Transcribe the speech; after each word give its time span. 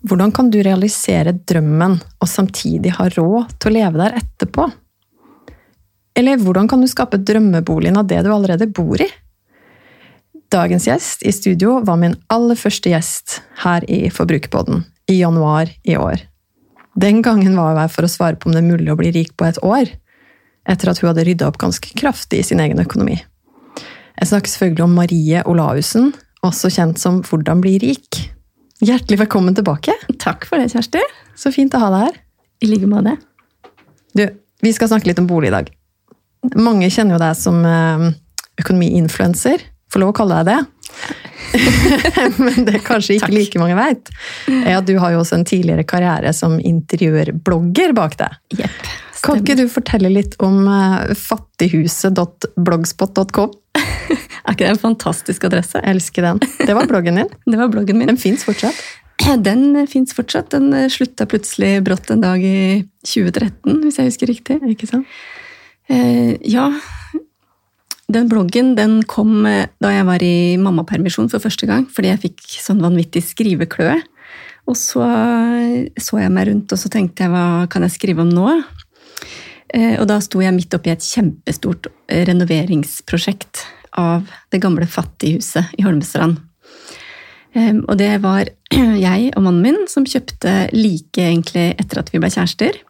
Hvordan 0.00 0.32
kan 0.32 0.48
du 0.50 0.62
realisere 0.64 1.34
drømmen 1.34 1.98
og 2.00 2.28
samtidig 2.28 2.94
ha 2.96 3.08
råd 3.12 3.56
til 3.60 3.70
å 3.70 3.74
leve 3.74 4.00
der 4.00 4.16
etterpå? 4.22 4.70
Eller 6.16 6.40
hvordan 6.40 6.68
kan 6.68 6.80
du 6.80 6.88
skape 6.90 7.20
drømmeboligen 7.20 7.98
av 8.00 8.08
det 8.08 8.22
du 8.24 8.30
allerede 8.32 8.68
bor 8.72 9.00
i? 9.00 9.08
Dagens 10.50 10.88
gjest 10.88 11.22
i 11.22 11.32
studio 11.32 11.76
var 11.86 12.00
min 12.00 12.16
aller 12.32 12.58
første 12.58 12.90
gjest 12.90 13.38
her 13.62 13.84
i 13.92 14.08
Forbrukerpodden 14.10 14.82
i 15.10 15.20
januar 15.20 15.70
i 15.84 15.94
år. 16.00 16.24
Den 16.98 17.20
gangen 17.22 17.54
var 17.58 17.76
jeg 17.78 17.92
for 17.94 18.06
å 18.06 18.10
svare 18.10 18.40
på 18.40 18.48
om 18.48 18.56
det 18.56 18.64
er 18.64 18.70
mulig 18.72 18.90
å 18.90 18.98
bli 18.98 19.12
rik 19.14 19.36
på 19.38 19.46
et 19.46 19.60
år, 19.62 19.92
etter 20.66 20.90
at 20.90 20.98
hun 21.00 21.12
hadde 21.12 21.26
rydda 21.28 21.46
opp 21.50 21.60
ganske 21.60 21.94
kraftig 21.98 22.40
i 22.40 22.48
sin 22.50 22.60
egen 22.62 22.82
økonomi. 22.82 23.20
Jeg 24.20 24.32
snakker 24.32 24.52
selvfølgelig 24.52 24.84
om 24.84 24.98
Marie 24.98 25.44
Olaussen, 25.48 26.10
også 26.44 26.72
kjent 26.72 27.00
som 27.00 27.22
Hvordan 27.24 27.62
bli 27.62 27.78
rik. 27.80 28.18
Hjertelig 28.80 29.18
velkommen 29.20 29.52
tilbake. 29.54 29.92
Takk 30.18 30.46
for 30.48 30.56
det, 30.56 30.70
Kjersti. 30.72 31.02
Så 31.36 31.50
fint 31.52 31.74
å 31.76 31.82
ha 31.82 31.90
deg 31.92 32.04
her. 32.06 32.14
I 32.64 32.68
like 32.70 32.86
måte. 32.88 33.12
Du, 34.16 34.22
vi 34.64 34.72
skal 34.72 34.88
snakke 34.88 35.10
litt 35.10 35.20
om 35.20 35.26
bolig 35.28 35.50
i 35.50 35.52
dag. 35.52 35.68
Mange 36.56 36.88
kjenner 36.88 37.18
jo 37.18 37.20
deg 37.20 37.36
som 37.36 37.58
eh, 37.68 38.06
økonomiinfluenser. 38.62 39.66
Får 39.92 40.00
lov 40.00 40.14
å 40.14 40.16
kalle 40.16 40.40
deg 40.40 40.48
det? 40.48 41.26
Men 42.46 42.64
det 42.64 42.78
er 42.78 42.86
kanskje 42.86 43.18
ikke 43.18 43.34
like 43.34 43.60
mange 43.60 43.76
veit, 43.76 44.08
at 44.48 44.88
du 44.88 44.94
har 45.02 45.12
jo 45.12 45.20
også 45.26 45.36
en 45.42 45.46
tidligere 45.50 45.84
karriere 45.84 46.32
som 46.36 46.56
interiørblogger 46.56 47.92
bak 48.00 48.16
deg. 48.22 48.64
Jepp. 49.20 49.28
Kan 49.28 49.36
ikke 49.42 49.56
du 49.60 49.66
fortelle 49.68 50.08
litt 50.12 50.36
om 50.40 50.64
eh, 50.64 51.14
fattighuset.blogspot.com? 51.18 53.50
Er 54.40 54.54
ikke 54.54 54.64
det 54.64 54.72
en 54.72 54.78
fantastisk 54.80 55.44
adresse? 55.44 55.76
Jeg 55.78 55.90
elsker 55.94 56.22
den. 56.24 56.38
Det 56.40 56.74
var 56.76 56.86
bloggen 56.88 57.16
din. 57.20 57.28
Det 57.52 57.58
var 57.60 57.68
bloggen 57.72 57.98
min. 58.00 58.08
Den 58.08 58.20
fins 58.20 58.44
fortsatt. 58.48 58.76
Den 59.44 59.86
fins 59.90 60.14
fortsatt. 60.16 60.50
Den 60.56 60.72
eh, 60.72 60.88
slutta 60.92 61.26
plutselig 61.28 61.84
brått 61.84 62.10
en 62.10 62.20
dag 62.24 62.40
i 62.40 62.88
2013, 63.04 63.84
hvis 63.84 63.98
jeg 64.00 64.08
husker 64.08 64.26
riktig. 64.32 64.56
Ikke 64.72 64.88
sant? 64.88 65.06
Eh, 65.92 66.40
ja, 66.48 66.72
den 68.10 68.28
bloggen 68.30 68.76
den 68.78 69.02
kom 69.10 69.46
eh, 69.46 69.66
da 69.82 69.88
jeg 69.92 70.06
var 70.08 70.22
i 70.24 70.56
mammapermisjon 70.58 71.30
for 71.30 71.40
første 71.44 71.66
gang, 71.68 71.84
fordi 71.92 72.08
jeg 72.14 72.22
fikk 72.24 72.40
sånn 72.64 72.82
vanvittig 72.82 73.22
skrivekløe. 73.28 74.00
Og 74.70 74.76
så 74.78 75.02
så 75.98 76.18
jeg 76.20 76.30
meg 76.32 76.48
rundt, 76.48 76.72
og 76.72 76.78
så 76.78 76.88
tenkte 76.92 77.22
jeg 77.24 77.30
hva 77.32 77.66
kan 77.70 77.82
jeg 77.86 77.92
skrive 77.96 78.22
om 78.24 78.30
nå? 78.30 78.46
Eh, 79.74 79.96
Og 80.00 80.06
da 80.10 80.18
sto 80.20 80.40
jeg 80.42 80.54
midt 80.56 80.74
oppi 80.74 80.90
et 80.90 81.04
kjempestort 81.04 81.86
eh, 82.08 82.24
renoveringsprosjekt 82.26 83.64
av 83.98 84.28
det 84.50 84.60
gamle 84.62 84.86
fattighuset 84.86 85.74
i 85.78 85.84
Holmestrand. 85.86 86.38
Eh, 87.54 87.74
Og 87.86 87.96
det 87.98 88.12
var 88.22 88.50
jeg 89.06 89.32
og 89.36 89.42
mannen 89.46 89.62
min 89.62 89.82
som 89.90 90.06
kjøpte 90.06 90.70
like 90.74 91.22
egentlig 91.22 91.74
etter 91.78 92.02
at 92.02 92.10
vi 92.14 92.22
ble 92.22 92.30
kjærester. 92.30 92.80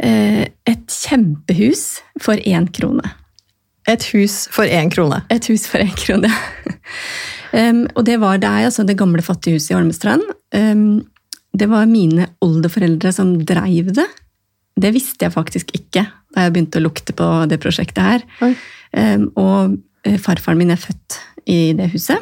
Eh, 0.00 0.46
Et 0.66 0.86
kjempehus 0.86 2.00
for 2.22 2.38
én 2.46 2.68
krone. 2.72 3.16
Et 3.88 4.02
hus 4.14 4.44
for 4.52 4.68
én 4.68 4.90
krone. 4.92 5.22
Et 5.30 5.46
hus 5.50 5.64
for 5.66 5.82
én 5.82 5.94
krone. 5.98 6.30
um, 7.52 7.86
og 7.96 8.04
det 8.06 8.20
var 8.22 8.38
det 8.38 8.46
er 8.46 8.68
altså 8.68 8.84
det 8.86 8.98
gamle 9.00 9.22
fattighuset 9.24 9.72
i 9.72 9.74
Holmestrand. 9.74 10.22
Um, 10.54 11.02
det 11.56 11.66
var 11.68 11.88
mine 11.90 12.28
oldeforeldre 12.44 13.10
som 13.12 13.32
dreiv 13.44 13.90
det. 13.96 14.06
Det 14.78 14.92
visste 14.94 15.26
jeg 15.26 15.34
faktisk 15.34 15.72
ikke 15.76 16.06
da 16.30 16.46
jeg 16.46 16.54
begynte 16.54 16.78
å 16.78 16.84
lukte 16.84 17.14
på 17.16 17.26
det 17.50 17.58
prosjektet 17.62 18.02
her. 18.06 18.24
Um, 18.94 19.28
og 19.38 19.76
eh, 20.06 20.18
farfaren 20.22 20.60
min 20.60 20.72
er 20.74 20.80
født 20.80 21.18
i 21.50 21.72
det 21.78 21.90
huset, 21.94 22.18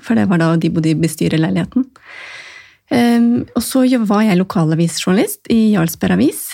for 0.00 0.16
det 0.16 0.28
var 0.30 0.40
da 0.40 0.54
de 0.60 0.70
bodde 0.72 0.92
i 0.92 0.98
bestyrerleiligheten. 0.98 1.86
Um, 2.90 3.46
og 3.54 3.62
så 3.62 3.84
var 4.08 4.24
jeg 4.26 4.40
lokalavisjournalist 4.40 5.50
i 5.52 5.60
Jarlsberg 5.74 6.16
Avis. 6.16 6.46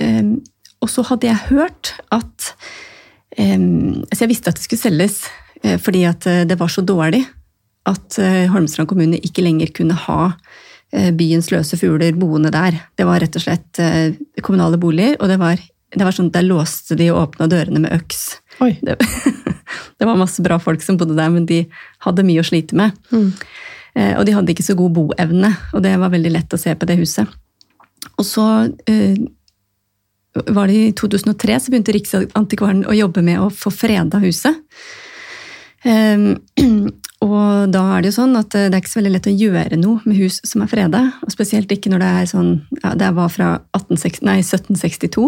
Um, 0.00 0.38
og 0.82 0.90
så 0.92 1.04
hadde 1.10 1.30
jeg 1.30 1.48
hørt 1.50 1.96
at 2.14 2.54
Altså, 3.38 4.24
jeg 4.24 4.30
visste 4.32 4.50
at 4.50 4.56
det 4.58 4.64
skulle 4.64 4.80
selges 4.80 5.18
eh, 5.62 5.76
fordi 5.78 6.00
at 6.08 6.24
eh, 6.26 6.40
det 6.48 6.56
var 6.58 6.72
så 6.74 6.82
dårlig 6.82 7.20
at 7.86 8.16
Holmestrand 8.50 8.88
kommune 8.90 9.20
ikke 9.22 9.44
lenger 9.44 9.70
kunne 9.76 9.94
ha 9.94 10.32
byens 10.90 11.50
løse 11.52 11.76
fugler 11.80 12.16
boende 12.16 12.52
der. 12.54 12.78
Det 12.96 13.06
var 13.08 13.20
rett 13.20 13.36
og 13.36 13.44
slett 13.44 13.80
eh, 13.82 14.16
kommunale 14.44 14.80
boliger, 14.80 15.18
og 15.20 15.28
det 15.28 15.38
var, 15.40 15.60
det 15.94 16.04
var 16.04 16.16
sånn 16.16 16.30
at 16.32 16.38
der 16.38 16.46
låste 16.48 16.96
de 16.98 17.10
og 17.12 17.22
åpna 17.26 17.48
dørene 17.50 17.82
med 17.84 17.96
øks. 17.98 18.22
Det, 18.58 18.96
det 19.98 20.08
var 20.08 20.18
masse 20.18 20.42
bra 20.44 20.58
folk 20.62 20.82
som 20.84 20.98
bodde 21.00 21.18
der, 21.18 21.32
men 21.34 21.46
de 21.48 21.64
hadde 22.06 22.26
mye 22.26 22.42
å 22.42 22.48
slite 22.48 22.78
med. 22.78 22.96
Mm. 23.12 23.32
Eh, 23.94 24.14
Og 24.18 24.24
de 24.26 24.36
hadde 24.36 24.54
ikke 24.54 24.66
så 24.66 24.76
god 24.78 24.94
boevne, 24.96 25.52
og 25.72 25.84
det 25.84 25.96
var 26.00 26.14
veldig 26.14 26.32
lett 26.34 26.54
å 26.54 26.60
se 26.60 26.74
på 26.74 26.88
det 26.88 26.98
huset. 27.00 27.36
Og 28.18 28.26
så 28.26 28.44
uh, 28.66 29.18
var 30.54 30.70
det 30.70 30.74
i 30.78 30.92
2003 30.96 31.58
så 31.60 31.72
begynte 31.72 31.94
Riksantikvaren 31.94 32.84
å 32.88 32.96
jobbe 32.96 33.22
med 33.26 33.40
å 33.42 33.50
få 33.54 33.72
freda 33.74 34.20
huset. 34.22 34.58
Eh, 35.86 36.32
og 37.24 37.72
da 37.74 37.80
er 37.96 38.02
det 38.04 38.12
jo 38.12 38.16
sånn 38.20 38.36
at 38.38 38.54
eh, 38.54 38.68
det 38.70 38.76
er 38.78 38.82
ikke 38.84 38.92
så 38.92 39.00
veldig 39.00 39.12
lett 39.16 39.26
å 39.30 39.34
gjøre 39.34 39.78
noe 39.80 40.00
med 40.06 40.16
hus 40.20 40.36
som 40.46 40.62
er 40.62 40.70
freda. 40.70 41.00
Og 41.26 41.32
spesielt 41.34 41.72
ikke 41.74 41.90
når 41.90 42.04
det 42.04 42.10
er 42.20 42.28
sånn 42.30 42.52
ja, 42.82 42.92
Det 42.94 43.08
var 43.16 43.28
fra 43.34 43.48
1860, 43.74 44.22
nei, 44.28 44.36
1762. 44.44 45.24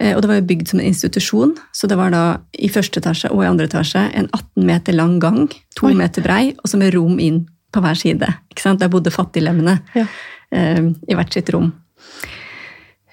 Eh, 0.00 0.14
Og 0.16 0.22
det 0.24 0.30
var 0.30 0.38
jo 0.40 0.46
bygd 0.48 0.68
som 0.72 0.80
en 0.80 0.86
institusjon, 0.88 1.52
så 1.76 1.86
det 1.90 1.98
var 2.00 2.10
da 2.14 2.22
i 2.56 2.70
første 2.72 3.02
etasje 3.02 3.28
og 3.30 3.42
i 3.44 3.50
andre 3.50 3.68
etasje 3.68 4.06
en 4.16 4.30
18 4.32 4.64
meter 4.64 4.96
lang 4.96 5.18
gang, 5.20 5.50
to 5.76 5.90
Oi. 5.90 5.94
meter 5.98 6.24
brei, 6.24 6.54
og 6.56 6.70
så 6.72 6.80
med 6.80 6.94
rom 6.96 7.20
inn 7.20 7.42
på 7.72 7.80
hver 7.84 7.96
side. 8.00 8.28
Ikke 8.52 8.64
sant? 8.64 8.80
Der 8.80 8.88
bodde 8.92 9.12
fattiglemmene 9.12 9.78
Ja. 9.94 10.06
eh, 10.52 10.80
i 11.08 11.14
hvert 11.14 11.32
sitt 11.36 11.52
rom. 11.52 11.74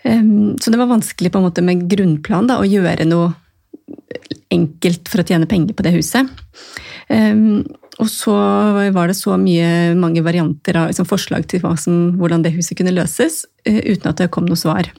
Um, 0.05 0.55
så 0.57 0.71
det 0.71 0.79
var 0.79 0.87
vanskelig 0.87 1.31
på 1.33 1.39
en 1.41 1.43
måte 1.49 1.61
med 1.61 1.81
grunnplan 1.91 2.47
da, 2.47 2.55
å 2.61 2.67
gjøre 2.67 3.03
noe 3.05 3.33
enkelt 4.53 5.09
for 5.09 5.21
å 5.21 5.27
tjene 5.27 5.49
penger 5.49 5.75
på 5.77 5.85
det 5.85 5.93
huset. 5.97 6.29
Um, 7.09 7.65
og 7.99 8.07
så 8.11 8.35
var 8.95 9.09
det 9.09 9.17
så 9.19 9.35
mye, 9.39 9.93
mange 9.99 10.23
varianter 10.23 10.77
av 10.79 10.89
liksom, 10.91 11.07
forslag 11.09 11.47
til 11.51 11.63
som, 11.81 12.15
hvordan 12.19 12.45
det 12.45 12.55
huset 12.55 12.77
kunne 12.79 12.95
løses, 12.95 13.43
uh, 13.67 13.81
uten 13.85 14.11
at 14.11 14.21
det 14.21 14.31
kom 14.33 14.47
noe 14.49 14.59
svar. 14.59 14.91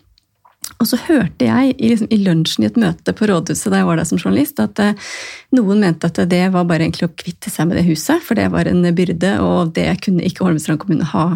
Og 0.80 0.88
så 0.88 0.96
hørte 1.08 1.44
jeg 1.44 1.74
i, 1.74 1.90
liksom, 1.90 2.08
i 2.12 2.20
lunsjen 2.24 2.64
i 2.64 2.70
et 2.70 2.78
møte 2.80 3.12
på 3.16 3.26
rådhuset 3.28 3.72
da 3.72 3.82
jeg 3.82 3.88
var 3.88 4.00
der 4.00 4.08
som 4.08 4.20
journalist, 4.20 4.62
at 4.62 4.80
uh, 4.80 5.12
noen 5.56 5.82
mente 5.82 6.08
at 6.08 6.22
det 6.30 6.46
var 6.54 6.68
bare 6.68 6.86
egentlig 6.86 7.10
å 7.10 7.14
kvitte 7.14 7.52
seg 7.52 7.70
med 7.70 7.80
det 7.80 7.86
huset, 7.88 8.22
for 8.24 8.38
det 8.38 8.50
var 8.54 8.70
en 8.70 8.84
byrde, 8.96 9.36
og 9.44 9.74
det 9.76 9.88
kunne 10.04 10.26
ikke 10.26 10.46
Holmestrand 10.46 10.82
kommune 10.82 11.08
ha, 11.12 11.28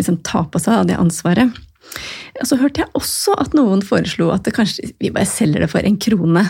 liksom, 0.00 0.20
ta 0.26 0.46
på 0.48 0.62
seg 0.62 0.80
da, 0.80 0.88
det 0.92 1.02
ansvaret. 1.02 1.60
Og 2.40 2.48
så 2.48 2.58
hørte 2.60 2.84
jeg 2.84 2.92
også 2.96 3.34
at 3.42 3.54
noen 3.56 3.82
foreslo 3.84 4.30
at 4.34 4.48
kanskje 4.54 4.92
vi 5.00 5.12
bare 5.12 5.28
selger 5.28 5.64
det 5.64 5.70
for 5.72 5.84
en 5.86 5.98
krone. 6.00 6.44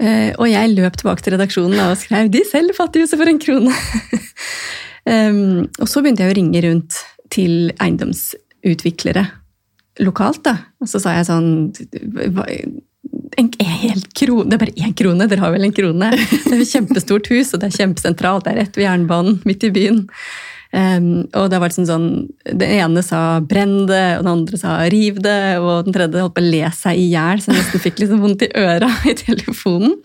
Eh, 0.00 0.30
og 0.40 0.46
jeg 0.48 0.72
løp 0.72 0.96
tilbake 0.96 1.24
til 1.24 1.36
redaksjonen 1.36 1.80
og 1.84 1.98
skrev 2.00 2.30
de 2.32 2.40
selger 2.48 2.76
fattighuset 2.76 3.20
for 3.20 3.28
en 3.28 3.40
krone. 3.42 3.74
og 5.82 5.88
så 5.90 6.00
begynte 6.00 6.24
jeg 6.24 6.32
å 6.32 6.38
ringe 6.38 6.62
rundt 6.64 7.00
til 7.32 7.72
eiendomsutviklere 7.76 9.26
lokalt. 10.04 10.42
da. 10.46 10.56
Og 10.80 10.90
så 10.90 11.00
sa 11.02 11.16
jeg 11.18 11.28
sånn 11.28 11.50
en, 13.38 13.48
en 13.50 13.50
krone, 14.16 14.46
Det 14.48 14.56
er 14.56 14.62
bare 14.62 14.76
én 14.76 14.94
krone, 14.96 15.28
dere 15.30 15.44
har 15.44 15.54
vel 15.54 15.66
en 15.68 15.76
krone? 15.76 16.12
Det 16.46 16.54
er 16.54 16.62
et 16.62 16.72
kjempestort 16.72 17.30
hus, 17.32 17.52
og 17.54 17.62
det 17.62 17.70
er 17.70 17.78
kjempesentralt. 17.82 18.46
Det 18.46 18.54
er 18.54 18.62
rett 18.64 18.78
ved 18.78 18.86
jernbanen, 18.86 19.40
midt 19.48 19.66
i 19.66 19.72
byen. 19.74 20.04
Um, 20.70 21.26
og 21.34 21.48
det 21.50 21.56
har 21.56 21.64
vært 21.64 21.74
sånn, 21.74 21.88
sånn 21.88 22.10
Den 22.46 22.74
ene 22.76 23.02
sa 23.02 23.40
'brenn 23.42 23.88
det', 23.90 24.20
og 24.20 24.22
den 24.22 24.32
andre 24.32 24.58
sa 24.60 24.76
'riv 24.86 25.18
det', 25.18 25.58
og 25.58 25.84
den 25.84 25.96
tredje 25.96 26.22
holdt 26.22 26.36
på 26.36 26.44
å 26.44 26.50
le 26.50 26.70
seg 26.70 26.94
i 26.94 27.08
hjel, 27.10 27.42
så 27.42 27.50
jeg 27.50 27.58
nesten 27.58 27.82
fikk 27.82 27.98
liksom 27.98 28.22
vondt 28.22 28.46
i 28.46 28.52
øra 28.54 28.90
i 29.10 29.16
telefonen. 29.18 29.98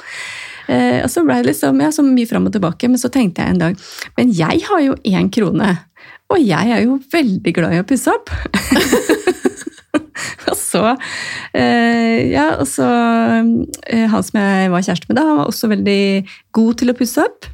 Uh, 0.65 1.06
og 1.06 1.09
så 1.13 1.21
ble 1.21 1.38
det 1.38 1.51
liksom, 1.51 1.81
ja, 1.85 1.91
så 1.94 2.01
mye 2.01 2.25
fram 2.25 2.47
og 2.50 2.56
tilbake, 2.56 2.89
men 2.89 2.97
så 2.97 3.13
tenkte 3.13 3.44
jeg 3.44 3.53
en 3.53 3.62
dag 3.62 3.75
Men 4.17 4.31
jeg 4.33 4.65
har 4.65 4.81
jo 4.81 4.95
én 5.06 5.29
krone, 5.29 5.77
og 6.33 6.41
jeg 6.41 6.71
er 6.73 6.81
jo 6.81 6.97
veldig 7.13 7.53
glad 7.53 7.75
i 7.75 7.83
å 7.83 7.85
pusse 7.85 8.09
opp. 8.09 8.33
så 10.75 10.83
eh, 11.53 12.31
Ja, 12.31 12.47
og 12.59 12.67
så 12.69 12.85
eh, 12.85 14.06
Han 14.12 14.25
som 14.25 14.39
jeg 14.39 14.71
var 14.73 14.85
kjæreste 14.85 15.09
med 15.09 15.19
da, 15.19 15.27
han 15.29 15.41
var 15.41 15.51
også 15.51 15.71
veldig 15.71 16.01
god 16.56 16.81
til 16.81 16.91
å 16.91 16.97
pusse 16.97 17.23
opp. 17.23 17.50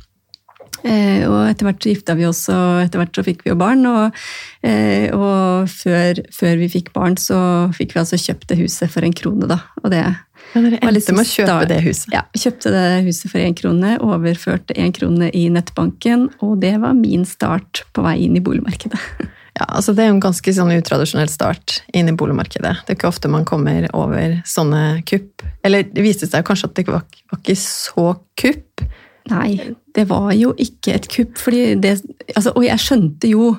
Eh, 0.87 1.23
og 1.27 1.45
etter 1.45 1.67
hvert 1.67 1.83
så 1.83 1.93
gifta 1.93 2.15
vi 2.17 2.25
oss, 2.27 2.41
og 2.53 2.81
etter 2.83 3.01
hvert 3.01 3.17
så 3.17 3.23
fikk 3.25 3.45
vi 3.45 3.51
jo 3.51 3.57
barn. 3.59 3.85
Og, 3.89 4.17
eh, 4.65 5.07
og 5.13 5.69
før, 5.71 6.21
før, 6.33 6.57
vi 6.61 6.69
fikk 6.73 6.91
barn, 6.95 7.17
så 7.21 7.39
fikk 7.77 7.95
vi 7.95 8.03
altså 8.03 8.19
kjøpt 8.21 8.49
det 8.51 8.59
huset 8.63 8.91
for 8.93 9.05
en 9.05 9.15
krone, 9.15 9.49
da. 9.51 9.61
Og 9.83 9.91
det 9.93 10.01
ja, 10.01 10.15
Dere 10.59 10.79
endte 10.81 10.95
liksom 10.97 11.19
med 11.19 11.27
å 11.27 11.31
kjøpe 11.31 11.67
det 11.69 11.81
huset? 11.85 12.15
Ja, 12.15 12.23
kjøpte 12.35 12.73
det 12.73 12.87
huset 13.05 13.31
for 13.31 13.43
én 13.43 13.57
krone. 13.57 13.93
Overførte 14.03 14.75
én 14.75 14.95
krone 14.95 15.29
i 15.37 15.45
nettbanken, 15.53 16.29
og 16.43 16.57
det 16.63 16.73
var 16.83 16.97
min 16.97 17.27
start 17.29 17.85
på 17.95 18.03
vei 18.05 18.17
inn 18.25 18.39
i 18.39 18.43
boligmarkedet. 18.43 18.99
Ja, 19.51 19.65
altså 19.67 19.91
Det 19.93 20.05
er 20.05 20.07
jo 20.07 20.15
en 20.15 20.23
ganske 20.23 20.51
sånn 20.55 20.71
utradisjonell 20.73 21.29
start 21.29 21.81
inn 21.93 22.07
i 22.07 22.15
boligmarkedet. 22.15 22.71
Det 22.85 22.93
er 22.93 22.97
ikke 22.97 23.09
ofte 23.09 23.29
man 23.31 23.43
kommer 23.45 23.83
over 23.91 24.37
sånne 24.47 25.01
kupp. 25.03 25.43
Eller 25.67 25.83
det 25.91 26.05
viste 26.05 26.29
seg 26.29 26.45
kanskje 26.47 26.69
at 26.69 26.77
det 26.79 26.85
var, 26.87 27.03
var 27.29 27.41
ikke 27.41 27.57
så 27.59 28.05
kupp. 28.39 28.85
Nei, 29.29 29.75
det 29.93 30.07
var 30.09 30.31
jo 30.33 30.53
ikke 30.57 30.95
et 30.97 31.07
kupp. 31.11 31.37
fordi 31.37 31.75
det, 31.81 31.99
altså, 32.35 32.53
Og 32.55 32.65
jeg 32.65 32.81
skjønte 32.81 33.29
jo, 33.29 33.53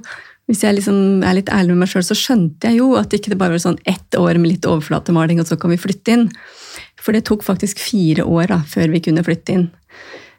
hvis 0.51 0.65
jeg 0.65 0.79
liksom 0.79 1.23
er 1.23 1.39
litt 1.39 1.53
ærlig 1.53 1.77
med 1.77 1.85
meg 1.85 1.93
sjøl, 1.93 2.05
så 2.07 2.19
skjønte 2.19 2.69
jeg 2.69 2.81
jo 2.81 2.95
at 2.99 3.11
det 3.11 3.21
ikke 3.21 3.39
bare 3.39 3.55
var 3.55 3.63
sånn 3.63 3.79
ett 3.87 4.19
år 4.19 4.41
med 4.41 4.57
litt 4.57 4.67
overflatemaling, 4.67 5.41
og 5.41 5.47
så 5.47 5.57
kan 5.57 5.71
vi 5.73 5.81
flytte 5.81 6.17
inn. 6.17 6.27
For 7.03 7.15
det 7.15 7.25
tok 7.29 7.45
faktisk 7.47 7.81
fire 7.83 8.27
år 8.27 8.51
da, 8.51 8.59
før 8.69 8.93
vi 8.95 9.05
kunne 9.05 9.25
flytte 9.27 9.57
inn. 9.57 9.71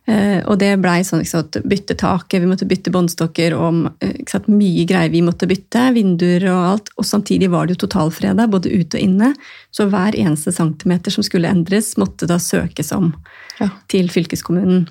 Uh, 0.04 0.44
og 0.52 0.58
det 0.60 0.74
blei 0.84 0.98
sånn 1.08 1.22
sant, 1.24 1.56
bytte 1.64 1.96
taket, 1.96 2.42
vi 2.44 2.48
måtte 2.50 2.68
bytte 2.68 2.92
båndstokker 2.92 3.54
og 3.56 3.86
sant, 4.28 4.50
mye 4.52 4.84
greier 4.88 5.14
vi 5.14 5.22
måtte 5.24 5.48
bytte. 5.48 5.86
Vinduer 5.96 6.44
og 6.52 6.66
alt. 6.74 6.92
Og 7.00 7.08
samtidig 7.08 7.48
var 7.54 7.68
det 7.68 7.78
jo 7.78 7.86
totalfreda, 7.86 8.50
både 8.52 8.74
ute 8.74 9.00
og 9.00 9.06
inne. 9.06 9.32
Så 9.72 9.88
hver 9.92 10.18
eneste 10.20 10.52
centimeter 10.56 11.16
som 11.16 11.24
skulle 11.24 11.52
endres, 11.52 11.94
måtte 12.02 12.28
da 12.28 12.36
søkes 12.42 12.92
om 12.96 13.14
ja. 13.62 13.72
til 13.92 14.12
fylkeskommunen. 14.12 14.90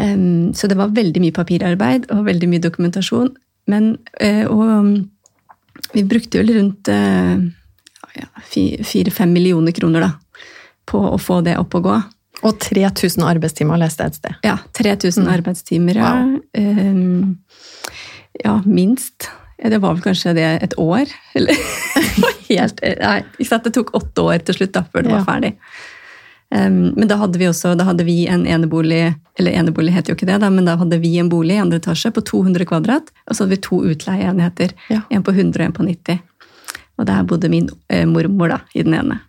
Um, 0.00 0.52
så 0.56 0.70
det 0.70 0.78
var 0.78 0.94
veldig 0.96 1.22
mye 1.22 1.36
papirarbeid 1.36 2.08
og 2.14 2.26
veldig 2.28 2.48
mye 2.50 2.64
dokumentasjon. 2.64 3.32
Men, 3.70 3.92
uh, 4.22 4.44
og 4.50 5.90
vi 5.94 6.04
brukte 6.06 6.40
vel 6.40 6.54
rundt 6.56 6.88
ja, 6.90 8.26
fire-fem 8.46 9.32
millioner 9.32 9.74
kroner 9.74 10.04
da, 10.04 10.10
på 10.88 11.00
å 11.12 11.18
få 11.20 11.40
det 11.46 11.56
opp 11.58 11.76
og 11.78 11.86
gå. 11.86 11.98
Og 12.46 12.56
3000 12.62 13.24
arbeidstimer, 13.26 13.80
leste 13.80 14.06
jeg 14.06 14.12
et 14.12 14.18
sted. 14.20 14.38
Ja, 14.46 14.56
3000 14.78 15.26
mm. 15.26 15.30
arbeidstimer, 15.34 16.00
ja. 16.00 16.12
Wow. 16.16 16.38
Um, 16.56 17.38
ja, 18.40 18.56
minst. 18.64 19.28
Det 19.60 19.80
var 19.82 19.96
vel 19.96 20.04
kanskje 20.04 20.32
det 20.38 20.46
et 20.64 20.76
år? 20.80 21.10
Eller 21.36 21.58
helt 22.50 22.80
Nei, 22.80 23.18
det 23.36 23.72
tok 23.76 23.92
åtte 23.98 24.24
år 24.24 24.44
til 24.46 24.56
slutt 24.60 24.72
da, 24.76 24.84
før 24.88 25.04
det 25.04 25.12
ja. 25.12 25.18
var 25.18 25.26
ferdig. 25.28 25.52
Um, 26.50 26.92
men 26.96 27.06
da 27.06 27.14
hadde 27.20 27.38
vi 27.38 27.46
også 27.46 27.76
da 27.78 27.84
hadde 27.86 28.02
vi 28.02 28.24
en 28.26 28.42
enebolig 28.42 29.12
eller 29.38 29.54
enebolig 29.54 29.92
heter 29.94 30.10
jo 30.10 30.16
ikke 30.18 30.26
det, 30.26 30.40
da, 30.42 30.48
men 30.50 30.66
da 30.66 30.74
hadde 30.80 30.98
vi 31.00 31.12
en 31.22 31.30
bolig 31.30 31.54
i 31.54 31.60
andre 31.62 31.78
etasje 31.78 32.10
på 32.12 32.24
200 32.26 32.66
kvadrat. 32.68 33.12
Og 33.28 33.36
så 33.36 33.44
hadde 33.44 33.54
vi 33.54 33.62
to 33.64 33.80
utleieenheter. 33.92 34.74
Ja. 34.92 35.04
En 35.08 35.24
på 35.24 35.32
100 35.32 35.62
og 35.62 35.68
en 35.68 35.76
på 35.76 35.86
90. 35.86 36.20
Og 37.00 37.06
der 37.08 37.26
bodde 37.28 37.48
min 37.52 37.70
eh, 37.88 38.04
mormor 38.08 38.52
da, 38.52 38.58
i 38.74 38.84
den 38.84 38.98
ene. 38.98 39.20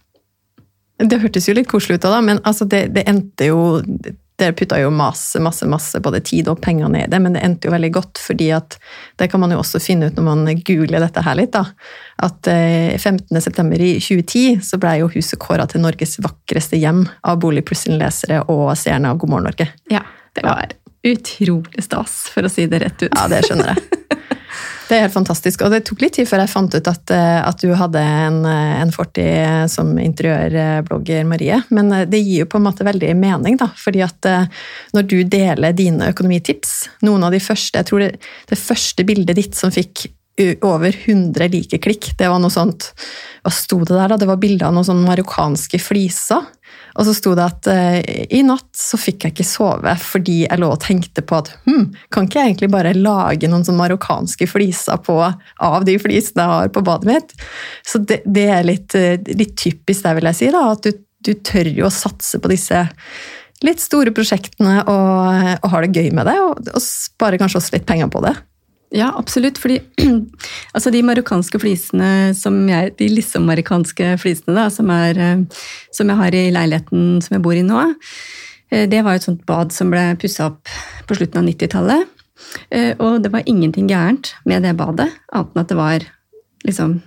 Det 1.02 1.22
hørtes 1.22 1.48
jo 1.48 1.56
litt 1.58 1.70
koselig 1.72 1.98
ut, 1.98 2.10
da, 2.10 2.20
men 2.26 2.42
altså 2.46 2.68
det, 2.70 2.84
det 2.98 3.06
endte 3.10 3.48
jo 3.48 3.62
dere 4.42 4.56
putta 4.58 4.80
jo 4.82 4.90
masse, 4.94 5.40
masse, 5.44 5.68
masse 5.70 6.02
både 6.04 6.20
tid 6.26 6.50
og 6.52 6.60
penger 6.64 6.90
ned 6.92 7.08
i 7.08 7.12
det, 7.14 7.22
men 7.24 7.38
det 7.38 7.44
endte 7.46 7.70
jo 7.70 7.76
veldig 7.76 7.92
godt, 7.96 8.22
fordi 8.22 8.50
at 8.58 8.78
det 9.22 9.30
kan 9.32 9.44
man 9.44 9.54
jo 9.54 9.62
også 9.62 9.82
finne 9.84 10.10
ut 10.10 10.18
når 10.18 10.28
man 10.28 10.62
googler 10.66 11.04
dette 11.04 11.24
her 11.26 11.38
litt, 11.40 11.54
da. 11.56 11.66
At 12.22 12.50
15. 12.50 13.42
september 13.42 13.82
i 13.82 13.94
2010 14.02 14.62
så 14.66 14.82
ble 14.82 14.98
jo 15.02 15.12
huset 15.14 15.40
kåra 15.42 15.66
til 15.70 15.86
Norges 15.86 16.18
vakreste 16.22 16.80
hjem 16.82 17.06
av 17.28 17.40
Boligplussen-lesere 17.42 18.44
og 18.52 18.74
seerne 18.80 19.14
av 19.14 19.22
God 19.22 19.36
morgen 19.36 19.50
Norge. 19.52 19.72
Ja, 19.94 20.04
det 20.36 20.46
var 20.46 20.74
utrolig 21.04 21.84
stas, 21.84 22.28
for 22.34 22.46
å 22.46 22.52
si 22.52 22.68
det 22.70 22.84
rett 22.84 23.02
ut. 23.02 23.10
Ja, 23.10 23.28
det 23.32 23.46
skjønner 23.48 23.74
jeg. 23.74 23.88
Det 24.92 24.98
er 24.98 25.06
helt 25.06 25.16
fantastisk. 25.16 25.62
Og 25.64 25.72
det 25.72 25.86
tok 25.88 26.02
litt 26.04 26.18
tid 26.18 26.28
før 26.28 26.42
jeg 26.44 26.52
fant 26.52 26.74
ut 26.76 26.88
at, 26.92 27.12
eh, 27.16 27.38
at 27.48 27.62
du 27.64 27.70
hadde 27.80 28.02
en, 28.02 28.42
eh, 28.44 28.82
en 28.82 28.92
fortid 28.92 29.72
som 29.72 29.94
interiørblogger, 29.96 31.24
Marie. 31.24 31.62
Men 31.72 31.94
eh, 31.96 32.04
det 32.12 32.20
gir 32.20 32.44
jo 32.44 32.50
på 32.52 32.60
en 32.60 32.66
måte 32.66 32.84
veldig 32.84 33.14
mening, 33.16 33.56
da. 33.56 33.70
Fordi 33.80 34.04
at 34.04 34.28
når 34.92 35.08
du 35.08 35.24
deler 35.24 35.72
dine 35.72 36.12
økonomitips 36.12 36.90
Noen 37.08 37.24
av 37.24 37.32
de 37.32 37.40
første 37.40 37.80
Jeg 37.80 37.88
tror 37.88 38.00
det, 38.04 38.10
det 38.50 38.58
første 38.60 39.06
bildet 39.08 39.38
ditt 39.38 39.56
som 39.56 39.72
fikk 39.72 40.10
over 40.62 40.96
100 41.06 41.48
like 41.52 41.78
klikk. 41.84 42.12
Det 42.18 42.30
var 42.30 42.40
noe 42.42 42.54
sånt 42.54 42.92
Hva 43.44 43.52
sto 43.54 43.82
det 43.84 43.96
der, 43.96 44.12
da? 44.14 44.18
Det 44.22 44.30
var 44.30 44.40
bilde 44.42 44.66
av 44.68 44.74
noen 44.76 44.88
sånne 44.88 45.08
marokkanske 45.08 45.80
fliser. 45.82 46.46
Og 47.00 47.08
så 47.08 47.14
sto 47.16 47.34
det 47.38 47.46
at 47.46 47.70
uh, 47.72 47.98
i 48.36 48.42
natt 48.46 48.70
så 48.78 49.00
fikk 49.00 49.26
jeg 49.26 49.36
ikke 49.36 49.48
sove 49.48 49.94
fordi 50.02 50.42
jeg 50.44 50.60
lå 50.60 50.72
og 50.74 50.82
tenkte 50.84 51.24
på 51.24 51.40
at 51.40 51.52
hm, 51.66 51.86
kan 52.12 52.28
ikke 52.28 52.42
jeg 52.42 52.52
egentlig 52.52 52.72
bare 52.74 52.96
lage 52.98 53.50
noen 53.52 53.64
sånne 53.68 53.80
marokkanske 53.80 54.48
fliser 54.50 55.00
på, 55.06 55.16
av 55.22 55.86
de 55.88 55.96
flisene 56.02 56.44
jeg 56.44 56.54
har 56.54 56.74
på 56.76 56.84
badet 56.88 57.12
mitt? 57.12 57.36
Så 57.88 58.04
det, 58.04 58.22
det 58.26 58.48
er 58.58 58.68
litt, 58.68 58.98
uh, 58.98 59.16
litt, 59.32 59.56
typisk 59.62 60.08
der, 60.08 60.18
vil 60.20 60.32
jeg 60.32 60.40
si. 60.42 60.52
da, 60.54 60.66
At 60.76 60.88
du, 60.88 61.04
du, 61.24 61.34
tør 61.40 61.72
jo 61.72 61.88
å 61.88 61.94
satse 61.96 62.42
på 62.42 62.52
disse 62.52 62.86
litt 63.62 63.82
store 63.82 64.14
prosjektene 64.16 64.80
og, 64.90 65.52
og 65.62 65.68
har 65.70 65.86
det 65.86 66.02
gøy 66.02 66.16
med 66.18 66.26
det, 66.28 66.40
og, 66.42 66.64
og 66.74 66.82
sparer 66.82 67.40
kanskje 67.40 67.62
også 67.62 67.78
litt 67.78 67.88
penger 67.88 68.10
på 68.12 68.24
det. 68.26 68.34
Ja, 68.92 69.14
absolutt. 69.18 69.58
Fordi 69.62 69.80
altså 70.76 70.92
de 70.92 71.02
marokkanske 71.06 71.60
flisene 71.64 72.36
som 72.38 72.60
jeg, 72.70 72.94
De 73.00 73.08
liksom-marokkanske 73.12 74.16
flisene 74.20 74.56
da, 74.58 74.68
som, 74.74 74.92
er, 74.92 75.20
eh, 75.20 75.68
som, 75.96 76.12
jeg 76.12 76.20
har 76.20 76.36
i 76.36 76.48
leiligheten 76.52 77.22
som 77.24 77.38
jeg 77.38 77.44
bor 77.46 77.56
i 77.56 77.64
nå, 77.66 77.86
eh, 78.72 78.88
det 78.92 79.04
var 79.08 79.18
et 79.18 79.28
sånt 79.28 79.46
bad 79.48 79.72
som 79.76 79.94
ble 79.94 80.12
pussa 80.20 80.50
opp 80.52 80.74
på 81.08 81.18
slutten 81.18 81.40
av 81.40 81.48
90-tallet. 81.48 82.18
Eh, 82.74 82.92
og 82.98 83.22
det 83.24 83.32
var 83.32 83.48
ingenting 83.48 83.88
gærent 83.88 84.34
med 84.50 84.68
det 84.68 84.76
badet, 84.80 85.08
annet 85.32 85.56
enn 85.56 85.64
at 85.64 85.72
det 85.72 85.80
var 85.80 86.12
liksom 86.68 87.00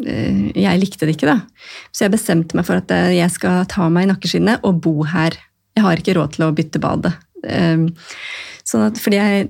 Jeg 0.00 0.78
likte 0.78 1.04
det 1.04 1.16
ikke, 1.16 1.28
da. 1.28 1.72
Så 1.92 2.04
jeg 2.04 2.12
bestemte 2.14 2.56
meg 2.56 2.64
for 2.64 2.78
at 2.78 2.92
jeg 3.12 3.26
skal 3.34 3.66
ta 3.68 3.88
meg 3.92 4.06
i 4.06 4.08
nakkeskinnet 4.08 4.62
og 4.64 4.78
bo 4.80 5.02
her. 5.04 5.34
Jeg 5.76 5.82
har 5.84 6.00
ikke 6.00 6.14
råd 6.16 6.36
til 6.36 6.44
å 6.46 6.52
bytte 6.56 6.80
badet. 6.80 7.10
Sånn 8.70 8.84
at, 8.86 9.00
fordi 9.02 9.18
jeg 9.18 9.48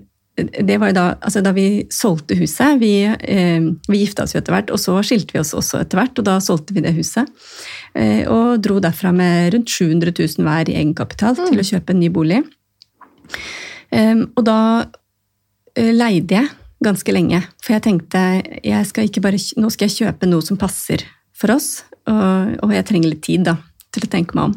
det 0.49 0.77
var 0.81 0.91
jo 0.91 0.97
da, 0.97 1.07
altså 1.21 1.43
da 1.45 1.53
vi 1.57 1.85
solgte 1.93 2.37
huset 2.39 2.81
Vi, 2.81 2.93
eh, 3.05 3.67
vi 3.89 4.01
gifta 4.03 4.25
oss 4.25 4.35
jo 4.35 4.41
etter 4.41 4.55
hvert, 4.55 4.73
og 4.75 4.81
så 4.81 4.97
skilte 5.07 5.37
vi 5.37 5.43
oss 5.43 5.53
også 5.57 5.83
etter 5.83 6.01
hvert. 6.01 6.19
Og 6.21 6.27
da 6.27 6.39
solgte 6.45 6.77
vi 6.77 6.85
det 6.85 6.95
huset. 6.97 7.29
Eh, 7.95 8.25
og 8.31 8.63
dro 8.65 8.79
derfra 8.83 9.13
med 9.17 9.55
rundt 9.55 9.71
700 9.71 10.15
000 10.17 10.47
hver 10.47 10.71
i 10.71 10.79
egenkapital 10.79 11.37
mm. 11.37 11.51
til 11.51 11.63
å 11.63 11.69
kjøpe 11.73 11.95
en 11.95 12.03
ny 12.03 12.11
bolig. 12.15 12.41
Eh, 13.91 14.25
og 14.25 14.43
da 14.47 14.59
eh, 15.77 15.93
leide 15.95 16.39
jeg 16.39 16.53
ganske 16.81 17.13
lenge, 17.13 17.43
for 17.61 17.77
jeg 17.77 17.85
tenkte 17.85 18.21
jeg 18.65 18.87
skal 18.89 19.11
bare, 19.21 19.41
nå 19.61 19.71
skal 19.73 19.91
jeg 19.91 19.99
kjøpe 19.99 20.29
noe 20.31 20.45
som 20.45 20.57
passer 20.61 21.05
for 21.37 21.53
oss, 21.53 21.83
og, 22.09 22.55
og 22.65 22.73
jeg 22.73 22.87
trenger 22.89 23.13
litt 23.13 23.25
tid 23.27 23.45
da, 23.49 23.59
til 23.93 24.07
å 24.07 24.13
tenke 24.13 24.39
meg 24.39 24.51
om. 24.51 24.55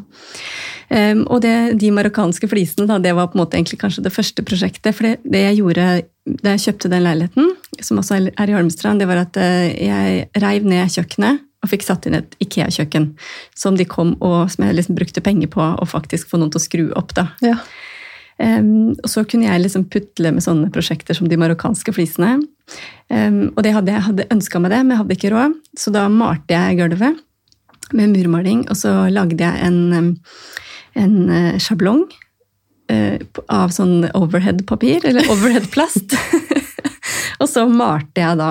Um, 0.94 1.24
og 1.26 1.40
det, 1.42 1.74
de 1.80 1.90
marokkanske 1.90 2.46
flisene 2.46 2.86
da, 2.86 3.00
det 3.02 3.14
var 3.16 3.30
på 3.30 3.38
en 3.38 3.42
måte 3.42 3.58
egentlig 3.58 3.80
kanskje 3.80 4.04
det 4.04 4.12
første 4.14 4.44
prosjektet. 4.46 4.94
For 4.94 5.08
det, 5.08 5.14
det, 5.26 5.40
jeg 5.48 5.58
gjorde 5.58 5.86
da 6.44 6.54
jeg 6.54 6.62
kjøpte 6.68 6.90
den 6.92 7.02
leiligheten, 7.04 7.50
som 7.82 7.98
også 8.00 8.20
er 8.30 8.50
i 8.50 8.54
Holmestrand, 8.54 9.02
det 9.02 9.08
var 9.10 9.24
at 9.24 9.38
uh, 9.40 9.66
jeg 9.74 10.28
reiv 10.44 10.68
ned 10.70 10.92
kjøkkenet 10.94 11.42
og 11.64 11.70
fikk 11.72 11.86
satt 11.86 12.06
inn 12.06 12.18
et 12.18 12.36
Ikea-kjøkken 12.44 13.08
som 13.56 13.78
de 13.78 13.86
kom 13.88 14.12
og 14.20 14.52
som 14.52 14.66
jeg 14.66 14.76
liksom 14.76 14.98
brukte 14.98 15.24
penger 15.24 15.50
på 15.50 15.64
å 15.64 15.88
faktisk 15.88 16.28
få 16.30 16.38
noen 16.38 16.52
til 16.52 16.60
å 16.60 16.64
skru 16.66 16.84
opp. 17.00 17.14
da. 17.16 17.30
Ja. 17.42 17.56
Um, 18.38 18.94
og 18.98 19.06
så 19.10 19.22
kunne 19.26 19.46
jeg 19.46 19.62
liksom 19.62 19.86
putle 19.90 20.32
med 20.34 20.44
sånne 20.44 20.70
prosjekter 20.74 21.16
som 21.16 21.30
de 21.30 21.38
marokkanske 21.40 21.94
flisene. 21.94 22.36
Um, 23.08 23.54
og 23.54 23.62
det 23.66 23.74
hadde 23.76 23.94
jeg 23.94 24.06
hadde 24.08 24.28
ønska 24.34 24.60
meg 24.62 24.74
det, 24.74 24.82
men 24.82 24.94
jeg 24.94 25.02
hadde 25.02 25.18
ikke 25.18 25.32
råd, 25.34 25.56
så 25.78 25.94
da 25.94 26.06
malte 26.12 26.54
jeg 26.56 26.78
gulvet 26.82 27.22
med 27.94 28.14
murmaling, 28.14 28.64
og 28.72 28.78
så 28.80 28.94
lagde 29.12 29.44
jeg 29.44 29.66
en 29.66 30.06
en 30.98 31.16
uh, 31.30 31.56
sjablong 31.62 32.04
uh, 32.92 33.18
av 33.52 33.74
sånn 33.74 34.06
overhead-papir, 34.14 35.04
eller 35.08 35.28
overhead-plast. 35.32 36.16
og 37.40 37.48
så 37.50 37.66
malte 37.70 38.24
jeg 38.24 38.40
da 38.40 38.50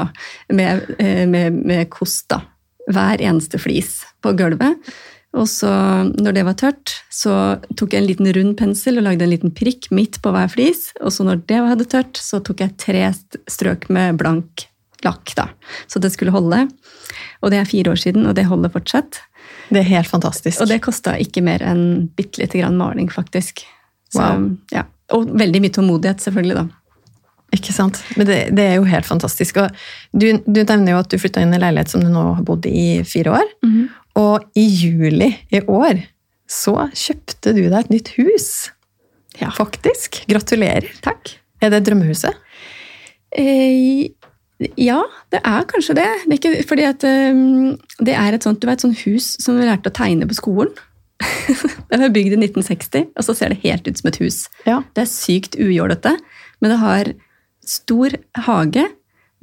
med, 0.53 0.85
uh, 0.99 1.25
med, 1.29 1.63
med 1.63 1.89
kost. 1.93 2.35
Hver 2.83 3.21
eneste 3.23 3.61
flis 3.63 4.01
på 4.19 4.33
gulvet. 4.35 4.75
Og 5.33 5.47
så, 5.49 5.69
når 6.13 6.35
det 6.35 6.43
var 6.45 6.57
tørt, 6.59 6.91
så 7.09 7.55
tok 7.79 7.95
jeg 7.95 8.03
en 8.03 8.09
liten 8.09 8.29
rund 8.35 8.53
pensel 8.59 8.99
og 8.99 9.07
lagde 9.07 9.25
en 9.25 9.31
liten 9.31 9.53
prikk 9.55 9.87
midt 9.95 10.19
på 10.21 10.33
hver 10.35 10.51
flis. 10.51 10.91
Og 11.01 11.15
så 11.15 11.25
når 11.25 11.41
det 11.49 11.61
hadde 11.71 11.87
tørt, 11.89 12.19
så 12.21 12.41
tok 12.43 12.61
jeg 12.61 12.75
tre 12.81 13.07
strøk 13.49 13.87
med 13.93 14.19
blank 14.19 14.67
lakk, 15.03 15.33
da. 15.35 15.49
Så 15.87 15.99
det 15.99 16.13
skulle 16.13 16.33
holde. 16.35 16.65
Og 17.41 17.51
det 17.51 17.59
er 17.59 17.69
fire 17.69 17.93
år 17.93 17.99
siden, 17.99 18.27
og 18.29 18.37
det 18.37 18.47
holder 18.47 18.71
fortsatt. 18.73 19.19
Det 19.69 19.81
er 19.81 19.89
helt 19.89 20.09
fantastisk. 20.09 20.61
Og 20.61 20.69
det 20.69 20.81
kosta 20.83 21.15
ikke 21.21 21.43
mer 21.45 21.63
enn 21.65 22.09
bitte 22.17 22.41
lite 22.41 22.59
grann 22.59 22.77
maling, 22.79 23.09
faktisk. 23.11 23.63
Så, 24.13 24.21
wow. 24.21 24.49
ja. 24.73 24.85
Og 25.15 25.29
veldig 25.39 25.61
mye 25.63 25.73
tålmodighet, 25.73 26.23
selvfølgelig, 26.23 26.63
da. 26.63 26.67
Ikke 27.53 27.73
sant. 27.75 27.99
Men 28.17 28.27
det, 28.27 28.37
det 28.57 28.65
er 28.65 28.79
jo 28.79 28.87
helt 28.89 29.05
fantastisk. 29.05 29.59
Og 29.61 29.73
du, 30.11 30.31
du, 30.45 30.63
nevner 30.63 30.95
jo 30.95 31.01
at 31.03 31.11
du 31.11 31.19
flytta 31.21 31.43
inn 31.43 31.53
i 31.53 31.61
leilighet 31.61 31.93
som 31.93 32.01
du 32.01 32.09
nå 32.09 32.23
har 32.39 32.45
bodd 32.47 32.65
i 32.69 33.03
fire 33.07 33.37
år. 33.39 33.51
Mm 33.65 33.73
-hmm. 33.73 33.87
Og 34.23 34.47
i 34.55 34.65
juli 34.65 35.29
i 35.49 35.61
år 35.61 36.01
så 36.49 36.89
kjøpte 36.93 37.53
du 37.53 37.69
deg 37.69 37.79
et 37.79 37.89
nytt 37.89 38.09
hus. 38.17 38.71
Ja. 39.39 39.51
Faktisk. 39.51 40.23
Gratulerer. 40.29 40.89
Takk. 41.01 41.37
Er 41.61 41.69
det 41.69 41.85
drømmehuset? 41.85 42.33
Eh, 43.31 44.09
ja, 44.79 45.01
det 45.33 45.41
er 45.45 45.67
kanskje 45.69 45.95
det. 45.97 46.07
det 46.23 46.35
er 46.35 46.39
ikke, 46.39 46.65
fordi 46.69 46.87
at 46.87 47.05
um, 47.05 47.75
det 48.05 48.15
er 48.17 48.35
et 48.35 48.45
sånt, 48.45 48.61
du 48.61 48.67
vet, 48.69 48.83
sånt 48.83 49.03
hus 49.05 49.33
som 49.43 49.59
vi 49.59 49.67
lærte 49.67 49.91
å 49.91 49.95
tegne 49.95 50.27
på 50.29 50.37
skolen. 50.37 50.73
det 51.89 51.99
var 51.99 52.13
bygd 52.13 52.35
i 52.35 52.39
1960, 52.39 53.11
og 53.15 53.27
så 53.27 53.35
ser 53.37 53.53
det 53.53 53.61
helt 53.63 53.87
ut 53.87 53.99
som 53.99 54.09
et 54.11 54.19
hus. 54.23 54.39
Ja. 54.67 54.81
Det 54.95 55.05
er 55.05 55.11
sykt 55.11 55.57
ujålete, 55.59 56.15
men 56.63 56.73
det 56.73 56.79
har 56.81 57.13
stor 57.63 58.15
hage 58.47 58.87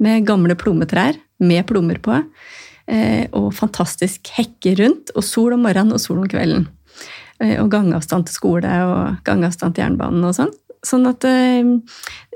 med 0.01 0.27
gamle 0.27 0.57
plommetrær 0.57 1.17
med 1.41 1.65
plommer 1.69 1.97
på, 2.01 2.19
eh, 2.91 3.25
og 3.37 3.51
fantastisk 3.57 4.29
hekke 4.37 4.75
rundt, 4.81 5.13
og 5.15 5.25
sol 5.25 5.57
om 5.57 5.65
morgenen 5.65 5.95
og 5.97 6.03
sol 6.03 6.21
om 6.21 6.29
kvelden. 6.29 6.67
Eh, 7.41 7.57
og 7.61 7.71
gangavstand 7.73 8.27
til 8.27 8.37
skole 8.37 8.73
og 8.85 9.21
gangavstand 9.25 9.75
til 9.75 9.85
jernbanen 9.85 10.27
og 10.27 10.37
sånn. 10.37 10.53
Sånn 10.85 11.05
at 11.09 11.25
eh, 11.29 11.61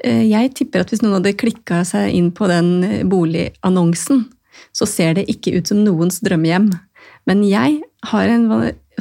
eh, 0.06 0.24
jeg 0.30 0.54
tipper 0.58 0.84
at 0.84 0.94
hvis 0.94 1.02
noen 1.02 1.18
hadde 1.20 1.36
klikka 1.40 1.82
seg 1.88 2.14
inn 2.14 2.32
på 2.36 2.50
den 2.52 3.08
boligannonsen, 3.10 4.28
så 4.76 4.88
ser 4.90 5.18
det 5.18 5.28
ikke 5.32 5.58
ut 5.58 5.72
som 5.72 5.82
noens 5.84 6.22
drømmehjem. 6.26 6.70
Men 7.26 7.44
jeg 7.48 7.82
har 8.12 8.32
en 8.32 8.48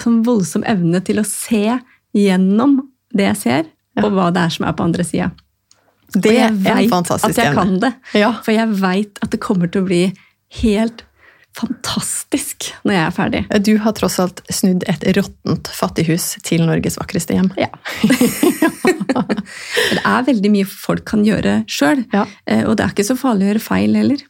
sånn 0.00 0.22
voldsom 0.26 0.64
evne 0.66 1.02
til 1.04 1.20
å 1.20 1.26
se 1.28 1.78
gjennom 2.16 2.78
det 3.14 3.28
jeg 3.30 3.40
ser, 3.40 3.66
og 4.02 4.10
hva 4.14 4.30
det 4.34 4.46
er 4.46 4.54
som 4.54 4.66
er 4.66 4.76
på 4.76 4.86
andre 4.86 5.06
sida. 5.06 5.30
Det 6.14 6.30
og 6.30 6.36
jeg 6.36 6.54
vet 6.62 7.10
at 7.10 7.38
jeg 7.38 7.54
kan 7.56 7.76
det. 7.82 7.90
Ja. 8.14 8.36
For 8.44 8.54
jeg 8.54 8.70
veit 8.78 9.18
at 9.24 9.32
det 9.34 9.40
kommer 9.42 9.70
til 9.70 9.82
å 9.82 9.88
bli 9.88 10.02
helt 10.60 11.04
fantastisk 11.54 12.68
når 12.82 12.96
jeg 12.96 13.04
er 13.04 13.14
ferdig. 13.14 13.42
Du 13.66 13.72
har 13.84 13.94
tross 13.96 14.18
alt 14.22 14.42
snudd 14.52 14.84
et 14.90 15.04
råttent 15.16 15.70
fattighus 15.70 16.32
til 16.46 16.64
Norges 16.66 16.98
vakreste 16.98 17.36
hjem. 17.36 17.50
Ja. 17.60 17.70
det 19.94 20.02
er 20.02 20.26
veldig 20.28 20.52
mye 20.52 20.68
folk 20.68 21.04
kan 21.08 21.24
gjøre 21.26 21.60
sjøl, 21.70 22.04
Ja. 22.14 22.26
og 22.66 22.76
det 22.76 22.86
er 22.86 22.94
ikke 22.94 23.06
så 23.06 23.16
farlig 23.18 23.46
å 23.46 23.52
gjøre 23.52 23.64
feil 23.64 23.98
heller. 23.98 24.24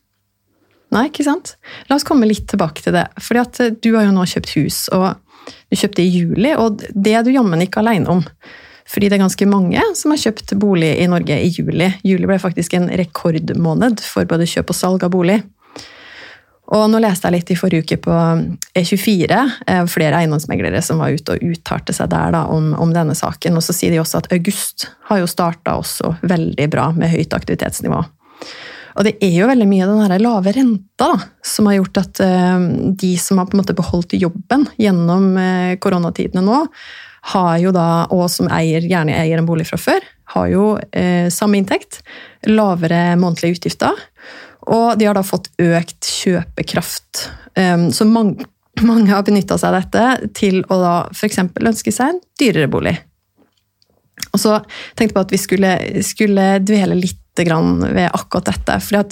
Nei, 0.94 1.08
ikke 1.08 1.24
sant? 1.26 1.56
La 1.88 1.96
oss 1.96 2.06
komme 2.06 2.28
litt 2.28 2.46
tilbake 2.50 2.84
til 2.84 2.94
det. 2.94 3.08
Fordi 3.18 3.40
at 3.42 3.60
eh, 3.64 3.72
du 3.82 3.94
har 3.96 4.06
jo 4.06 4.12
nå 4.14 4.26
kjøpt 4.30 4.52
hus, 4.60 4.84
og 4.94 5.16
du 5.72 5.78
kjøpte 5.80 6.04
i 6.04 6.12
juli, 6.12 6.52
og 6.60 6.84
det 6.94 7.16
er 7.18 7.24
du 7.26 7.32
jammen 7.34 7.64
ikke 7.64 7.82
alene 7.82 8.12
om. 8.12 8.22
Fordi 8.86 9.08
det 9.08 9.16
er 9.16 9.24
ganske 9.24 9.46
mange 9.48 9.80
som 9.96 10.12
har 10.12 10.20
kjøpt 10.20 10.52
bolig 10.60 10.92
i 11.00 11.08
Norge 11.10 11.38
i 11.40 11.48
juli. 11.50 11.88
Juli 12.04 12.28
ble 12.28 12.36
faktisk 12.38 12.76
en 12.76 12.90
rekordmåned 12.92 14.02
for 14.04 14.28
både 14.28 14.46
kjøp 14.50 14.70
og 14.74 14.76
salg 14.76 15.06
av 15.06 15.14
bolig. 15.16 15.38
Og 16.74 16.88
nå 16.90 16.98
leste 17.02 17.28
jeg 17.28 17.36
litt 17.36 17.52
i 17.54 17.58
forrige 17.58 17.84
uke 17.84 17.98
på 18.02 18.14
E24, 18.74 19.40
eh, 19.70 19.84
flere 19.90 20.18
eiendomsmeglere 20.18 20.82
som 20.82 20.98
var 21.02 21.14
ute 21.14 21.36
og 21.36 21.46
uttalte 21.52 21.94
seg 21.94 22.10
der 22.10 22.34
da, 22.34 22.44
om, 22.50 22.72
om 22.80 22.94
denne 22.94 23.14
saken. 23.14 23.60
Og 23.60 23.62
så 23.62 23.76
sier 23.76 23.94
de 23.94 24.00
også 24.02 24.22
at 24.22 24.30
august 24.34 24.88
har 25.10 25.22
jo 25.22 25.30
starta 25.30 25.76
også 25.78 26.16
veldig 26.26 26.68
bra 26.72 26.88
med 26.96 27.12
høyt 27.14 27.36
aktivitetsnivå. 27.36 28.02
Og 28.94 29.06
det 29.06 29.16
er 29.26 29.32
jo 29.34 29.48
veldig 29.50 29.66
mye 29.66 29.86
den 29.90 30.02
her 30.02 30.22
lave 30.22 30.52
renta 30.54 31.08
da, 31.14 31.30
som 31.44 31.66
har 31.66 31.80
gjort 31.80 32.02
at 32.04 32.20
eh, 32.22 32.66
de 33.02 33.14
som 33.18 33.40
har 33.40 33.48
på 33.50 33.56
en 33.56 33.62
måte 33.62 33.76
beholdt 33.76 34.14
jobben 34.18 34.68
gjennom 34.78 35.32
eh, 35.40 35.74
koronatidene 35.82 36.44
nå, 36.46 36.60
har 37.34 37.54
jo 37.62 37.72
da, 37.74 38.04
og 38.12 38.26
som 38.30 38.50
eier, 38.52 38.84
gjerne 38.84 39.14
eier 39.16 39.40
en 39.40 39.48
bolig 39.48 39.66
fra 39.70 39.78
før, 39.80 40.04
har 40.34 40.48
jo 40.52 40.66
eh, 40.92 41.30
samme 41.32 41.58
inntekt, 41.58 42.02
lavere 42.46 43.14
månedlige 43.20 43.58
utgifter, 43.58 43.98
og 44.70 44.98
de 44.98 45.08
har 45.08 45.16
da 45.16 45.24
fått 45.26 45.50
økt 45.60 46.08
kjøpekraft. 46.08 47.26
Um, 47.58 47.88
så 47.94 48.06
mange, 48.08 48.46
mange 48.90 49.10
har 49.12 49.26
benytta 49.26 49.58
seg 49.60 49.72
av 49.72 49.80
dette 49.82 50.30
til 50.38 50.62
å 50.68 50.80
da 50.80 50.94
f.eks. 51.14 51.42
ønske 51.60 51.94
seg 51.94 52.14
en 52.14 52.22
dyrere 52.40 52.70
bolig. 52.72 52.96
Og 54.32 54.40
så 54.40 54.58
tenkte 54.96 55.10
jeg 55.10 55.16
på 55.16 55.24
at 55.24 55.34
vi 55.34 55.42
skulle, 55.42 55.74
skulle 56.06 56.48
dvele 56.64 56.96
litt 56.98 57.20
ved 57.34 58.12
akkurat 58.14 58.46
dette. 58.46 58.76
For 58.78 59.02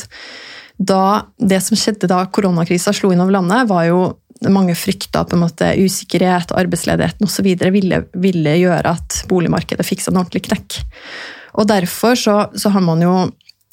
da, 0.79 1.05
det 1.43 1.59
som 1.65 1.79
skjedde 1.79 2.07
da 2.11 2.21
koronakrisa 2.31 2.93
slo 2.95 3.11
inn 3.11 3.23
over 3.23 3.35
landet, 3.35 3.67
var 3.67 3.89
jo 3.89 4.03
mange 4.51 4.75
frykta 4.79 5.25
på 5.27 5.37
en 5.37 5.45
måte 5.45 5.69
usikkerhet, 5.79 6.55
arbeidsledigheten 6.55 7.27
osv. 7.27 7.49
Ville, 7.75 8.03
ville 8.15 8.57
gjøre 8.59 8.95
at 8.97 9.23
boligmarkedet 9.31 9.87
fikk 9.87 10.03
seg 10.03 10.15
en 10.15 10.23
ordentlig 10.23 10.45
knekk. 10.49 10.79
Og 11.61 11.69
derfor 11.69 12.17
så, 12.19 12.37
så 12.55 12.73
har 12.73 12.85
man 12.85 13.03
jo 13.05 13.15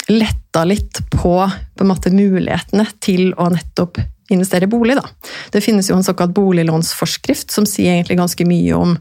letta 0.10 0.64
litt 0.66 1.02
på, 1.14 1.34
på 1.78 1.88
måte, 1.88 2.12
mulighetene 2.14 2.86
til 3.04 3.34
å 3.38 3.50
nettopp 3.54 4.00
investere 4.30 4.68
i 4.68 4.70
bolig. 4.70 4.96
Da. 4.98 5.06
Det 5.54 5.62
finnes 5.62 5.90
jo 5.90 5.98
en 5.98 6.06
såkalt 6.06 6.34
boliglånsforskrift 6.38 7.52
som 7.54 7.66
sier 7.70 7.96
egentlig 7.96 8.20
ganske 8.20 8.46
mye 8.46 8.78
om, 8.78 8.96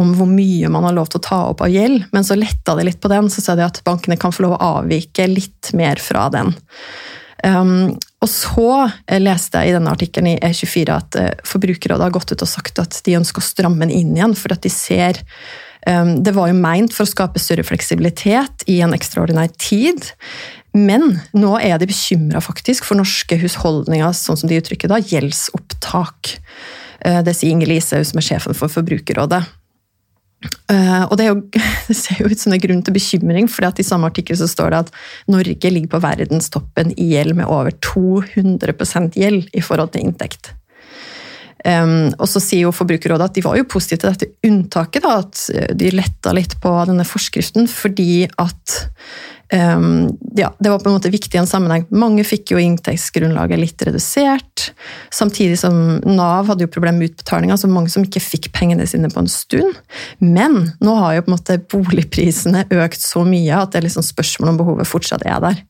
om, 0.00 0.12
hvor 0.16 0.28
mye 0.30 0.70
man 0.72 0.86
har 0.88 0.96
lov 0.96 1.10
til 1.12 1.20
å 1.20 1.26
ta 1.26 1.40
opp 1.52 1.64
av 1.64 1.72
gjeld, 1.72 2.06
men 2.14 2.26
så 2.26 2.38
letta 2.38 2.76
det 2.78 2.88
litt 2.88 3.00
på 3.02 3.12
den, 3.12 3.30
så 3.32 3.44
sa 3.44 3.56
de 3.58 3.66
at 3.66 3.82
bankene 3.86 4.18
kan 4.20 4.32
få 4.32 4.46
lov 4.46 4.56
å 4.56 4.74
avvike 4.80 5.28
litt 5.28 5.72
mer 5.76 6.00
fra 6.02 6.28
den. 6.32 6.54
Um, 7.40 7.96
og 8.20 8.28
så 8.28 8.68
leste 9.16 9.62
jeg 9.62 9.70
i 9.70 9.76
denne 9.78 9.92
artikkelen 9.94 10.34
i 10.34 10.40
E24 10.44 10.92
at 10.92 11.16
uh, 11.16 11.30
Forbrukerrådet 11.48 12.04
har 12.04 12.12
gått 12.12 12.34
ut 12.34 12.44
og 12.44 12.50
sagt 12.50 12.80
at 12.82 12.98
de 13.06 13.16
ønsker 13.16 13.40
å 13.40 13.46
stramme 13.46 13.86
den 13.86 13.94
inn 13.96 14.12
igjen, 14.16 14.36
for 14.36 14.52
at 14.52 14.64
de 14.64 14.72
ser 14.72 15.22
Det 15.80 16.34
var 16.36 16.50
jo 16.50 16.56
meint 16.60 16.92
for 16.92 17.06
å 17.06 17.08
skape 17.08 17.40
større 17.40 17.64
fleksibilitet 17.64 18.66
i 18.68 18.82
en 18.84 18.92
ekstraordinær 18.92 19.48
tid. 19.56 20.10
Men 20.76 21.16
nå 21.34 21.54
er 21.58 21.80
de 21.80 21.88
bekymra 21.90 22.42
for 22.44 22.98
norske 22.98 23.38
husholdninger, 23.40 24.12
sånn 24.14 24.38
som 24.38 24.50
de 24.50 24.58
uttrykker 24.60 24.90
da, 24.90 25.00
gjeldsopptak. 25.02 26.36
Uh, 27.02 27.22
det 27.26 27.34
sier 27.36 27.54
Inger 27.54 27.72
Lise, 27.72 28.02
som 28.06 28.20
er 28.20 28.26
sjefen 28.26 28.56
for 28.56 28.70
Forbrukerrådet. 28.70 29.42
Uh, 30.70 31.04
og 31.10 31.18
det, 31.18 31.26
jo, 31.26 31.40
det, 31.88 31.96
ser 31.98 32.22
jo 32.22 32.30
ut 32.30 32.38
som 32.38 32.54
det 32.54 32.60
er 32.60 32.66
grunn 32.68 32.84
til 32.86 32.96
bekymring, 32.96 33.50
for 33.50 33.66
i 33.66 33.86
samme 33.86 34.08
artikkel 34.12 34.38
så 34.38 34.48
står 34.50 34.72
det 34.72 34.82
at 34.84 34.94
Norge 35.32 35.74
ligger 35.74 35.96
på 35.96 36.02
verdenstoppen 36.06 36.94
i 36.96 37.10
gjeld 37.16 37.36
med 37.40 37.50
over 37.50 37.74
200% 37.82 39.18
gjeld 39.18 39.50
i 39.50 39.64
forhold 39.64 39.96
til 39.96 40.06
inntekt. 40.06 40.54
Um, 41.60 42.08
og 42.16 42.24
så 42.30 42.40
sier 42.40 42.64
jo 42.64 42.72
Forbrukerrådet 42.72 43.26
at 43.28 43.36
de 43.36 43.44
var 43.44 43.58
jo 43.58 43.68
positive 43.68 44.00
til 44.00 44.14
dette 44.14 44.48
unntaket, 44.48 45.04
da, 45.04 45.18
at 45.20 45.76
de 45.76 45.92
letta 45.92 46.32
litt 46.36 46.56
på 46.62 46.72
denne 46.88 47.04
forskriften 47.04 47.68
fordi 47.68 48.24
at 48.40 48.76
um, 49.52 50.08
ja, 50.38 50.48
det 50.56 50.70
var 50.72 50.80
på 50.80 50.88
en 50.88 50.96
måte 50.96 51.12
viktig 51.12 51.36
i 51.36 51.40
en 51.42 51.50
sammenheng. 51.50 51.84
Mange 51.92 52.24
fikk 52.24 52.54
jo 52.54 52.62
inntektsgrunnlaget 52.62 53.60
litt 53.60 53.84
redusert, 53.86 54.70
samtidig 55.12 55.58
som 55.60 55.98
Nav 56.06 56.48
hadde 56.48 56.64
jo 56.64 56.72
problemer 56.72 57.02
med 57.02 57.12
utbetalinga, 57.12 57.58
så 57.60 57.70
mange 57.70 57.92
som 57.92 58.06
ikke 58.06 58.22
fikk 58.24 58.50
pengene 58.56 58.86
sine 58.88 59.10
på 59.12 59.20
en 59.20 59.30
stund. 59.30 59.76
Men 60.22 60.62
nå 60.80 60.96
har 61.02 61.18
jo 61.18 61.26
på 61.26 61.32
en 61.32 61.36
måte 61.36 61.58
boligprisene 61.74 62.68
økt 62.80 63.04
så 63.04 63.26
mye 63.28 63.60
at 63.60 63.74
det 63.74 63.82
er 63.82 63.90
liksom 63.90 64.06
spørsmål 64.06 64.54
om 64.54 64.62
behovet 64.62 64.88
fortsatt 64.88 65.26
er 65.28 65.44
der. 65.44 65.60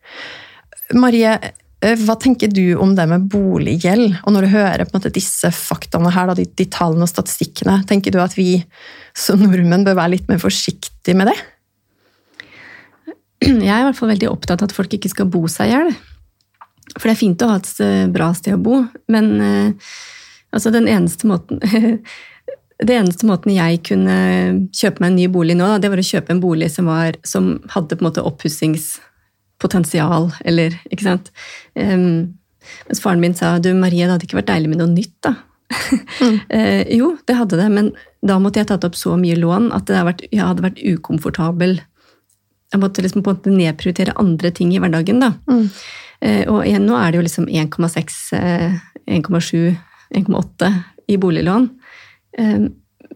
Marie, 0.95 1.37
hva 1.81 2.15
tenker 2.21 2.51
du 2.53 2.75
om 2.77 2.93
det 2.97 3.07
med 3.09 3.25
boliggjeld? 3.33 4.19
Og 4.29 4.35
når 4.35 4.45
du 4.45 4.53
hører 4.53 4.85
på 4.85 4.93
en 4.93 4.99
måte 4.99 5.13
disse 5.15 5.49
faktaene 5.55 6.13
her, 6.13 6.33
de, 6.37 6.45
de 6.45 6.67
tallene 6.69 7.07
og 7.07 7.09
statistikkene, 7.09 7.79
tenker 7.89 8.13
du 8.13 8.21
at 8.21 8.37
vi 8.37 8.61
som 9.17 9.41
nordmenn 9.41 9.87
bør 9.87 9.97
være 10.03 10.19
litt 10.19 10.29
mer 10.29 10.43
forsiktige 10.43 11.17
med 11.17 11.33
det? 11.33 11.39
Jeg 13.41 13.73
er 13.73 13.81
i 13.81 13.87
hvert 13.89 13.97
fall 13.97 14.13
veldig 14.13 14.29
opptatt 14.29 14.61
av 14.61 14.69
at 14.69 14.77
folk 14.77 14.93
ikke 14.93 15.13
skal 15.13 15.31
bo 15.33 15.47
seg 15.49 15.71
i 15.71 15.73
hjel. 15.73 15.95
For 16.99 17.07
det 17.07 17.15
er 17.15 17.23
fint 17.23 17.45
å 17.47 17.49
ha 17.53 17.61
et 17.61 18.13
bra 18.13 18.29
sted 18.37 18.59
å 18.59 18.61
bo, 18.61 18.83
men 19.09 19.31
uh, 19.41 19.95
altså 20.53 20.73
den 20.75 20.91
eneste 20.91 21.31
måten 21.31 21.63
Det 22.81 22.95
eneste 22.97 23.27
måten 23.29 23.53
jeg 23.53 23.83
kunne 23.85 24.15
kjøpe 24.73 25.03
meg 25.03 25.11
en 25.11 25.17
ny 25.19 25.27
bolig 25.29 25.53
nå, 25.53 25.67
det 25.85 25.91
var 25.93 26.01
å 26.01 26.05
kjøpe 26.07 26.33
en 26.33 26.39
bolig 26.41 26.71
som, 26.73 26.87
var, 26.89 27.19
som 27.29 27.51
hadde 27.75 27.93
på 27.93 28.01
en 28.01 28.07
måte 28.07 28.25
oppussings 28.25 28.95
potensial, 29.61 30.31
eller 30.45 30.77
Ikke 30.91 31.07
sant? 31.07 31.31
Um, 31.75 32.37
mens 32.87 33.01
faren 33.03 33.23
min 33.23 33.37
sa 33.37 33.59
du 33.63 33.73
Marie, 33.75 34.05
det 34.05 34.15
hadde 34.15 34.27
ikke 34.29 34.41
vært 34.41 34.51
deilig 34.53 34.73
med 34.73 34.83
noe 34.83 34.93
nytt, 34.93 35.17
da. 35.25 35.35
Mm. 36.21 36.39
uh, 36.53 36.83
jo, 37.01 37.13
det 37.29 37.39
hadde 37.39 37.61
det, 37.61 37.69
men 37.73 37.93
da 38.27 38.39
måtte 38.43 38.61
jeg 38.61 38.71
tatt 38.71 38.85
opp 38.89 38.99
så 38.99 39.17
mye 39.21 39.39
lån 39.39 39.71
at 39.77 39.89
hadde 39.89 40.09
vært, 40.11 40.27
jeg 40.29 40.45
hadde 40.45 40.67
vært 40.67 40.83
ukomfortabel. 40.83 41.79
Jeg 42.71 42.83
måtte 42.83 43.03
liksom 43.03 43.25
på 43.25 43.33
en 43.33 43.39
måte 43.41 43.55
nedprioritere 43.55 44.17
andre 44.21 44.53
ting 44.55 44.75
i 44.75 44.83
hverdagen. 44.83 45.23
da. 45.23 45.33
Mm. 45.51 45.67
Uh, 46.21 46.45
og 46.53 46.59
igjen, 46.69 46.85
nå 46.89 46.99
er 46.99 47.11
det 47.11 47.21
jo 47.21 47.27
liksom 47.27 47.49
1,6, 47.49 48.19
uh, 48.37 48.77
1,7, 49.09 49.71
1,8 50.21 50.75
i 51.11 51.19
boliglån. 51.21 51.71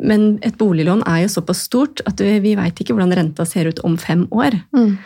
men 0.03 0.23
et 0.43 0.57
boliglån 0.59 1.05
er 1.07 1.21
jo 1.23 1.29
såpass 1.31 1.61
stort 1.69 2.01
at 2.09 2.19
vi 2.19 2.57
veit 2.59 2.81
ikke 2.83 2.97
hvordan 2.97 3.15
renta 3.15 3.45
ser 3.47 3.69
ut 3.71 3.79
om 3.87 3.95
fem 3.97 4.25
år. 4.35 4.57
Mm. 4.75 4.97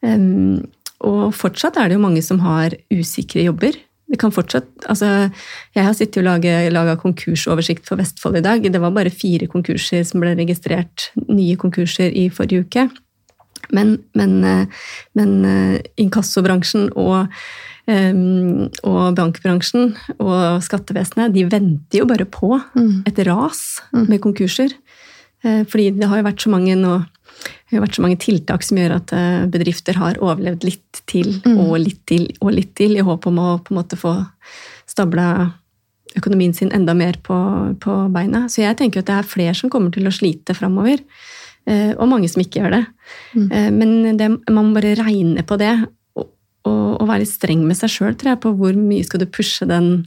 Um, 0.00 0.62
og 1.04 1.34
fortsatt 1.34 1.76
er 1.78 1.88
det 1.88 1.98
jo 1.98 2.02
mange 2.02 2.22
som 2.24 2.40
har 2.42 2.74
usikre 2.90 3.44
jobber. 3.44 3.76
Det 4.08 4.16
kan 4.18 4.32
fortsatt, 4.32 4.66
altså, 4.88 5.28
jeg 5.76 5.84
har 5.84 5.92
sittet 5.92 6.24
og 6.24 6.46
laga 6.72 6.94
konkursoversikt 6.96 7.84
for 7.86 8.00
Vestfold 8.00 8.38
i 8.40 8.40
dag. 8.40 8.62
Det 8.64 8.80
var 8.80 8.90
bare 8.96 9.10
fire 9.12 9.46
konkurser 9.46 10.02
som 10.08 10.20
ble 10.24 10.32
registrert, 10.38 11.10
nye 11.28 11.56
konkurser 11.60 12.10
i 12.16 12.30
forrige 12.32 12.64
uke. 12.64 12.86
Men, 13.70 13.98
men, 14.16 14.38
men 15.18 15.32
inkassobransjen 16.00 16.88
og, 16.96 17.28
um, 17.84 18.68
og 18.88 19.16
bankbransjen 19.18 19.92
og 20.16 20.62
skattevesenet 20.64 21.34
de 21.34 21.44
venter 21.52 22.00
jo 22.00 22.08
bare 22.08 22.24
på 22.24 22.54
Mm. 22.74 23.02
et 23.06 23.18
ras 23.28 23.82
med 23.92 24.20
konkurser. 24.24 24.72
Eh, 25.44 25.64
Fordi 25.64 25.90
det 26.00 26.08
har 26.08 26.16
jo 26.18 26.26
vært 26.26 26.42
så 26.42 26.50
mange 26.50 26.74
nå 26.74 27.04
det 27.68 27.76
har 27.76 27.84
vært 27.84 27.96
så 27.98 28.02
mange 28.02 28.18
tiltak 28.20 28.62
som 28.66 28.78
gjør 28.80 28.94
at 28.96 29.12
eh, 29.12 29.46
bedrifter 29.52 29.98
har 30.00 30.18
overlevd 30.20 30.64
litt 30.64 31.02
til 31.06 31.40
Mm. 31.44 31.58
og 31.66 31.78
litt 31.80 32.00
til 32.08 32.28
og 32.40 32.52
litt 32.52 32.74
til, 32.74 32.96
i 32.96 33.04
håp 33.04 33.26
om 33.26 33.38
å 33.38 33.48
på 33.64 33.72
en 33.74 33.78
måte 33.82 33.96
få 34.00 34.14
stabla 34.88 35.52
økonomien 36.16 36.54
sin 36.56 36.72
enda 36.72 36.94
mer 36.96 37.18
på, 37.22 37.36
på 37.80 37.96
beina. 38.12 38.46
Så 38.48 38.62
jeg 38.64 38.76
tenker 38.80 39.00
at 39.02 39.06
det 39.10 39.18
er 39.18 39.28
flere 39.28 39.54
som 39.54 39.70
kommer 39.70 39.92
til 39.94 40.08
å 40.08 40.12
slite 40.14 40.54
framover. 40.56 40.98
eh, 41.68 41.92
Og 41.98 42.08
mange 42.08 42.28
som 42.32 42.40
ikke 42.42 42.62
gjør 42.62 42.70
det. 42.78 42.84
Mm. 43.36 43.46
Eh, 43.52 43.70
Men 43.70 44.16
det, 44.16 44.28
man 44.50 44.70
må 44.72 44.74
bare 44.80 44.96
regne 44.96 45.44
på 45.46 45.58
det, 45.60 45.74
og, 46.16 46.30
og, 46.64 47.00
og 47.02 47.08
være 47.08 47.26
streng 47.28 47.62
med 47.68 47.76
seg 47.76 47.90
sjøl, 47.92 48.14
tror 48.16 48.32
jeg, 48.34 48.40
på 48.40 48.54
hvor 48.56 48.74
mye 48.74 49.04
skal 49.04 49.20
du 49.20 49.26
pushe 49.26 49.68
den 49.68 50.06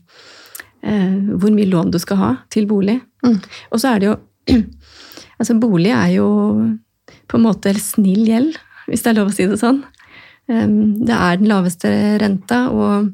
eh, 0.83 1.37
Hvor 1.37 1.53
mye 1.53 1.69
lån 1.69 1.91
du 1.93 1.99
skal 2.01 2.17
ha 2.17 2.31
til 2.49 2.65
bolig. 2.67 2.99
Mm. 3.23 3.37
Og 3.71 3.79
så 3.79 3.93
er 3.95 3.99
det 4.01 4.09
jo 4.11 4.17
Altså, 5.41 5.55
bolig 5.57 5.89
er 5.89 6.11
jo 6.17 6.27
på 7.31 7.39
en 7.39 7.45
måte 7.47 7.71
snill 7.79 8.27
gjeld, 8.27 8.59
hvis 8.91 9.03
det 9.05 9.13
er 9.13 9.17
lov 9.21 9.31
å 9.31 9.35
si 9.35 9.47
det 9.47 9.57
sånn. 9.61 9.81
Det 10.51 11.15
er 11.15 11.37
den 11.39 11.47
laveste 11.47 11.87
renta, 12.19 12.65
og, 12.75 13.11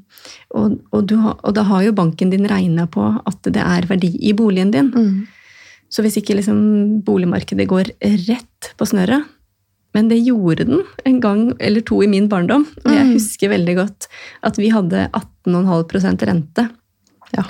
og, 0.58 0.78
og, 0.90 1.02
du 1.06 1.18
har, 1.22 1.36
og 1.46 1.54
da 1.54 1.64
har 1.70 1.84
jo 1.86 1.94
banken 1.94 2.32
din 2.34 2.48
regna 2.50 2.88
på 2.90 3.04
at 3.30 3.50
det 3.54 3.62
er 3.62 3.86
verdi 3.90 4.10
i 4.26 4.32
boligen 4.34 4.72
din. 4.74 4.90
Mm. 4.90 5.28
Så 5.94 6.02
hvis 6.02 6.18
ikke 6.20 6.36
liksom 6.40 6.58
boligmarkedet 7.06 7.68
går 7.70 7.92
rett 8.28 8.72
på 8.76 8.88
snøret 8.90 9.24
Men 9.96 10.10
det 10.12 10.18
gjorde 10.20 10.66
den 10.68 10.82
en 11.08 11.20
gang 11.24 11.44
eller 11.64 11.82
to 11.82 12.02
i 12.04 12.10
min 12.12 12.28
barndom. 12.30 12.66
Og 12.84 12.92
jeg 12.92 13.06
Mm. 13.08 13.14
husker 13.16 13.50
veldig 13.50 13.76
godt 13.78 14.08
at 14.44 14.58
vi 14.60 14.68
hadde 14.70 15.06
18,5% 15.14 16.26
rente. 16.28 16.66
Ja. 17.34 17.44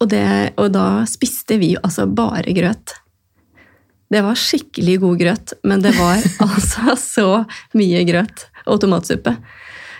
Og, 0.00 0.08
det, 0.12 0.52
og 0.58 0.72
da 0.72 1.04
spiste 1.10 1.58
vi 1.58 1.72
altså 1.82 2.06
bare 2.06 2.52
grøt. 2.54 2.92
Det 4.08 4.22
var 4.24 4.38
skikkelig 4.40 4.98
god 5.02 5.20
grøt, 5.20 5.52
men 5.68 5.84
det 5.84 5.92
var 5.98 6.22
altså 6.46 6.96
så 7.00 7.28
mye 7.76 8.04
grøt 8.08 8.46
og 8.66 8.80
tomatsuppe. 8.84 9.36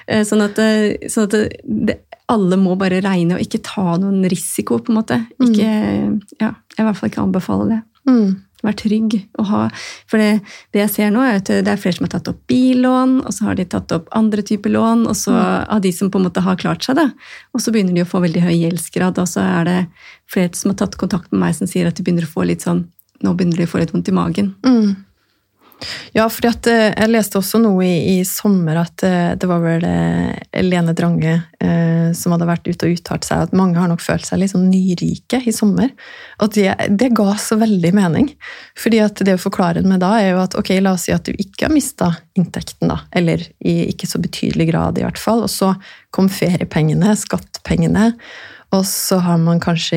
Eh, 0.08 0.24
Sånn 0.26 0.44
at, 0.44 0.58
eh, 0.62 1.08
sånn 1.12 1.28
at 1.28 1.36
det, 1.36 1.46
det, 1.64 2.00
alle 2.28 2.58
må 2.60 2.76
bare 2.80 3.02
regne 3.04 3.36
og 3.36 3.44
ikke 3.44 3.62
ta 3.64 3.96
noen 4.00 4.24
risiko, 4.28 4.80
på 4.80 4.92
en 4.92 5.00
måte. 5.00 5.22
Ikke, 5.40 5.70
ja, 6.40 6.52
jeg 6.52 6.76
vil 6.76 6.84
i 6.84 6.88
hvert 6.88 7.00
fall 7.00 7.12
ikke 7.12 7.24
anbefale 7.24 7.68
det. 7.70 7.78
Mm. 8.08 8.28
Vær 8.64 8.74
trygg. 8.74 9.14
Og 9.38 9.46
ha, 9.52 9.60
for 10.10 10.20
det, 10.20 10.42
det 10.74 10.82
jeg 10.82 10.92
ser 10.96 11.12
nå, 11.14 11.22
er 11.22 11.38
at 11.38 11.48
det 11.48 11.70
er 11.70 11.80
flere 11.80 11.96
som 11.96 12.08
har 12.08 12.12
tatt 12.16 12.28
opp 12.32 12.40
billån, 12.50 13.14
og 13.22 13.32
så 13.32 13.48
har 13.48 13.58
de 13.60 13.68
tatt 13.70 13.94
opp 13.94 14.10
andre 14.18 14.44
typer 14.44 14.72
lån, 14.74 15.06
og 15.08 15.16
så 15.16 15.36
av 15.36 15.80
de 15.84 15.92
som 15.94 16.10
på 16.12 16.20
en 16.20 16.26
måte 16.26 16.42
har 16.44 16.58
klart 16.60 16.84
seg, 16.84 16.98
da. 16.98 17.06
Og 17.54 17.64
så 17.64 17.72
begynner 17.72 17.96
de 17.96 18.04
å 18.04 18.10
få 18.10 18.20
veldig 18.24 18.44
høy 18.44 18.54
gjeldsgrad, 18.56 19.20
og 19.22 19.30
så 19.30 19.44
er 19.44 19.68
det 19.68 19.78
flere 20.28 20.52
som 20.58 20.72
har 20.72 20.80
tatt 20.82 20.98
kontakt 21.00 21.32
med 21.32 21.44
meg 21.46 21.56
som 21.56 21.70
sier 21.70 21.88
at 21.88 21.96
de 21.96 22.04
begynner 22.04 22.28
å 22.28 22.32
få 22.32 22.48
litt 22.48 22.66
sånn 22.66 22.84
Nå 23.24 23.34
begynner 23.34 23.60
de 23.60 23.66
å 23.68 23.70
få 23.70 23.82
litt 23.82 23.94
vondt 23.94 24.10
i 24.10 24.16
magen. 24.16 24.54
Mm. 24.66 24.96
Ja, 26.16 26.24
for 26.32 26.48
eh, 26.48 26.88
jeg 26.90 27.10
leste 27.10 27.38
også 27.38 27.60
noe 27.62 27.84
i, 27.86 28.18
i 28.18 28.24
sommer 28.26 28.80
at 28.80 29.04
eh, 29.06 29.34
det 29.38 29.46
var 29.48 29.62
vel 29.62 29.84
eh, 29.86 30.62
Lene 30.64 30.94
Drange 30.96 31.34
eh, 31.62 32.10
som 32.16 32.34
hadde 32.34 32.48
vært 32.48 32.66
ute 32.66 32.88
og 32.88 32.96
uttalt 32.96 33.28
seg 33.28 33.44
at 33.44 33.54
mange 33.56 33.78
har 33.78 33.90
nok 33.90 34.02
følt 34.02 34.26
seg 34.26 34.40
litt 34.42 34.52
sånn 34.54 34.68
nyrike 34.72 35.42
i 35.46 35.54
sommer. 35.54 35.92
Og 36.42 36.52
det, 36.56 36.72
det 36.90 37.12
ga 37.16 37.36
så 37.40 37.60
veldig 37.60 37.92
mening. 37.94 38.32
Fordi 38.78 39.02
at 39.04 39.22
det 39.26 39.38
å 39.38 39.42
forklare 39.42 39.84
med 39.86 40.02
da 40.02 40.16
er 40.18 40.32
jo 40.32 40.42
at 40.42 40.58
ok, 40.58 40.74
la 40.82 40.96
oss 40.96 41.06
si 41.06 41.14
at 41.14 41.28
du 41.28 41.34
ikke 41.36 41.68
har 41.68 41.74
mista 41.74 42.12
inntekten, 42.38 42.90
da. 42.90 43.02
Eller 43.14 43.46
i 43.62 43.80
ikke 43.92 44.10
så 44.10 44.20
betydelig 44.22 44.70
grad, 44.72 44.98
i 44.98 45.06
hvert 45.06 45.20
fall. 45.20 45.44
Og 45.46 45.52
så 45.52 45.74
kom 46.14 46.30
feriepengene, 46.32 47.14
skattepengene. 47.18 48.12
Og 48.76 48.82
så 48.84 49.16
har 49.24 49.38
man 49.40 49.62
kanskje, 49.64 49.96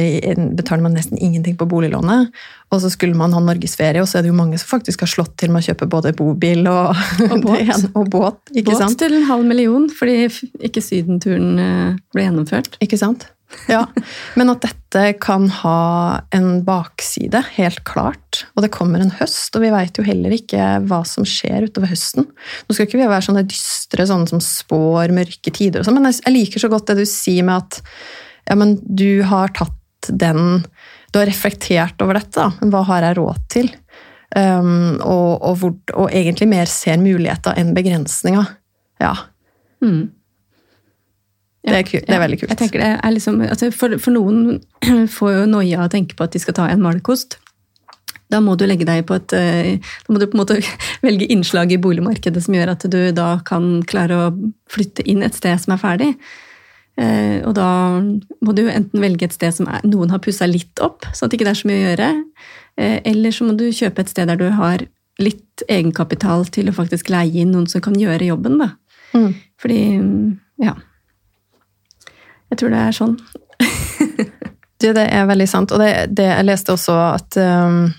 betaler 0.56 0.86
man 0.86 0.94
nesten 0.96 1.20
ingenting 1.20 1.58
på 1.60 1.68
boliglånet. 1.68 2.30
Og 2.72 2.80
så 2.80 2.88
skulle 2.94 3.18
man 3.20 3.34
ha 3.36 3.42
norgesferie, 3.44 4.00
og 4.00 4.08
så 4.08 4.20
er 4.20 4.24
det 4.24 4.32
jo 4.32 4.38
mange 4.38 4.60
som 4.62 4.70
faktisk 4.70 5.04
har 5.04 5.12
slått 5.12 5.34
til 5.42 5.52
med 5.52 5.60
å 5.60 5.68
kjøpe 5.68 5.90
både 5.92 6.14
bobil 6.16 6.64
og, 6.72 6.96
Og 7.28 7.42
båt. 7.48 7.66
ene, 7.66 7.92
og 8.00 8.08
båt. 8.14 8.40
Ikke 8.56 8.72
Båt 8.72 8.80
sant? 8.86 9.00
til 9.02 9.18
en 9.18 9.28
halv 9.28 9.44
million 9.50 9.90
fordi 9.92 10.30
ikke 10.70 10.84
sydenturen 10.86 11.60
eh, 11.60 12.00
ble 12.16 12.26
gjennomført. 12.30 12.80
Ikke 12.84 13.00
sant? 13.02 13.28
Ja. 13.68 13.82
Men 14.40 14.54
at 14.54 14.64
dette 14.64 15.04
kan 15.20 15.50
ha 15.60 16.22
en 16.32 16.62
bakside, 16.64 17.42
helt 17.58 17.84
klart. 17.84 18.46
Og 18.56 18.64
det 18.64 18.72
kommer 18.72 19.04
en 19.04 19.12
høst, 19.20 19.52
og 19.60 19.66
vi 19.66 19.74
vet 19.76 20.00
jo 20.00 20.06
heller 20.08 20.32
ikke 20.38 20.70
hva 20.88 21.02
som 21.04 21.28
skjer 21.28 21.68
utover 21.68 21.92
høsten. 21.92 22.30
Nå 22.32 22.72
skal 22.78 22.88
ikke 22.88 23.02
vi 23.02 23.12
være 23.12 23.28
sånne 23.28 23.44
dystre 23.52 24.08
sånne 24.08 24.32
som 24.32 24.40
spår 24.40 25.12
mørke 25.20 25.52
tider, 25.52 25.84
og 25.84 25.90
sånn, 25.90 26.00
men 26.00 26.16
jeg 26.16 26.32
liker 26.40 26.64
så 26.64 26.72
godt 26.72 26.94
det 26.94 27.02
du 27.04 27.08
sier 27.10 27.44
med 27.44 27.60
at 27.60 27.82
ja, 28.50 28.56
men 28.58 28.78
du 28.86 29.22
har 29.30 29.52
tatt 29.56 29.78
den 30.10 30.64
Du 31.14 31.20
har 31.20 31.28
reflektert 31.28 32.02
over 32.02 32.16
dette. 32.18 32.32
da. 32.40 32.50
Hva 32.72 32.82
har 32.88 33.04
jeg 33.04 33.18
råd 33.20 33.40
til? 33.52 33.68
Um, 34.36 34.96
og, 35.04 35.42
og, 35.44 35.58
hvor, 35.60 35.74
og 36.00 36.10
egentlig 36.16 36.48
mer 36.48 36.66
ser 36.72 36.98
muligheter 36.98 37.58
enn 37.60 37.74
begrensninger. 37.76 38.48
Ja, 39.04 39.14
Mm. 39.82 40.12
det 41.66 41.74
er, 41.76 41.84
kult. 41.84 42.06
det 42.08 42.16
er 42.16 42.20
veldig 42.22 42.38
kult. 42.40 42.50
Jeg 42.54 42.58
tenker 42.58 42.80
det 42.82 42.90
er 43.04 43.12
liksom, 43.14 43.40
altså 43.46 43.70
for, 43.76 43.94
for 44.02 44.14
noen 44.16 44.62
får 45.18 45.32
jo 45.36 45.46
noia 45.50 45.84
å 45.86 45.90
tenke 45.92 46.16
på 46.18 46.24
at 46.26 46.34
de 46.36 46.42
skal 46.42 46.56
ta 46.58 46.68
en 46.72 46.82
malerkost. 46.82 47.38
Da 48.32 48.40
må 48.40 48.54
du 48.56 48.64
legge 48.70 48.86
deg 48.88 49.04
på 49.10 49.18
et 49.20 49.34
eh, 49.36 49.74
Da 50.06 50.14
må 50.14 50.22
du 50.22 50.28
på 50.32 50.38
en 50.38 50.44
måte 50.46 50.60
velge 51.06 51.28
innslag 51.34 51.74
i 51.76 51.82
boligmarkedet 51.82 52.42
som 52.46 52.56
gjør 52.56 52.72
at 52.78 52.86
du 52.94 53.00
da 53.18 53.34
kan 53.46 53.82
klare 53.90 54.16
å 54.16 54.32
flytte 54.72 55.04
inn 55.12 55.22
et 55.28 55.36
sted 55.36 55.60
som 55.60 55.76
er 55.76 55.82
ferdig. 55.82 56.12
Eh, 56.98 57.42
Og 57.48 57.54
da 57.56 57.68
må 58.42 58.54
du 58.56 58.66
enten 58.70 59.00
velge 59.02 59.24
et 59.26 59.34
sted 59.34 59.54
som 59.56 59.68
er, 59.68 59.82
noen 59.88 60.10
har 60.12 60.20
pussa 60.20 60.46
litt 60.48 60.80
opp, 60.84 61.06
sånn 61.14 61.26
at 61.28 61.32
det 61.32 61.40
ikke 61.40 61.50
er 61.50 61.60
så 61.62 61.68
mye 61.70 61.80
å 61.80 61.86
gjøre. 61.90 62.10
eh, 62.78 63.00
Eller 63.06 63.32
så 63.32 63.46
må 63.48 63.56
du 63.58 63.70
kjøpe 63.72 64.00
et 64.04 64.10
sted 64.10 64.28
der 64.28 64.36
du 64.38 64.50
har 64.52 64.84
litt 65.20 65.64
egenkapital 65.70 66.46
til 66.50 66.70
å 66.70 66.74
faktisk 66.74 67.10
leie 67.10 67.42
inn 67.44 67.52
noen 67.52 67.68
som 67.68 67.82
kan 67.82 67.94
gjøre 67.96 68.26
jobben. 68.28 68.58
da. 68.60 68.72
Mm. 69.14 69.34
Fordi 69.62 69.80
Ja. 70.62 70.76
Jeg 72.52 72.58
tror 72.60 72.70
det 72.70 72.80
er 72.80 72.92
sånn. 72.92 73.18
Du, 74.82 74.88
det 74.98 75.04
er 75.14 75.28
veldig 75.30 75.46
sant. 75.48 75.72
Og 75.72 75.78
det, 75.78 76.10
det 76.18 76.26
jeg 76.26 76.46
leste 76.48 76.74
også 76.74 76.94
at 77.14 77.36
um, 77.38 77.92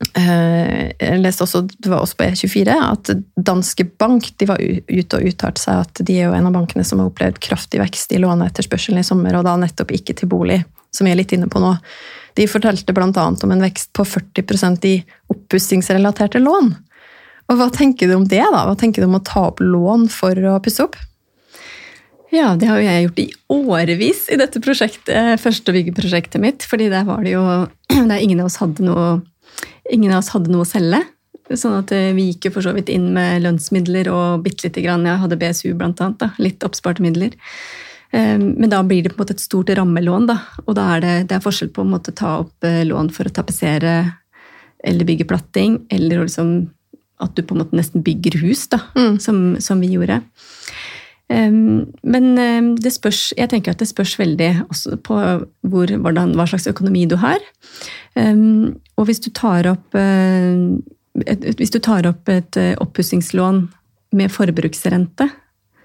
Jeg 0.00 1.18
leste 1.20 1.44
også, 1.44 1.60
det 1.76 1.90
var 1.92 2.00
også 2.00 2.16
på 2.16 2.26
E24, 2.30 2.72
at 2.72 3.10
Danske 3.36 3.84
Bank 4.00 4.30
de 4.40 4.46
var 4.48 4.60
ute 4.62 5.18
og 5.18 5.26
uttalte 5.28 5.60
seg 5.60 5.82
at 5.84 6.00
de 6.08 6.16
er 6.16 6.30
jo 6.30 6.36
en 6.36 6.48
av 6.48 6.54
bankene 6.56 6.84
som 6.88 7.02
har 7.02 7.10
opplevd 7.10 7.40
kraftig 7.44 7.82
vekst 7.82 8.14
i 8.16 8.20
låneetterspørselen 8.22 9.02
i 9.02 9.06
sommer, 9.06 9.36
og 9.36 9.44
da 9.44 9.58
nettopp 9.60 9.92
ikke 9.96 10.16
til 10.16 10.30
bolig, 10.32 10.62
som 10.96 11.04
vi 11.04 11.12
er 11.12 11.20
litt 11.20 11.34
inne 11.36 11.50
på 11.52 11.60
nå. 11.60 11.74
De 12.38 12.48
fortalte 12.48 12.94
bl.a. 12.96 13.26
om 13.28 13.52
en 13.52 13.66
vekst 13.66 13.92
på 13.96 14.06
40% 14.08 14.88
i 14.88 14.94
oppussingsrelaterte 15.34 16.40
lån. 16.40 16.72
Og 17.50 17.58
Hva 17.58 17.68
tenker 17.74 18.08
du 18.08 18.16
om 18.16 18.26
det? 18.30 18.40
da? 18.40 18.64
Hva 18.68 18.76
tenker 18.78 19.02
du 19.02 19.10
om 19.10 19.18
å 19.18 19.24
ta 19.26 19.48
opp 19.50 19.60
lån 19.60 20.08
for 20.14 20.38
å 20.48 20.56
pusse 20.64 20.86
opp? 20.86 20.96
Ja, 22.30 22.52
det 22.54 22.68
har 22.70 22.78
jo 22.78 22.86
jeg 22.86 23.06
gjort 23.08 23.18
i 23.18 23.30
årevis 23.50 24.28
i 24.30 24.38
dette 24.38 24.62
prosjektet, 24.62 25.40
første 25.42 25.74
byggeprosjektet 25.74 26.40
mitt. 26.40 26.62
fordi 26.62 26.86
der 26.92 27.04
var 27.08 27.24
det 27.26 27.34
jo 27.34 27.42
der 28.10 28.22
ingen 28.22 28.40
av 28.40 28.46
oss 28.46 28.60
hadde 28.62 28.86
noe, 28.86 29.18
ingen 29.90 30.12
av 30.14 30.22
oss 30.22 30.32
hadde 30.34 30.50
noe 30.52 30.64
å 30.64 30.68
selge. 30.68 31.02
Sånn 31.50 31.74
at 31.80 31.90
eh, 31.96 32.12
vi 32.14 32.28
gikk 32.30 32.46
jo 32.46 32.52
for 32.54 32.62
så 32.62 32.72
vidt 32.76 32.88
inn 32.94 33.08
med 33.16 33.42
lønnsmidler 33.42 34.10
og 34.14 34.44
bitte 34.44 34.68
lite 34.68 34.84
grann. 34.84 35.06
Jeg 35.08 35.18
hadde 35.24 35.38
BSU 35.40 35.72
blant 35.74 36.00
annet, 36.04 36.18
da, 36.22 36.28
litt 36.38 36.62
oppsparte 36.66 37.02
midler. 37.02 37.34
Eh, 38.14 38.36
Men 38.38 38.70
da 38.70 38.82
blir 38.86 39.02
det 39.02 39.10
på 39.14 39.18
en 39.18 39.24
måte 39.24 39.34
et 39.34 39.42
stort 39.42 39.70
rammelån, 39.74 40.28
da. 40.30 40.38
Og 40.66 40.76
da 40.78 40.84
er 40.96 41.00
det, 41.04 41.14
det 41.30 41.36
er 41.38 41.42
forskjell 41.44 41.72
på 41.74 41.82
å 41.82 41.90
måtte 41.90 42.14
ta 42.14 42.36
opp 42.44 42.64
eh, 42.66 42.84
lån 42.86 43.10
for 43.14 43.26
å 43.26 43.34
tapetsere 43.34 43.96
eller 44.84 45.04
bygge 45.04 45.26
platting, 45.28 45.80
eller 45.92 46.22
liksom 46.24 46.70
at 47.20 47.34
du 47.36 47.42
på 47.44 47.52
en 47.52 47.60
måte 47.60 47.76
nesten 47.76 48.00
bygger 48.06 48.38
hus, 48.40 48.62
da, 48.72 48.78
Mm. 48.96 49.18
som, 49.20 49.40
som 49.60 49.80
vi 49.82 49.90
gjorde. 49.92 50.22
Um, 51.30 51.86
men 52.02 52.24
um, 52.38 52.70
det 52.82 52.90
spørs, 52.90 53.28
jeg 53.38 53.52
tenker 53.52 53.70
at 53.70 53.78
det 53.78 53.86
spørs 53.86 54.16
veldig 54.18 54.48
også 54.66 54.96
på 55.06 55.18
hvor, 55.70 55.92
hvordan, 56.02 56.34
hva 56.34 56.46
slags 56.50 56.66
økonomi 56.66 57.04
du 57.06 57.14
har. 57.22 57.38
Um, 58.18 58.80
og 58.98 59.06
hvis 59.06 59.22
du 59.22 59.30
tar 59.30 59.68
opp, 59.70 59.94
et, 59.94 61.46
hvis 61.60 61.70
du 61.70 61.78
tar 61.78 62.08
opp 62.10 62.28
et 62.34 62.58
uh, 62.58 62.72
oppussingslån 62.82 63.68
med 64.18 64.34
forbruksrente, 64.34 65.30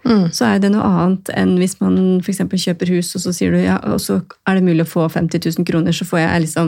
Mm. 0.06 0.28
så 0.30 0.46
er 0.46 0.60
det 0.62 0.70
noe 0.70 0.86
annet 0.86 1.32
enn 1.34 1.56
hvis 1.58 1.80
man 1.82 1.96
f.eks. 2.22 2.44
kjøper 2.62 2.92
hus, 2.94 3.08
og 3.18 3.24
så 3.24 3.32
sier 3.34 3.56
du 3.56 3.58
ja, 3.58 3.80
og 3.90 3.98
så 4.04 4.20
er 4.46 4.60
det 4.60 4.66
mulig 4.68 4.86
å 4.86 4.92
få 4.92 5.08
50 5.10 5.42
000 5.58 5.66
kroner, 5.66 5.96
så 5.98 6.06
får 6.06 6.20
jeg 6.22 6.44
liksom 6.44 6.68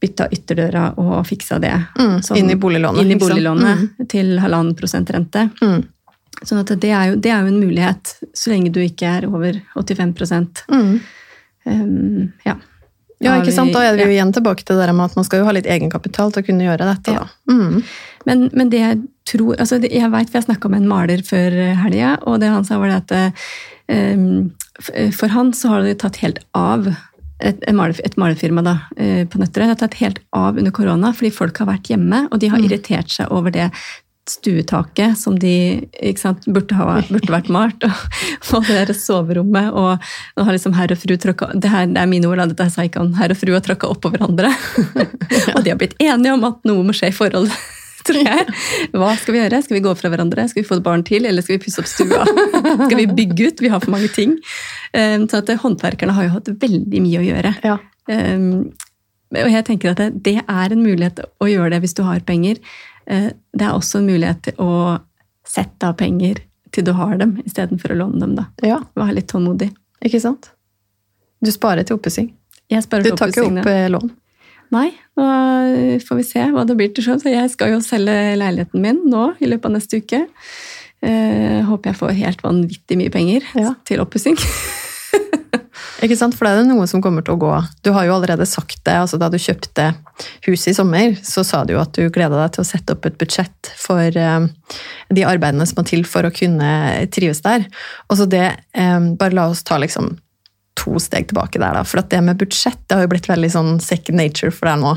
bytta 0.00 0.26
ytterdøra 0.34 0.84
og 0.98 1.20
fiksa 1.28 1.60
det. 1.62 1.74
Mm. 2.00 2.16
Sånn, 2.26 2.40
inn 2.40 2.50
i 2.50 2.56
boliglånet. 2.58 3.04
inn 3.04 3.14
i 3.14 3.18
boliglånet 3.20 3.62
sant? 3.62 3.84
boliglånet 3.84 4.10
til 4.10 4.32
halvannen 4.42 4.74
prosent 4.78 5.12
rente. 5.14 5.46
Mm. 5.60 5.84
Sånn 6.46 6.60
at 6.62 6.70
det 6.80 6.90
er, 6.94 7.10
jo, 7.10 7.16
det 7.20 7.30
er 7.34 7.42
jo 7.42 7.50
en 7.52 7.60
mulighet, 7.60 8.14
så 8.38 8.52
lenge 8.52 8.70
du 8.72 8.80
ikke 8.80 9.08
er 9.18 9.26
over 9.28 9.60
85 9.76 10.64
Mm. 10.70 11.00
um, 11.66 12.32
Ja. 12.46 12.56
Ja, 13.20 13.34
ikke 13.36 13.52
sant? 13.52 13.74
Da 13.74 13.82
er 13.84 13.98
vi 13.98 14.06
jo 14.06 14.12
igjen 14.14 14.30
tilbake 14.32 14.64
til 14.64 14.78
det 14.80 14.86
med 14.96 15.10
at 15.10 15.16
man 15.18 15.26
skal 15.26 15.42
jo 15.42 15.44
ha 15.44 15.52
litt 15.52 15.66
egenkapital 15.68 16.30
til 16.32 16.40
å 16.40 16.46
kunne 16.46 16.64
gjøre 16.64 16.86
dette. 16.88 17.12
Ja. 17.12 17.26
Mm. 17.52 17.82
Men, 18.24 18.46
men 18.56 18.70
det 18.72 18.80
jeg 18.80 19.02
tror 19.28 19.58
altså 19.60 19.76
Jeg 19.84 20.08
vet, 20.10 20.30
vi 20.32 20.38
har 20.38 20.46
snakka 20.46 20.70
med 20.72 20.80
en 20.80 20.88
maler 20.88 21.20
før 21.26 21.52
helga, 21.82 22.14
og 22.24 22.40
det 22.40 22.48
han 22.48 22.64
sa, 22.64 22.78
var 22.80 22.88
det 22.88 23.02
at 23.04 23.36
um, 24.16 24.50
for 25.12 25.28
han 25.28 25.52
så 25.52 25.68
har 25.74 25.84
det 25.84 25.98
tatt 26.00 26.16
helt 26.24 26.40
av. 26.56 26.88
Et, 27.40 27.60
et, 27.68 28.16
malerfirma 28.20 28.64
da, 28.64 28.74
eh, 28.96 29.22
på 29.28 29.38
Nøtterøy 29.40 29.68
har 29.68 29.76
tatt 29.80 29.94
helt 30.00 30.18
av 30.36 30.56
under 30.60 30.72
korona 30.76 31.12
fordi 31.16 31.30
folk 31.32 31.56
har 31.60 31.68
vært 31.70 31.88
hjemme, 31.92 32.26
og 32.32 32.40
de 32.40 32.48
har 32.52 32.58
Mm. 32.60 32.66
irritert 32.68 33.08
seg 33.12 33.28
over 33.32 33.50
det 33.50 33.70
stuetaket 34.30 35.18
som 35.18 35.36
de 35.40 35.54
sant, 36.18 36.44
burde, 36.46 36.76
ha, 36.78 37.00
burde 37.08 37.32
vært 37.32 37.50
malt, 37.52 37.86
og, 37.86 38.20
og 38.56 38.68
det 38.68 38.78
der 38.78 38.96
soverommet. 38.96 39.72
Og 39.74 39.98
nå 40.36 40.46
har 40.46 40.56
liksom 40.56 40.76
herr 40.78 40.94
og 40.94 41.00
fru 41.00 41.16
tråkka 41.20 41.52
det, 41.54 41.72
her, 41.72 41.90
det 41.90 42.02
er 42.02 42.10
mine 42.10 42.30
ord, 42.30 42.42
dette 42.52 42.70
sa 42.72 42.86
ikke 42.86 43.04
han. 43.04 43.12
Herr 43.18 43.34
og 43.34 43.40
fru 43.40 43.52
har 43.56 43.64
tråkka 43.66 43.90
oppå 43.90 44.12
hverandre. 44.14 44.52
og 45.56 45.62
de 45.64 45.72
har 45.72 45.78
blitt 45.80 45.98
enige 46.00 46.34
om 46.36 46.48
at 46.48 46.64
noe 46.68 46.86
må 46.86 46.96
skje 46.96 47.12
i 47.12 47.16
forholdet. 47.16 47.68
Tror 48.08 48.16
jeg. 48.16 48.44
Hva 48.96 49.10
skal 49.20 49.34
vi 49.34 49.40
gjøre? 49.42 49.58
Skal 49.64 49.76
vi 49.76 49.82
gå 49.84 49.90
fra 49.98 50.10
hverandre? 50.12 50.46
Skal 50.48 50.62
vi 50.62 50.68
få 50.68 50.78
et 50.78 50.84
barn 50.86 51.02
til, 51.04 51.26
eller 51.28 51.44
skal 51.44 51.58
vi 51.58 51.64
pusse 51.66 51.82
opp 51.82 51.90
stua? 51.90 52.22
Skal 52.86 52.96
vi 52.96 53.08
bygge 53.12 53.50
ut? 53.50 53.60
Vi 53.60 53.72
har 53.72 53.82
for 53.82 53.92
mange 53.92 54.08
ting. 54.14 54.38
Um, 54.96 55.26
så 55.28 55.42
at 55.42 55.52
Håndverkerne 55.60 56.14
har 56.16 56.24
jo 56.24 56.36
hatt 56.38 56.48
veldig 56.62 57.02
mye 57.04 57.20
å 57.20 57.26
gjøre. 57.26 57.52
Ja. 57.66 57.76
Um, 58.08 58.70
og 59.30 59.50
jeg 59.52 59.66
tenker 59.68 59.92
at 59.92 60.00
det, 60.00 60.08
det, 60.26 60.38
er 60.42 60.72
en 60.72 60.82
mulighet 60.82 61.20
å 61.22 61.46
gjøre 61.46 61.74
det 61.74 61.84
hvis 61.84 61.94
du 61.94 62.02
har 62.06 62.22
penger. 62.26 62.58
Uh, 63.10 63.30
det 63.56 63.66
er 63.66 63.74
også 63.74 63.98
en 64.00 64.06
mulighet 64.06 64.42
til 64.46 64.60
å 64.62 64.70
sette 65.50 65.88
av 65.88 65.96
penger 65.98 66.42
til 66.70 66.86
du 66.86 66.92
har 66.94 67.16
dem, 67.18 67.36
istedenfor 67.42 67.90
å 67.94 67.98
låne 68.04 68.20
dem. 68.22 68.36
da. 68.38 68.46
ja. 68.62 68.78
Være 68.94 69.16
litt 69.18 69.28
tålmodig. 69.32 69.72
Ikke 70.06 70.20
sant? 70.22 70.52
Du 71.42 71.50
sparer 71.50 71.82
til 71.86 71.98
oppussing. 71.98 72.30
Jeg 72.70 72.84
sparer 72.86 73.08
Du 73.08 73.16
tar 73.18 73.32
ikke 73.32 73.48
opp 73.48 73.66
eh, 73.66 73.88
lån. 73.90 74.12
Nei, 74.70 74.92
nå 75.18 75.24
får 76.06 76.18
vi 76.20 76.24
se 76.28 76.44
hva 76.54 76.62
det 76.68 76.76
blir 76.78 76.92
til 76.94 77.08
slutt. 77.08 77.24
Så 77.24 77.32
jeg 77.32 77.50
skal 77.50 77.72
jo 77.74 77.80
selge 77.82 78.14
leiligheten 78.38 78.84
min 78.84 79.00
nå 79.10 79.32
i 79.42 79.48
løpet 79.50 79.66
av 79.66 79.74
neste 79.74 79.98
uke. 79.98 80.20
Eh, 81.02 81.58
håper 81.66 81.90
jeg 81.90 81.98
får 81.98 82.14
helt 82.20 82.44
vanvittig 82.44 83.00
mye 83.00 83.10
penger 83.10 83.46
Ja. 83.58 83.74
til 83.88 84.04
oppussing. 84.04 84.38
Ikke 86.00 86.16
sant? 86.16 86.36
For 86.36 86.46
det 86.46 86.62
er 86.62 86.68
noe 86.68 86.86
som 86.88 87.02
kommer 87.04 87.24
til 87.24 87.36
å 87.36 87.40
gå. 87.40 87.50
Du 87.84 87.90
har 87.92 88.06
jo 88.08 88.14
allerede 88.16 88.46
sagt 88.48 88.78
det. 88.88 88.96
altså 89.02 89.18
Da 89.20 89.28
du 89.28 89.36
kjøpte 89.40 89.90
huset 90.46 90.72
i 90.72 90.76
sommer, 90.76 91.16
så 91.26 91.44
sa 91.46 91.62
du 91.64 91.74
jo 91.74 91.82
at 91.82 91.92
du 91.96 92.08
gleda 92.12 92.38
deg 92.38 92.54
til 92.54 92.64
å 92.64 92.68
sette 92.70 92.96
opp 92.96 93.06
et 93.08 93.18
budsjett 93.20 93.72
for 93.80 94.00
eh, 94.00 94.48
de 95.12 95.26
arbeidene 95.28 95.66
som 95.68 95.80
må 95.80 95.86
til 95.88 96.06
for 96.08 96.24
å 96.24 96.32
kunne 96.34 96.72
trives 97.12 97.44
der. 97.44 97.68
Og 98.08 98.20
så 98.20 98.28
det, 98.30 98.48
eh, 98.72 98.98
Bare 99.20 99.36
la 99.36 99.50
oss 99.52 99.64
ta 99.66 99.76
liksom 99.80 100.14
to 100.80 100.96
steg 101.02 101.28
tilbake 101.28 101.60
der, 101.60 101.76
da. 101.76 101.84
For 101.84 102.00
at 102.00 102.10
det 102.12 102.22
med 102.24 102.40
budsjett 102.40 102.80
det 102.88 102.96
har 102.96 103.04
jo 103.04 103.12
blitt 103.12 103.28
veldig 103.28 103.52
sånn 103.52 103.72
second 103.84 104.20
nature 104.20 104.54
for 104.54 104.70
deg 104.70 104.80
nå. 104.80 104.96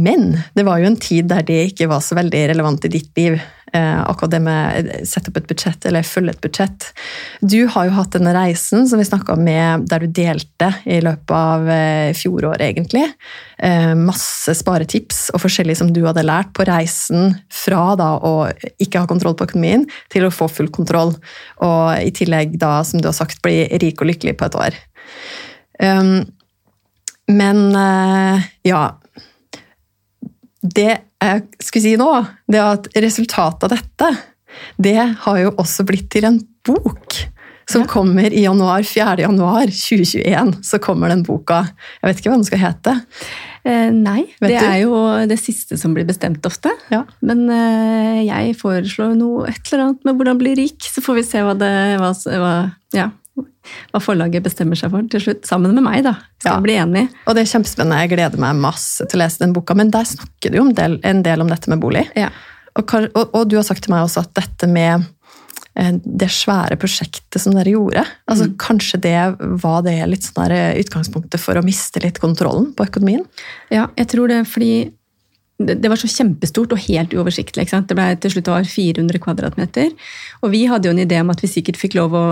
Men 0.00 0.36
det 0.54 0.64
var 0.64 0.78
jo 0.80 0.86
en 0.90 1.00
tid 1.02 1.28
der 1.30 1.42
det 1.46 1.72
ikke 1.72 1.90
var 1.90 2.02
så 2.04 2.16
veldig 2.18 2.44
relevant 2.52 2.84
i 2.86 2.92
ditt 2.92 3.10
liv. 3.18 3.40
Eh, 3.72 4.00
akkurat 4.02 4.32
det 4.32 4.40
med 4.42 4.88
å 4.90 5.00
sette 5.06 5.30
opp 5.30 5.36
et 5.38 5.46
budsjett 5.46 5.84
eller 5.86 6.06
følge 6.06 6.32
et 6.34 6.40
budsjett. 6.42 6.86
Du 7.38 7.60
har 7.70 7.86
jo 7.86 7.94
hatt 7.94 8.16
denne 8.16 8.32
reisen 8.34 8.88
som 8.90 8.98
vi 8.98 9.06
snakka 9.06 9.36
med, 9.38 9.84
der 9.90 10.02
du 10.02 10.10
delte 10.10 10.72
i 10.90 10.98
løpet 11.04 11.34
av 11.36 11.68
eh, 11.70 12.10
fjoråret, 12.18 12.64
egentlig. 12.66 13.04
Eh, 13.62 13.92
masse 13.94 14.56
sparetips 14.58 15.28
og 15.36 15.44
forskjellig 15.44 15.76
som 15.78 15.92
du 15.94 16.02
hadde 16.08 16.26
lært 16.26 16.50
på 16.56 16.66
reisen 16.66 17.36
fra 17.46 17.92
da 18.00 18.16
å 18.26 18.34
ikke 18.82 19.04
ha 19.04 19.10
kontroll 19.10 19.36
på 19.38 19.46
økonomien 19.52 19.86
til 20.10 20.26
å 20.26 20.32
få 20.34 20.50
full 20.50 20.72
kontroll. 20.74 21.14
Og 21.62 21.84
i 22.02 22.10
tillegg 22.16 22.58
da, 22.58 22.80
som 22.86 22.98
du 22.98 23.06
har 23.06 23.14
sagt, 23.16 23.38
bli 23.44 23.68
rik 23.82 24.02
og 24.02 24.10
lykkelig 24.10 24.34
på 24.40 24.48
et 24.48 24.58
år. 24.58 24.80
Men 27.30 27.60
ja 28.66 28.80
Det 30.60 30.90
jeg 31.20 31.42
skulle 31.60 31.82
si 31.84 31.96
nå, 32.00 32.10
det 32.50 32.60
at 32.64 32.88
resultatet 32.96 33.66
av 33.68 33.74
dette, 33.76 34.10
det 34.80 34.96
har 35.26 35.38
jo 35.44 35.52
også 35.60 35.84
blitt 35.86 36.08
til 36.10 36.24
en 36.28 36.40
bok. 36.66 37.20
Som 37.70 37.82
Ja. 37.84 37.86
kommer 37.86 38.32
i 38.34 38.40
januar, 38.42 38.82
4. 38.82 39.20
januar 39.22 39.66
2021. 39.70 40.56
Så 40.66 40.80
kommer 40.82 41.08
den 41.12 41.22
boka. 41.22 41.60
Jeg 42.02 42.08
vet 42.08 42.18
ikke 42.18 42.30
hva 42.32 42.38
den 42.40 42.44
skal 42.48 42.58
hete. 42.58 42.94
Eh, 43.64 43.90
nei, 43.94 44.24
Vet 44.40 44.50
det 44.50 44.58
du? 44.58 44.66
er 44.66 44.78
jo 44.80 45.26
det 45.30 45.38
siste 45.38 45.78
som 45.78 45.94
blir 45.94 46.04
bestemt 46.08 46.42
ofte. 46.48 46.72
Ja. 46.90 47.04
Men 47.22 47.44
eh, 47.48 48.24
jeg 48.26 48.56
foreslår 48.58 49.14
noe 49.14 49.46
et 49.52 49.60
eller 49.70 49.84
annet 49.84 50.04
med 50.04 50.16
hvordan 50.18 50.38
bli 50.40 50.56
rik, 50.58 50.80
så 50.82 50.98
får 51.04 51.14
vi 51.20 51.22
se 51.28 51.44
hva, 51.46 51.54
det, 51.54 51.70
hva, 52.00 52.10
hva, 52.40 52.54
ja, 52.96 53.10
hva 53.36 54.00
forlaget 54.02 54.42
bestemmer 54.44 54.78
seg 54.78 54.90
for 54.92 55.06
til 55.12 55.22
slutt. 55.24 55.46
Sammen 55.48 55.74
med 55.76 55.84
meg, 55.86 56.02
da. 56.04 56.16
Skal 56.40 56.58
Ja. 56.58 56.60
bli 56.64 56.74
enig. 56.80 57.08
Og 57.26 57.34
det 57.36 57.42
er 57.44 57.52
kjempespennende. 57.58 58.00
Jeg 58.02 58.10
gleder 58.16 58.38
meg 58.38 58.56
masse 58.56 59.06
til 59.06 59.18
å 59.20 59.22
lese 59.24 59.38
den 59.38 59.52
boka. 59.52 59.74
Men 59.76 59.90
der 59.90 60.04
snakker 60.04 60.50
du 60.50 60.58
jo 60.58 60.72
del, 60.72 60.98
en 61.04 61.22
del 61.22 61.40
om 61.40 61.48
dette 61.48 61.68
med 61.68 61.80
bolig. 61.80 62.08
Ja. 62.16 62.30
Og, 62.76 62.92
og, 63.14 63.30
og 63.34 63.48
du 63.48 63.56
har 63.56 63.64
sagt 63.66 63.82
til 63.84 63.94
meg 63.94 64.04
også 64.04 64.20
at 64.24 64.34
dette 64.34 64.68
med 64.70 65.04
eh, 65.76 65.92
det 66.04 66.28
svære 66.30 66.78
prosjektet 66.78 67.40
som 67.42 67.54
dere 67.54 67.72
gjorde, 67.74 68.04
altså 68.30 68.46
kanskje 68.56 69.00
det 69.00 69.16
var 69.62 69.82
det 69.82 69.96
litt 70.08 70.22
sånn 70.22 70.38
der 70.44 70.54
eh, 70.54 70.80
utgangspunktet 70.82 71.40
for 71.42 71.58
å 71.58 71.64
miste 71.66 72.02
litt 72.02 72.20
kontrollen 72.22 72.72
på 72.74 72.86
økonomien? 72.86 73.24
Ja, 73.70 73.88
jeg 73.98 74.08
tror 74.14 74.28
det 74.28 74.44
fordi 74.48 74.92
det 75.60 75.90
var 75.90 75.98
så 76.00 76.08
kjempestort 76.08 76.72
og 76.72 76.80
helt 76.86 77.12
uoversiktlig. 77.12 77.66
Ikke 77.66 77.74
sant? 77.76 77.88
Det 77.90 77.96
ble 77.98 78.06
til 78.16 78.32
slutt 78.32 78.48
var 78.48 78.64
400 78.64 79.18
kvadratmeter. 79.20 79.90
Og 80.40 80.54
vi 80.54 80.62
hadde 80.70 80.88
jo 80.88 80.94
en 80.94 81.02
idé 81.02 81.18
om 81.20 81.28
at 81.34 81.42
vi 81.44 81.50
sikkert 81.52 81.76
fikk 81.76 81.98
lov 81.98 82.14
å 82.16 82.22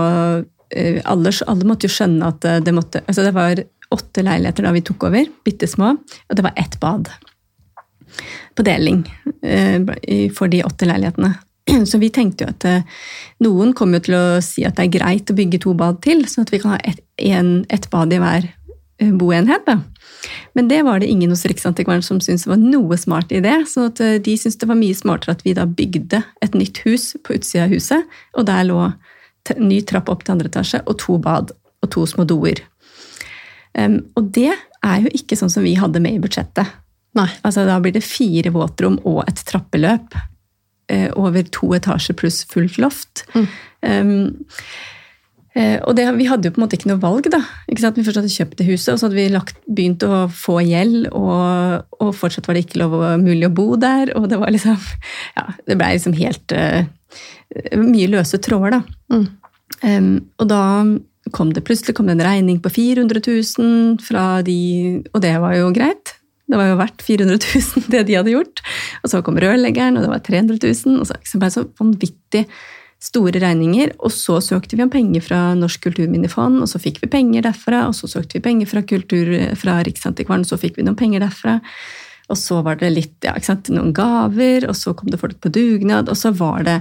Alle, 0.69 1.31
alle 1.49 1.65
måtte 1.65 1.89
jo 1.89 1.95
skjønne 1.95 2.29
at 2.29 2.45
eh, 2.45 2.59
det 2.61 2.73
måtte 2.75 3.01
altså 3.07 3.23
Det 3.25 3.33
var 3.33 3.63
åtte 3.89 4.21
leiligheter 4.21 4.67
da 4.67 4.71
vi 4.75 4.83
tok 4.85 5.07
over, 5.07 5.29
bitte 5.45 5.65
små, 5.65 5.95
og 5.97 6.37
det 6.37 6.43
var 6.45 6.53
ett 6.61 6.75
bad. 6.81 7.09
På 8.53 8.65
deling 8.65 9.01
eh, 9.41 9.81
for 10.35 10.51
de 10.51 10.61
åtte 10.63 10.85
leilighetene. 10.85 11.33
Så 11.89 11.97
vi 11.97 12.11
tenkte 12.13 12.45
jo 12.45 12.53
at 12.53 12.65
eh, 12.69 13.01
noen 13.45 13.73
kommer 13.77 13.99
jo 13.99 14.09
til 14.09 14.17
å 14.17 14.25
si 14.45 14.65
at 14.67 14.77
det 14.77 14.87
er 14.87 14.95
greit 14.99 15.31
å 15.31 15.37
bygge 15.37 15.61
to 15.65 15.73
bad 15.77 16.01
til, 16.05 16.25
sånn 16.29 16.47
at 16.47 16.53
vi 16.53 16.61
kan 16.61 16.77
ha 16.77 16.81
ett 16.85 17.05
et 17.19 17.89
bad 17.91 18.13
i 18.15 18.19
hver 18.21 18.45
eh, 18.47 19.11
boenhet. 19.11 19.65
Da. 19.67 19.81
Men 20.55 20.69
det 20.69 20.83
var 20.87 21.01
det 21.01 21.09
ingen 21.11 21.33
hos 21.33 21.45
Riksantikvaren 21.49 22.03
som 22.05 22.21
syntes 22.23 22.47
var 22.47 22.61
noe 22.61 22.97
smart 22.97 23.31
i 23.35 23.41
det. 23.43 23.57
Så 23.67 23.89
eh, 23.99 24.17
de 24.23 24.37
syntes 24.37 24.59
det 24.61 24.69
var 24.69 24.79
mye 24.79 24.95
smartere 24.95 25.35
at 25.35 25.43
vi 25.45 25.55
da 25.57 25.67
bygde 25.67 26.21
et 26.45 26.55
nytt 26.55 26.81
hus 26.85 27.11
på 27.25 27.35
utsida 27.35 27.65
av 27.67 27.75
huset, 27.75 28.19
og 28.37 28.47
der 28.47 28.69
lå 28.69 28.79
ny 29.59 29.79
trapp 29.87 30.09
opp 30.11 30.25
til 30.25 30.35
andre 30.35 30.49
etasje 30.51 30.81
og 30.85 30.99
to 31.01 31.17
bad 31.21 31.53
og 31.83 31.91
to 31.93 32.05
små 32.09 32.25
doer. 32.27 32.61
Um, 33.77 34.01
og 34.17 34.31
det 34.35 34.51
er 34.51 35.01
jo 35.03 35.11
ikke 35.15 35.37
sånn 35.39 35.51
som 35.53 35.65
vi 35.65 35.75
hadde 35.79 36.01
med 36.03 36.17
i 36.17 36.21
budsjettet. 36.23 36.67
Nei. 37.17 37.29
Altså, 37.45 37.65
da 37.67 37.79
blir 37.81 37.95
det 37.95 38.05
fire 38.05 38.51
våtrom 38.53 38.99
og 39.07 39.23
et 39.27 39.41
trappeløp 39.49 40.15
uh, 40.17 41.09
over 41.19 41.45
to 41.55 41.71
etasjer 41.77 42.17
pluss 42.19 42.43
fullt 42.49 42.79
loft. 42.81 43.25
Mm. 43.33 43.47
Um, 43.81 44.23
og 45.57 45.95
det, 45.97 46.05
vi 46.19 46.27
hadde 46.29 46.47
jo 46.47 46.53
på 46.53 46.61
en 46.61 46.65
måte 46.65 46.77
ikke 46.77 46.91
noe 46.91 47.01
valg. 47.01 47.25
da. 47.33 47.41
Ikke 47.71 47.81
sant? 47.81 47.97
Vi 47.97 48.05
først 48.05 48.21
hadde 48.21 48.31
kjøpt 48.31 48.59
det 48.59 48.67
huset, 48.69 48.91
og 48.93 48.99
så 48.99 49.07
hadde 49.07 49.17
vi 49.17 49.27
lagt, 49.33 49.57
begynt 49.65 50.05
å 50.05 50.27
få 50.29 50.59
gjeld, 50.61 51.09
og, 51.17 51.87
og 51.99 52.13
fortsatt 52.15 52.47
var 52.47 52.57
det 52.57 52.67
ikke 52.67 52.83
lov 52.83 52.95
mulig 53.23 53.49
å 53.49 53.53
bo 53.57 53.73
der. 53.81 54.13
Og 54.19 54.29
det 54.31 54.39
var 54.41 54.53
liksom 54.53 54.77
Ja, 55.39 55.47
det 55.65 55.79
blei 55.79 55.95
liksom 55.97 56.15
helt 56.19 56.55
uh, 56.55 56.83
Mye 57.81 58.11
løse 58.11 58.37
tråder, 58.45 58.77
da. 58.77 59.15
Mm. 59.15 59.27
Um, 59.79 60.13
og 60.41 60.49
da 60.49 60.63
kom 61.35 61.51
det 61.53 61.61
plutselig 61.65 61.93
kom 61.97 62.07
det 62.09 62.15
en 62.17 62.25
regning 62.25 62.57
på 62.61 62.71
400 62.73 63.21
000 63.21 63.99
fra 64.01 64.41
de 64.45 65.01
Og 65.13 65.21
det 65.23 65.35
var 65.41 65.57
jo 65.57 65.69
greit. 65.75 66.15
Det 66.49 66.57
var 66.57 66.71
jo 66.71 66.79
verdt 66.79 67.03
400 67.05 67.37
000, 67.37 67.85
det 67.93 68.03
de 68.07 68.17
hadde 68.17 68.33
gjort. 68.33 68.61
Og 69.03 69.11
så 69.11 69.21
kom 69.25 69.37
rørleggeren, 69.37 69.97
og 69.97 70.05
det 70.05 70.13
var 70.13 70.23
300 70.25 70.57
000. 70.61 71.01
Og 71.01 71.09
så 71.09 71.17
så 71.21 71.41
ble 71.41 71.49
det 71.49 71.57
så 71.57 71.65
vanvittig 71.77 72.45
store 73.03 73.39
regninger. 73.41 73.93
Og 74.03 74.11
så 74.13 74.39
søkte 74.43 74.77
vi 74.77 74.83
om 74.85 74.91
penger 74.91 75.23
fra 75.25 75.39
Norsk 75.57 75.87
kulturminnefond, 75.87 76.61
og 76.63 76.69
så 76.71 76.81
fikk 76.81 77.01
vi 77.03 77.11
penger 77.11 77.47
derfra. 77.47 77.85
Og 77.87 77.95
så 77.97 78.11
søkte 78.11 78.37
vi 78.37 78.45
penger 78.45 78.69
fra, 78.71 78.83
kultur, 78.83 79.33
fra 79.59 79.79
Riksantikvaren, 79.87 80.45
og 80.45 80.51
så 80.51 80.59
fikk 80.61 80.79
vi 80.79 80.87
noen 80.87 80.99
penger 80.99 81.23
derfra. 81.25 81.59
Og 82.29 82.37
så 82.37 82.59
var 82.65 82.77
det 82.81 82.91
litt, 82.93 83.15
ja, 83.25 83.33
ikke 83.33 83.49
sant, 83.49 83.71
noen 83.73 83.93
gaver, 83.95 84.67
og 84.69 84.77
så 84.77 84.93
kom 84.97 85.09
det 85.09 85.21
folk 85.21 85.39
på 85.41 85.51
dugnad, 85.53 86.11
og 86.11 86.17
så 86.19 86.29
var 86.37 86.61
det 86.67 86.75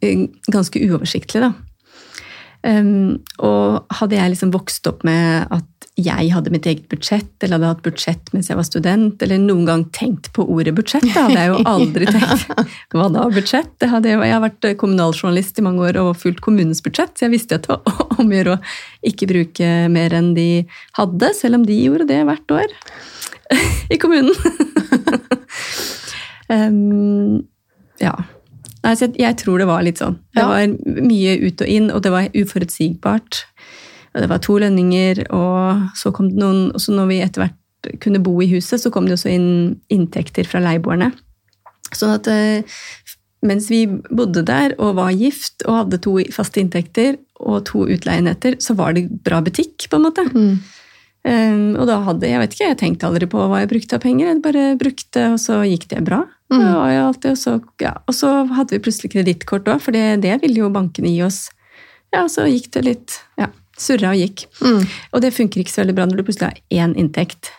eh, 0.00 0.28
ganske 0.48 0.80
uoversiktlig, 0.80 1.42
da. 1.44 1.52
Um, 2.68 3.20
og 3.40 3.86
hadde 3.96 4.18
jeg 4.18 4.34
liksom 4.34 4.50
vokst 4.52 4.84
opp 4.90 5.04
med 5.06 5.46
at 5.54 5.86
jeg 5.98 6.28
hadde 6.30 6.52
mitt 6.52 6.66
eget 6.68 6.86
budsjett, 6.90 7.30
eller 7.40 7.56
hadde 7.56 7.70
hatt 7.72 7.86
budsjett 7.86 8.28
mens 8.34 8.50
jeg 8.50 8.58
var 8.58 8.66
student, 8.66 9.22
eller 9.24 9.40
noen 9.42 9.64
gang 9.66 9.84
tenkt 9.94 10.28
på 10.36 10.44
ordet 10.46 10.74
budsjett, 10.76 11.06
det 11.06 11.16
hadde 11.16 11.40
jeg 11.40 11.50
jo 11.50 11.58
aldri 11.72 12.08
tenkt. 12.10 12.52
Hva 12.94 13.08
da, 13.14 13.24
budsjett? 13.34 13.72
Det 13.80 13.90
hadde 13.90 14.12
jeg, 14.12 14.20
jeg 14.20 14.36
har 14.36 14.44
vært 14.44 14.68
kommunaljournalist 14.82 15.58
i 15.58 15.66
mange 15.66 15.88
år 15.88 15.98
og 16.02 16.12
fulgt 16.20 16.44
kommunens 16.44 16.84
budsjett, 16.84 17.16
så 17.16 17.26
jeg 17.26 17.34
visste 17.38 17.58
at 17.58 17.66
det 17.66 17.74
var 17.74 18.04
om 18.20 18.30
å 18.30 18.38
gjøre 18.38 18.56
å 18.58 18.62
ikke 19.10 19.30
bruke 19.32 19.74
mer 19.94 20.16
enn 20.18 20.32
de 20.38 20.48
hadde, 21.00 21.32
selv 21.40 21.60
om 21.60 21.66
de 21.66 21.82
gjorde 21.82 22.08
det 22.12 22.20
hvert 22.28 22.58
år 22.60 22.78
i 23.94 23.98
kommunen. 24.02 24.34
um, 26.52 27.46
ja. 28.02 28.14
Nei, 28.84 28.94
så 28.94 29.06
jeg, 29.08 29.16
jeg 29.18 29.36
tror 29.40 29.58
det 29.58 29.66
var 29.68 29.82
litt 29.82 29.98
sånn. 29.98 30.18
Det 30.34 30.42
Ja. 30.42 30.48
var 30.48 30.66
mye 31.02 31.32
ut 31.42 31.60
og 31.64 31.68
inn, 31.68 31.90
og 31.90 32.02
det 32.02 32.12
var 32.14 32.28
uforutsigbart. 32.34 33.42
Og 34.14 34.22
det 34.22 34.28
var 34.30 34.38
to 34.38 34.58
lønninger, 34.58 35.24
og 35.34 35.88
så 35.98 36.12
kom 36.14 36.30
det 36.30 36.38
noen 36.40 36.70
Og 36.72 36.80
så 36.80 36.94
når 36.94 37.08
vi 37.10 37.20
etter 37.22 37.42
hvert 37.44 38.00
kunne 38.00 38.22
bo 38.22 38.40
i 38.42 38.48
huset, 38.50 38.80
så 38.80 38.90
kom 38.90 39.06
det 39.06 39.14
også 39.18 39.30
inn 39.30 39.80
inntekter 39.90 40.46
fra 40.46 40.60
leieboerne. 40.60 41.12
Sånn 41.94 42.14
at 42.16 42.26
eh, 42.26 42.62
mens 43.46 43.68
vi 43.70 43.84
bodde 43.86 44.42
der 44.44 44.74
og 44.78 44.96
var 44.98 45.12
gift 45.14 45.62
og 45.66 45.84
hadde 45.84 46.00
to 46.02 46.16
faste 46.34 46.58
inntekter 46.60 47.16
og 47.38 47.64
to 47.68 47.84
utleienheter, 47.86 48.56
så 48.58 48.74
var 48.74 48.94
det 48.94 49.06
bra 49.22 49.40
butikk, 49.40 49.86
på 49.88 49.96
en 49.96 50.02
måte. 50.08 50.24
Mm. 50.34 50.58
Um, 51.28 51.76
og 51.76 51.86
da 51.86 52.00
hadde 52.06 52.26
jeg 52.26 52.40
vet 52.40 52.54
ikke, 52.56 52.68
jeg 52.72 52.78
tenkte 52.80 53.06
aldri 53.06 53.28
på 53.30 53.38
hva 53.38 53.60
jeg 53.62 53.70
brukte 53.70 53.94
av 53.98 54.02
penger. 54.02 54.26
Jeg 54.32 54.42
bare 54.42 54.66
brukte, 54.80 55.24
og 55.34 55.38
så 55.42 55.60
gikk 55.68 55.86
det 55.92 56.02
bra. 56.06 56.24
Var 56.48 56.92
jo 56.94 57.04
alltid, 57.10 57.30
og, 57.34 57.38
så, 57.38 57.54
ja. 57.82 57.92
og 58.08 58.16
så 58.16 58.32
hadde 58.56 58.72
vi 58.72 58.82
plutselig 58.86 59.12
kredittkort 59.12 59.68
òg, 59.68 59.82
for 59.84 59.92
det, 59.92 60.22
det 60.24 60.38
ville 60.40 60.62
jo 60.62 60.72
bankene 60.72 61.10
gi 61.12 61.22
oss. 61.26 61.42
Ja, 62.14 62.24
så 62.32 62.46
gikk 62.48 62.70
det 62.72 62.84
litt 62.86 63.16
ja, 63.36 63.50
Surra 63.78 64.14
og 64.14 64.20
gikk. 64.20 64.46
Mm. 64.64 64.84
Og 65.12 65.22
det 65.22 65.34
funker 65.36 65.60
ikke 65.62 65.74
så 65.74 65.82
veldig 65.82 65.96
bra 65.98 66.06
når 66.08 66.20
du 66.20 66.24
plutselig 66.26 66.48
har 66.48 66.86
én 66.86 66.96
inntekt. 66.98 67.52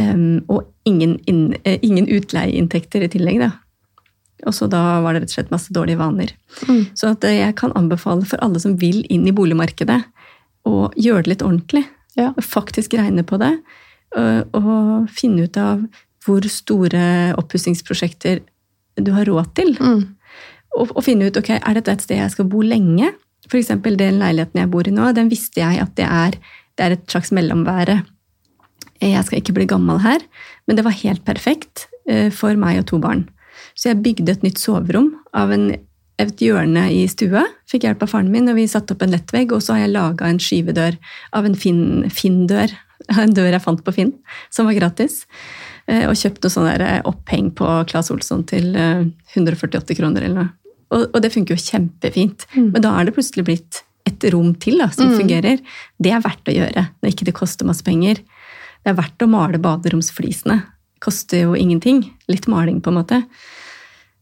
Um, 0.00 0.40
og 0.48 0.64
ingen, 0.88 1.18
inn, 1.28 1.52
eh, 1.68 1.76
ingen 1.84 2.08
utleieinntekter 2.08 3.04
i 3.04 3.10
tillegg, 3.12 3.42
da. 3.44 3.52
Og 4.48 4.56
så 4.56 4.66
da 4.72 4.80
var 5.04 5.12
det 5.12 5.22
rett 5.22 5.34
og 5.34 5.36
slett 5.36 5.52
masse 5.52 5.74
dårlige 5.76 6.00
vaner. 6.00 6.32
Mm. 6.64 6.82
Så 6.96 7.12
at 7.12 7.26
eh, 7.28 7.42
jeg 7.42 7.58
kan 7.60 7.76
anbefale 7.78 8.24
for 8.26 8.40
alle 8.42 8.62
som 8.62 8.78
vil 8.80 9.02
inn 9.12 9.28
i 9.28 9.36
boligmarkedet, 9.36 10.00
å 10.68 10.90
gjøre 10.96 11.24
det 11.24 11.34
litt 11.34 11.44
ordentlig. 11.44 11.84
Ja. 12.18 12.32
Og 12.34 12.44
faktisk 12.44 12.96
regne 12.98 13.24
på 13.24 13.38
det. 13.40 13.54
Og, 14.18 14.56
og 14.58 15.12
finne 15.14 15.46
ut 15.46 15.56
av 15.60 15.84
hvor 16.24 16.44
store 16.52 17.34
oppussingsprosjekter 17.40 18.42
du 19.00 19.12
har 19.16 19.28
råd 19.28 19.52
til. 19.56 19.74
Mm. 19.80 20.02
Og, 20.78 20.92
og 20.94 21.02
finne 21.06 21.30
ut 21.30 21.38
ok, 21.40 21.54
er 21.58 21.78
dette 21.78 21.96
et 21.96 22.04
sted 22.04 22.20
jeg 22.20 22.34
skal 22.34 22.48
bo 22.50 22.62
lenge. 22.64 23.12
For 23.48 23.58
eksempel 23.60 23.96
den 23.98 24.20
leiligheten 24.20 24.60
jeg 24.60 24.70
bor 24.70 24.86
i 24.86 24.94
nå, 24.94 25.10
den 25.16 25.30
visste 25.32 25.62
jeg 25.62 25.80
at 25.82 25.94
det 25.98 26.06
er, 26.06 26.36
det 26.76 26.86
er 26.86 26.96
et 26.96 27.06
slags 27.10 27.32
mellomvære. 27.34 28.00
Jeg 29.00 29.24
skal 29.26 29.40
ikke 29.40 29.56
bli 29.56 29.68
gammel 29.68 30.02
her, 30.04 30.20
men 30.68 30.76
det 30.76 30.84
var 30.84 30.98
helt 31.00 31.24
perfekt 31.24 31.86
eh, 32.08 32.28
for 32.34 32.56
meg 32.60 32.82
og 32.82 32.90
to 32.90 32.98
barn. 33.00 33.24
Så 33.74 33.90
jeg 33.90 34.02
bygde 34.04 34.34
et 34.34 34.44
nytt 34.44 34.60
soverom 34.60 35.14
av 35.36 35.52
en, 35.54 35.70
et 36.20 36.44
hjørne 36.44 36.84
i 36.92 37.06
stua. 37.08 37.46
Fikk 37.70 37.86
hjelp 37.88 38.04
av 38.04 38.12
faren 38.12 38.30
min, 38.32 38.50
og 38.52 38.58
vi 38.60 38.68
satte 38.68 38.94
opp 38.94 39.04
en 39.06 39.14
lettvegg. 39.14 39.54
Og 39.56 39.64
så 39.64 39.76
har 39.76 39.86
jeg 39.86 39.94
laga 39.94 40.28
en 40.28 40.40
skyvedør 40.42 41.00
av 41.36 41.48
en 41.48 41.56
Finn- 41.58 42.08
Finn-dør. 42.12 42.76
En 43.18 43.32
dør 43.34 43.48
jeg 43.48 43.64
fant 43.64 43.80
på 43.82 43.92
Finn, 43.96 44.10
som 44.52 44.68
var 44.68 44.76
gratis. 44.76 45.22
Eh, 45.90 46.04
Og 46.06 46.14
kjøpt 46.14 46.44
noe 46.44 46.52
sånn 46.54 46.68
der 46.70 46.82
eh, 46.86 47.00
oppheng 47.08 47.48
på 47.58 47.66
Claes 47.90 48.10
Olsson 48.14 48.44
til 48.46 48.74
eh, 48.78 49.04
148 49.34 49.96
kroner 49.98 50.22
eller 50.28 50.36
noe. 50.44 50.50
Og, 50.94 51.06
og 51.14 51.20
det 51.22 51.32
funker 51.34 51.54
jo 51.56 51.62
kjempefint. 51.62 52.46
Mm. 52.54 52.68
Men 52.74 52.82
da 52.84 52.92
er 52.98 53.08
det 53.08 53.14
plutselig 53.16 53.44
blitt 53.46 53.80
et 54.08 54.24
rom 54.32 54.52
til 54.62 54.78
da, 54.80 54.88
som 54.94 55.10
Mm. 55.10 55.16
fungerer. 55.20 55.60
Det 56.00 56.12
er 56.14 56.22
verdt 56.24 56.48
å 56.50 56.54
gjøre 56.56 56.86
når 57.02 57.10
ikke 57.12 57.26
det 57.28 57.34
koster 57.36 57.66
masse 57.68 57.84
penger. 57.86 58.22
Det 58.82 58.90
er 58.90 58.96
verdt 58.98 59.22
å 59.22 59.28
male 59.30 59.58
baderomsflisene. 59.62 60.62
Koster 61.04 61.42
jo 61.44 61.54
ingenting. 61.54 62.02
Litt 62.28 62.46
maling, 62.48 62.80
på 62.80 62.90
en 62.90 62.98
måte. 63.02 63.18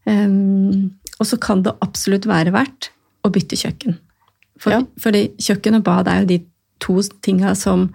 Um, 0.09 0.91
og 1.21 1.27
så 1.29 1.39
kan 1.41 1.63
det 1.67 1.75
absolutt 1.85 2.27
være 2.29 2.53
verdt 2.55 2.91
å 3.27 3.31
bytte 3.35 3.59
kjøkken. 3.61 3.99
For, 4.59 4.73
Ja. 4.73 4.83
Fordi 4.99 5.29
kjøkken 5.39 5.77
og 5.79 5.85
bad 5.85 6.09
er 6.09 6.21
jo 6.23 6.27
de 6.33 6.39
to 6.81 7.01
tinga 7.23 7.55
som, 7.59 7.89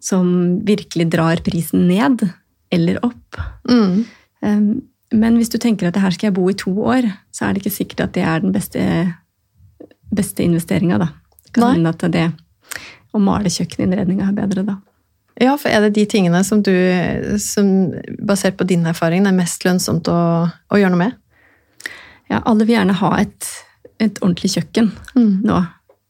som 0.00 0.60
virkelig 0.66 1.08
drar 1.10 1.36
prisen 1.46 1.86
ned 1.88 2.24
eller 2.72 2.98
opp. 3.06 3.38
Mm. 3.70 4.04
Um, 4.42 4.70
men 5.14 5.36
hvis 5.38 5.52
du 5.52 5.58
tenker 5.62 5.88
at 5.88 6.00
her 6.02 6.14
skal 6.14 6.28
jeg 6.30 6.36
bo 6.38 6.48
i 6.50 6.56
to 6.58 6.72
år, 6.82 7.06
så 7.34 7.46
er 7.46 7.54
det 7.54 7.62
ikke 7.62 7.76
sikkert 7.76 8.08
at 8.08 8.16
det 8.16 8.24
er 8.26 8.42
den 8.42 8.54
beste, 8.54 8.82
beste 10.14 10.42
investeringa, 10.44 10.98
da. 10.98 11.12
Kan 11.54 11.78
hende 11.78 11.92
at 11.94 12.02
det 12.12 12.26
å 13.14 13.20
male 13.22 13.52
kjøkkeninnredninga 13.52 14.26
er 14.28 14.36
bedre 14.36 14.66
da. 14.66 14.80
Ja, 15.40 15.52
for 15.60 15.68
er 15.68 15.84
det 15.84 15.96
de 15.98 16.06
tingene 16.08 16.40
som 16.48 16.62
du, 16.64 16.72
som 17.42 17.92
basert 18.24 18.56
på 18.56 18.66
din 18.68 18.86
erfaring, 18.88 19.26
er 19.28 19.36
mest 19.36 19.66
lønnsomt 19.66 20.08
å, 20.08 20.18
å 20.48 20.80
gjøre 20.80 20.94
noe 20.94 21.02
med? 21.02 21.16
Ja, 22.32 22.40
alle 22.42 22.64
vil 22.64 22.78
gjerne 22.78 22.96
ha 22.98 23.10
et, 23.20 23.48
et 24.02 24.18
ordentlig 24.22 24.54
kjøkken 24.56 24.90
nå. 25.14 25.60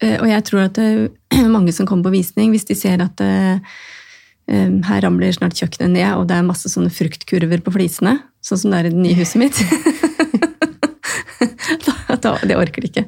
Eh, 0.02 0.16
Og 0.20 0.28
jeg 0.30 0.44
tror 0.46 0.66
at 0.68 0.78
det 0.78 1.10
er 1.36 1.50
mange 1.52 1.74
som 1.74 1.88
kommer 1.88 2.08
på 2.08 2.16
visning, 2.20 2.54
hvis 2.54 2.68
de 2.68 2.78
ser 2.78 3.02
at 3.04 3.20
eh, 3.24 3.56
eh, 3.56 3.78
her 4.46 5.02
ramler 5.02 5.32
snart 5.34 5.58
kjøkkenet 5.58 5.90
ned, 5.96 6.10
og 6.14 6.28
det 6.30 6.36
er 6.38 6.46
masse 6.46 6.70
sånne 6.70 6.92
fruktkurver 6.94 7.64
på 7.66 7.72
flisene, 7.74 8.18
sånn 8.46 8.60
som 8.62 8.74
det 8.74 8.78
er 8.78 8.90
i 8.90 8.92
det 8.94 9.02
nye 9.02 9.18
huset 9.18 9.40
mitt. 9.42 9.58
da, 11.86 11.96
da, 12.14 12.36
det 12.46 12.58
orker 12.58 12.84
de 12.84 12.92
ikke. 12.92 13.06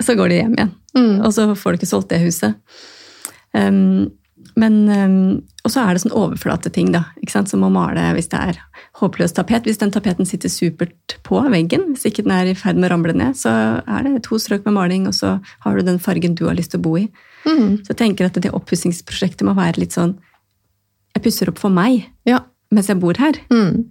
Så 0.00 0.16
går 0.16 0.32
de 0.32 0.40
hjem 0.40 0.56
igjen. 0.56 0.72
Mm. 0.96 1.20
Og 1.26 1.34
så 1.36 1.44
får 1.52 1.76
du 1.76 1.80
ikke 1.80 1.90
solgt 1.90 2.10
det 2.12 2.22
huset. 2.24 2.56
Um, 3.52 4.08
men, 4.58 4.76
um, 4.88 5.42
og 5.64 5.72
så 5.72 5.84
er 5.84 5.94
det 5.94 6.02
sånn 6.02 6.16
overflateting, 6.16 6.90
da, 6.94 7.04
ikke 7.20 7.34
sant? 7.34 7.50
som 7.52 7.64
å 7.66 7.70
male 7.72 8.08
hvis 8.16 8.30
det 8.32 8.40
er 8.40 8.60
håpløst 9.00 9.36
tapet. 9.38 9.68
Hvis 9.68 9.80
den 9.80 9.92
tapeten 9.94 10.28
sitter 10.28 10.52
supert 10.52 11.18
på 11.26 11.40
veggen, 11.52 11.92
hvis 11.94 12.08
ikke 12.10 12.24
den 12.26 12.34
er 12.34 12.50
i 12.50 12.56
ferd 12.58 12.80
med 12.80 12.88
å 12.88 12.94
ramle 12.94 13.14
ned, 13.16 13.36
så 13.38 13.52
er 13.84 14.06
det 14.06 14.24
to 14.26 14.40
strøk 14.40 14.66
med 14.66 14.76
maling, 14.76 15.06
og 15.10 15.16
så 15.16 15.36
har 15.64 15.76
du 15.76 15.86
den 15.86 16.00
fargen 16.02 16.36
du 16.38 16.46
har 16.48 16.58
lyst 16.58 16.74
til 16.74 16.82
å 16.82 16.86
bo 16.88 16.96
i. 17.00 17.06
Mm. 17.46 17.80
Så 17.84 17.92
jeg 17.92 18.00
tenker 18.02 18.28
at 18.28 18.40
det 18.40 18.52
oppussingsprosjektet 18.56 19.46
må 19.48 19.54
være 19.58 19.84
litt 19.84 19.96
sånn 19.96 20.16
Jeg 21.16 21.24
pusser 21.24 21.50
opp 21.50 21.58
for 21.58 21.70
meg 21.74 22.06
Ja. 22.28 22.40
mens 22.70 22.86
jeg 22.88 23.00
bor 23.02 23.16
her. 23.18 23.38
Mm. 23.50 23.86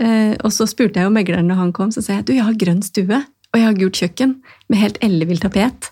Eh, 0.00 0.34
og 0.44 0.52
så 0.54 0.66
spurte 0.70 1.00
jeg 1.00 1.08
jo 1.08 1.12
megleren 1.14 1.48
når 1.50 1.58
han 1.60 1.72
kom, 1.76 1.90
så 1.92 2.02
sa 2.02 2.14
jeg 2.18 2.26
du, 2.28 2.32
jeg 2.36 2.46
har 2.46 2.54
grønn 2.56 2.82
stue, 2.82 3.18
og 3.50 3.58
jeg 3.58 3.66
har 3.66 3.74
gult 3.80 3.98
kjøkken 4.00 4.36
med 4.70 4.78
helt 4.78 5.00
ellevill 5.04 5.42
tapet, 5.42 5.90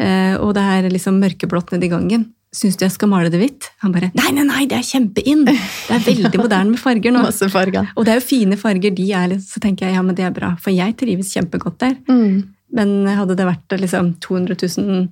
eh, 0.00 0.34
og 0.40 0.54
det 0.56 0.64
er 0.64 0.88
liksom 0.90 1.20
mørkeblått 1.22 1.70
nedi 1.76 1.90
gangen. 1.92 2.30
Syns 2.54 2.78
du 2.78 2.84
jeg 2.86 2.94
skal 2.94 3.10
male 3.10 3.30
det 3.34 3.38
hvitt? 3.40 3.68
Han 3.82 3.92
bare 3.94 4.12
nei, 4.14 4.30
nei, 4.32 4.44
nei, 4.46 4.64
det 4.70 4.78
er 4.78 4.86
kjempeinn! 4.86 5.44
Det 5.46 5.54
er 5.90 6.02
veldig 6.06 6.38
moderne 6.38 6.70
med 6.70 6.78
farger 6.78 7.14
nå. 7.14 7.22
Masse 7.28 7.48
farger. 7.50 7.88
Og 7.98 8.06
det 8.06 8.14
er 8.14 8.20
jo 8.20 8.26
fine 8.28 8.56
farger, 8.58 8.94
de 8.94 9.06
er 9.12 9.30
litt, 9.34 9.42
så 9.46 9.62
tenker 9.62 9.88
jeg 9.88 9.98
ja, 9.98 10.02
men 10.06 10.14
det 10.18 10.24
er 10.28 10.34
bra, 10.34 10.52
for 10.62 10.70
jeg 10.74 10.94
trives 10.98 11.32
kjempegodt 11.34 11.80
der. 11.82 11.96
Mm. 12.08 12.44
Men 12.74 12.94
hadde 13.10 13.36
det 13.38 13.46
vært 13.46 13.74
liksom 13.82 14.14
200 14.22 14.56
000 14.78 15.08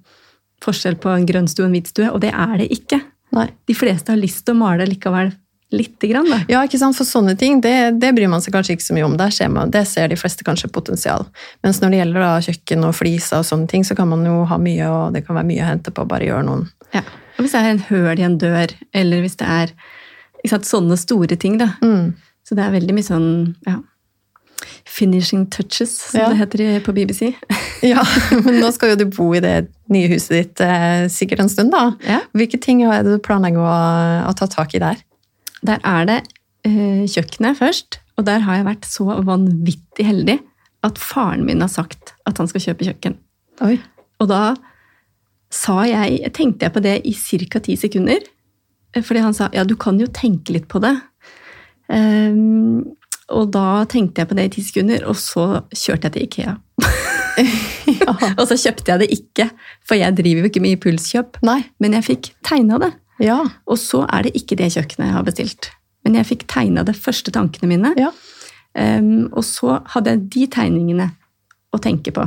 forskjell 0.63 0.97
på 1.03 1.11
en 1.11 1.27
grønn 1.27 1.51
stue 1.51 1.65
og 1.67 1.71
en 1.73 1.77
hvit 1.77 1.91
stue, 1.91 2.11
og 2.15 2.23
det 2.23 2.31
er 2.31 2.55
det 2.63 2.69
ikke. 2.75 3.01
Nei. 3.33 3.49
De 3.69 3.77
fleste 3.77 4.13
har 4.13 4.21
lyst 4.21 4.45
til 4.47 4.57
å 4.57 4.61
male 4.63 4.87
likevel 4.89 5.33
lite 5.73 6.07
grann, 6.11 6.29
da. 6.29 6.39
Ja, 6.53 6.61
ikke 6.67 6.79
sant? 6.81 6.97
For 6.99 7.09
sånne 7.09 7.33
ting, 7.41 7.63
det, 7.65 7.75
det 8.03 8.13
bryr 8.13 8.29
man 8.29 8.43
seg 8.45 8.53
kanskje 8.53 8.77
ikke 8.77 8.85
så 8.85 8.97
mye 8.97 9.07
om. 9.07 9.17
Der 9.21 9.33
ser 9.33 9.49
man, 9.53 9.73
det 9.73 9.87
ser 9.89 10.11
de 10.13 10.19
fleste 10.21 10.45
kanskje 10.45 10.69
potensial. 10.73 11.25
Mens 11.65 11.81
når 11.81 11.95
det 11.95 12.03
gjelder 12.03 12.25
da, 12.27 12.33
kjøkken 12.45 12.85
og 12.89 12.97
fliser 12.99 13.41
og 13.41 13.49
sånne 13.49 13.71
ting, 13.73 13.87
så 13.89 13.97
kan 13.97 14.11
man 14.13 14.27
jo 14.29 14.43
ha 14.51 14.59
mye, 14.61 14.91
og 14.93 15.17
det 15.17 15.25
kan 15.27 15.39
være 15.39 15.49
mye 15.49 15.65
å 15.65 15.71
hente 15.71 15.95
på 15.95 16.05
å 16.05 16.11
bare 16.11 16.29
gjøre 16.29 16.45
noen. 16.49 16.67
Ja. 16.93 17.05
Og 17.39 17.47
hvis 17.47 17.57
det 17.57 17.63
er 17.63 17.71
en 17.71 17.87
høl 17.89 18.21
i 18.21 18.27
en 18.27 18.37
dør, 18.43 18.77
eller 19.01 19.25
hvis 19.25 19.39
det 19.41 19.49
er 19.49 19.73
sant, 20.51 20.69
sånne 20.69 21.01
store 21.01 21.41
ting, 21.41 21.57
da. 21.63 21.73
Mm. 21.81 22.13
Så 22.45 22.59
det 22.59 22.67
er 22.67 22.77
veldig 22.77 22.99
mye 22.99 23.07
sånn 23.07 23.31
ja, 23.65 23.79
finishing 24.89 25.47
touches, 25.51 25.95
som 26.11 26.21
Ja. 26.21 26.29
det 26.33 26.39
heter 26.43 26.81
på 26.87 26.93
BBC. 26.97 27.33
Ja, 27.83 28.05
men 28.45 28.61
nå 28.63 28.69
skal 28.71 28.93
jo 28.93 28.97
du 29.01 29.09
bo 29.11 29.33
i 29.35 29.41
det 29.43 29.67
nye 29.91 30.07
huset 30.13 30.31
ditt 30.37 30.61
eh, 30.63 31.09
sikkert 31.11 31.41
en 31.43 31.49
stund, 31.51 31.73
da. 31.75 31.97
Ja. 32.07 32.21
Hvilke 32.39 32.61
ting 32.63 32.85
er 32.87 33.03
det 33.03 33.17
du 33.17 33.23
planlegger 33.25 33.59
å, 33.59 33.73
å 34.31 34.35
ta 34.39 34.47
tak 34.47 34.77
i 34.79 34.83
der? 34.83 35.01
Der 35.67 35.81
er 35.83 36.07
det 36.07 36.19
eh, 36.69 37.03
kjøkkenet 37.11 37.59
først, 37.59 37.99
og 38.19 38.29
der 38.29 38.45
har 38.47 38.61
jeg 38.61 38.69
vært 38.69 38.87
så 38.87 39.09
vanvittig 39.27 40.07
heldig 40.07 40.39
at 40.87 40.99
faren 41.03 41.43
min 41.47 41.61
har 41.65 41.71
sagt 41.75 42.15
at 42.27 42.39
han 42.39 42.47
skal 42.51 42.63
kjøpe 42.69 42.87
kjøkken. 42.87 43.19
Oi. 43.67 43.81
Og 44.23 44.31
da 44.31 44.55
sa 45.53 45.81
jeg, 45.85 46.23
tenkte 46.39 46.69
jeg 46.69 46.73
på 46.79 46.81
det 46.87 46.95
i 47.05 47.13
ca. 47.19 47.59
ti 47.67 47.75
sekunder. 47.77 48.23
eh, 48.95 49.03
Fordi 49.03 49.27
han 49.27 49.35
sa 49.35 49.51
ja, 49.53 49.65
du 49.67 49.75
kan 49.75 49.99
jo 49.99 50.07
tenke 50.07 50.55
litt 50.55 50.69
på 50.71 50.79
det. 50.87 50.95
Ehm, 51.93 52.95
og 53.31 53.53
da 53.55 53.85
tenkte 53.91 54.23
jeg 54.23 54.31
på 54.31 54.37
det 54.39 54.49
i 54.49 54.53
ti 54.57 54.65
sekunder, 54.67 55.05
og 55.09 55.17
så 55.21 55.63
kjørte 55.71 56.11
jeg 56.11 56.15
til 56.17 56.29
Ikea. 56.29 56.57
Ja. 57.33 58.13
Og 58.41 58.45
så 58.45 58.59
kjøpte 58.61 58.93
jeg 58.93 59.01
det 59.03 59.07
ikke, 59.15 59.47
for 59.89 59.97
jeg 59.99 60.17
driver 60.19 60.45
jo 60.45 60.51
ikke 60.51 60.61
med 60.61 60.77
impulskjøp. 60.77 61.39
Nei. 61.47 61.63
Men 61.83 61.97
jeg 61.97 62.07
fikk 62.07 62.29
tegna 62.45 62.77
det. 62.83 62.91
Ja. 63.23 63.39
Og 63.71 63.79
så 63.81 64.03
er 64.13 64.27
det 64.27 64.35
ikke 64.39 64.59
det 64.61 64.73
kjøkkenet 64.75 65.09
jeg 65.09 65.17
har 65.17 65.27
bestilt. 65.27 65.71
Men 66.05 66.19
jeg 66.19 66.29
fikk 66.29 66.47
tegna 66.51 66.85
det 66.87 66.97
første 66.99 67.33
tankene 67.35 67.71
mine. 67.71 67.93
Ja. 67.99 68.11
Um, 68.77 69.29
og 69.31 69.45
så 69.47 69.81
hadde 69.95 70.15
jeg 70.15 70.25
de 70.33 70.47
tegningene 70.59 71.11
å 71.73 71.81
tenke 71.83 72.15
på. 72.15 72.27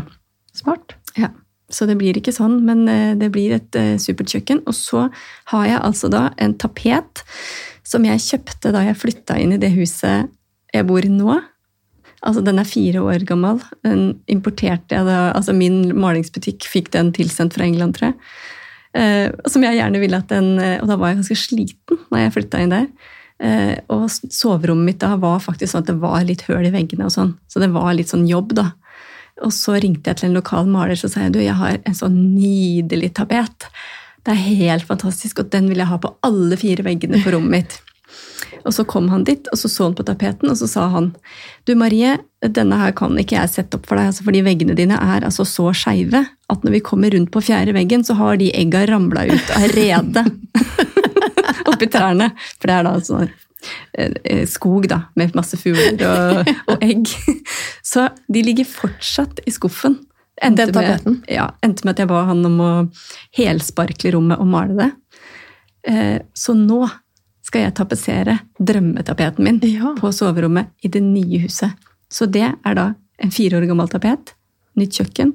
Smart. 0.56 0.96
Ja, 1.20 1.32
Så 1.70 1.88
det 1.90 1.98
blir 1.98 2.18
ikke 2.18 2.34
sånn, 2.36 2.60
men 2.68 2.84
eh, 2.92 3.16
det 3.18 3.32
blir 3.34 3.56
et 3.56 3.78
uh, 3.80 3.96
supert 4.02 4.30
kjøkken. 4.30 4.62
Og 4.70 4.76
så 4.78 5.08
har 5.52 5.66
jeg 5.66 5.82
altså 5.82 6.12
da 6.14 6.28
en 6.38 6.54
tapet 6.62 7.24
som 7.86 8.06
jeg 8.06 8.22
kjøpte 8.22 8.74
da 8.74 8.84
jeg 8.86 9.00
flytta 9.02 9.38
inn 9.42 9.56
i 9.56 9.62
det 9.62 9.72
huset 9.74 10.30
jeg 10.80 10.88
bor 10.90 11.06
nå. 11.10 11.40
Altså, 12.26 12.42
Den 12.46 12.60
er 12.60 12.70
fire 12.70 13.04
år 13.06 13.26
gammel. 13.28 13.62
Den 13.86 14.20
importerte 14.32 14.98
jeg 14.98 15.08
da, 15.08 15.32
altså 15.36 15.54
Min 15.54 15.94
malingsbutikk 15.98 16.68
fikk 16.70 16.92
den 16.96 17.14
tilsendt 17.16 17.58
fra 17.58 17.66
England, 17.68 17.98
tror 17.98 18.12
jeg. 18.12 18.18
Eh, 18.96 19.28
som 19.52 19.66
jeg 19.66 19.78
gjerne 19.78 20.00
ville 20.00 20.16
at 20.16 20.30
den 20.32 20.54
eh, 20.56 20.78
Og 20.80 20.88
da 20.88 20.96
var 20.96 21.10
jeg 21.12 21.18
ganske 21.18 21.36
sliten 21.36 21.98
når 22.08 22.22
jeg 22.22 22.34
flytta 22.38 22.62
inn 22.64 22.72
der. 22.72 22.88
Eh, 23.44 23.76
og 23.92 24.08
soverommet 24.10 24.94
mitt 24.94 25.02
da 25.04 25.18
var 25.20 25.44
faktisk 25.44 25.74
sånn 25.74 25.84
at 25.84 25.92
det 25.92 25.98
var 26.00 26.24
litt 26.24 26.46
høl 26.48 26.64
i 26.70 26.74
veggene 26.74 27.10
og 27.10 27.14
sånn. 27.14 27.36
Så 27.52 27.60
det 27.64 27.74
var 27.76 27.92
litt 27.98 28.12
sånn 28.14 28.28
jobb, 28.30 28.56
da. 28.56 28.70
Og 29.44 29.52
så 29.52 29.76
ringte 29.84 30.12
jeg 30.12 30.22
til 30.22 30.30
en 30.30 30.38
lokal 30.40 30.70
maler 30.72 30.96
så 30.96 31.10
sa 31.12 31.26
jeg, 31.26 31.36
du, 31.36 31.42
jeg 31.44 31.58
har 31.60 31.82
en 31.84 31.98
sånn 31.98 32.16
nydelig 32.38 33.12
tapet. 33.20 33.68
Det 34.26 34.32
er 34.32 34.56
helt 34.62 34.88
fantastisk, 34.88 35.44
og 35.44 35.52
den 35.54 35.68
vil 35.70 35.84
jeg 35.84 35.92
ha 35.92 36.00
på 36.02 36.14
alle 36.26 36.56
fire 36.58 36.86
veggene 36.88 37.20
på 37.22 37.36
rommet 37.36 37.52
mitt. 37.58 37.76
Og 38.66 38.74
så 38.74 38.86
kom 38.90 39.10
han 39.14 39.26
dit, 39.28 39.48
og 39.54 39.60
så 39.62 39.70
så 39.70 39.90
han 39.90 39.96
på 39.98 40.06
tapeten, 40.08 40.50
og 40.50 40.58
så 40.58 40.68
sa 40.70 40.88
han 40.94 41.12
Du, 41.68 41.76
Marie, 41.78 42.16
denne 42.42 42.80
her 42.80 42.96
kan 42.98 43.14
ikke 43.22 43.38
jeg 43.38 43.54
sette 43.54 43.78
opp 43.78 43.88
for 43.90 44.00
deg, 44.00 44.12
altså 44.12 44.26
fordi 44.26 44.44
veggene 44.46 44.78
dine 44.78 44.98
er 45.02 45.26
altså 45.26 45.46
så 45.48 45.72
skeive 45.78 46.26
at 46.26 46.66
når 46.66 46.78
vi 46.78 46.84
kommer 46.86 47.14
rundt 47.14 47.32
på 47.34 47.44
fjerde 47.46 47.74
veggen, 47.78 48.06
så 48.06 48.18
har 48.20 48.38
de 48.42 48.52
egga 48.58 48.86
ramla 48.90 49.26
ut 49.32 49.56
av 49.58 49.70
redet 49.74 50.26
oppi 51.72 51.90
trærne. 51.90 52.32
For 52.60 52.70
det 52.70 52.78
er 52.78 52.88
da 52.88 52.96
sånn 53.06 53.34
skog 54.46 54.86
da, 54.92 55.00
med 55.18 55.34
masse 55.38 55.58
fugler 55.58 56.02
og, 56.06 56.52
og 56.70 56.84
egg. 56.86 57.10
Så 57.92 58.10
de 58.30 58.44
ligger 58.46 58.68
fortsatt 58.70 59.42
i 59.46 59.54
skuffen. 59.54 59.98
Tapeten? 60.42 61.22
Med, 61.24 61.32
ja, 61.32 61.48
endte 61.64 61.86
med 61.88 61.96
at 61.96 62.04
jeg 62.04 62.10
ba 62.12 62.26
han 62.28 62.44
om 62.46 62.60
å 62.62 62.72
helsparkle 63.38 64.12
rommet 64.18 64.42
og 64.44 64.50
male 64.52 64.76
det. 64.78 64.90
Eh, 65.88 66.18
så 66.34 66.56
nå 66.58 66.82
skal 67.46 67.68
jeg 67.68 67.76
tapetsere 67.78 68.40
drømmetapeten 68.58 69.44
min 69.46 69.60
Ja. 69.62 69.94
på 70.00 70.12
soverommet 70.12 70.72
i 70.84 70.90
det 70.90 71.04
nye 71.04 71.44
huset. 71.44 71.72
Så 72.10 72.26
det 72.30 72.56
er 72.66 72.74
da 72.74 72.94
en 73.22 73.32
fire 73.32 73.60
år 73.60 73.68
gammel 73.68 73.88
tapet, 73.90 74.34
nytt 74.76 74.98
kjøkken, 74.98 75.34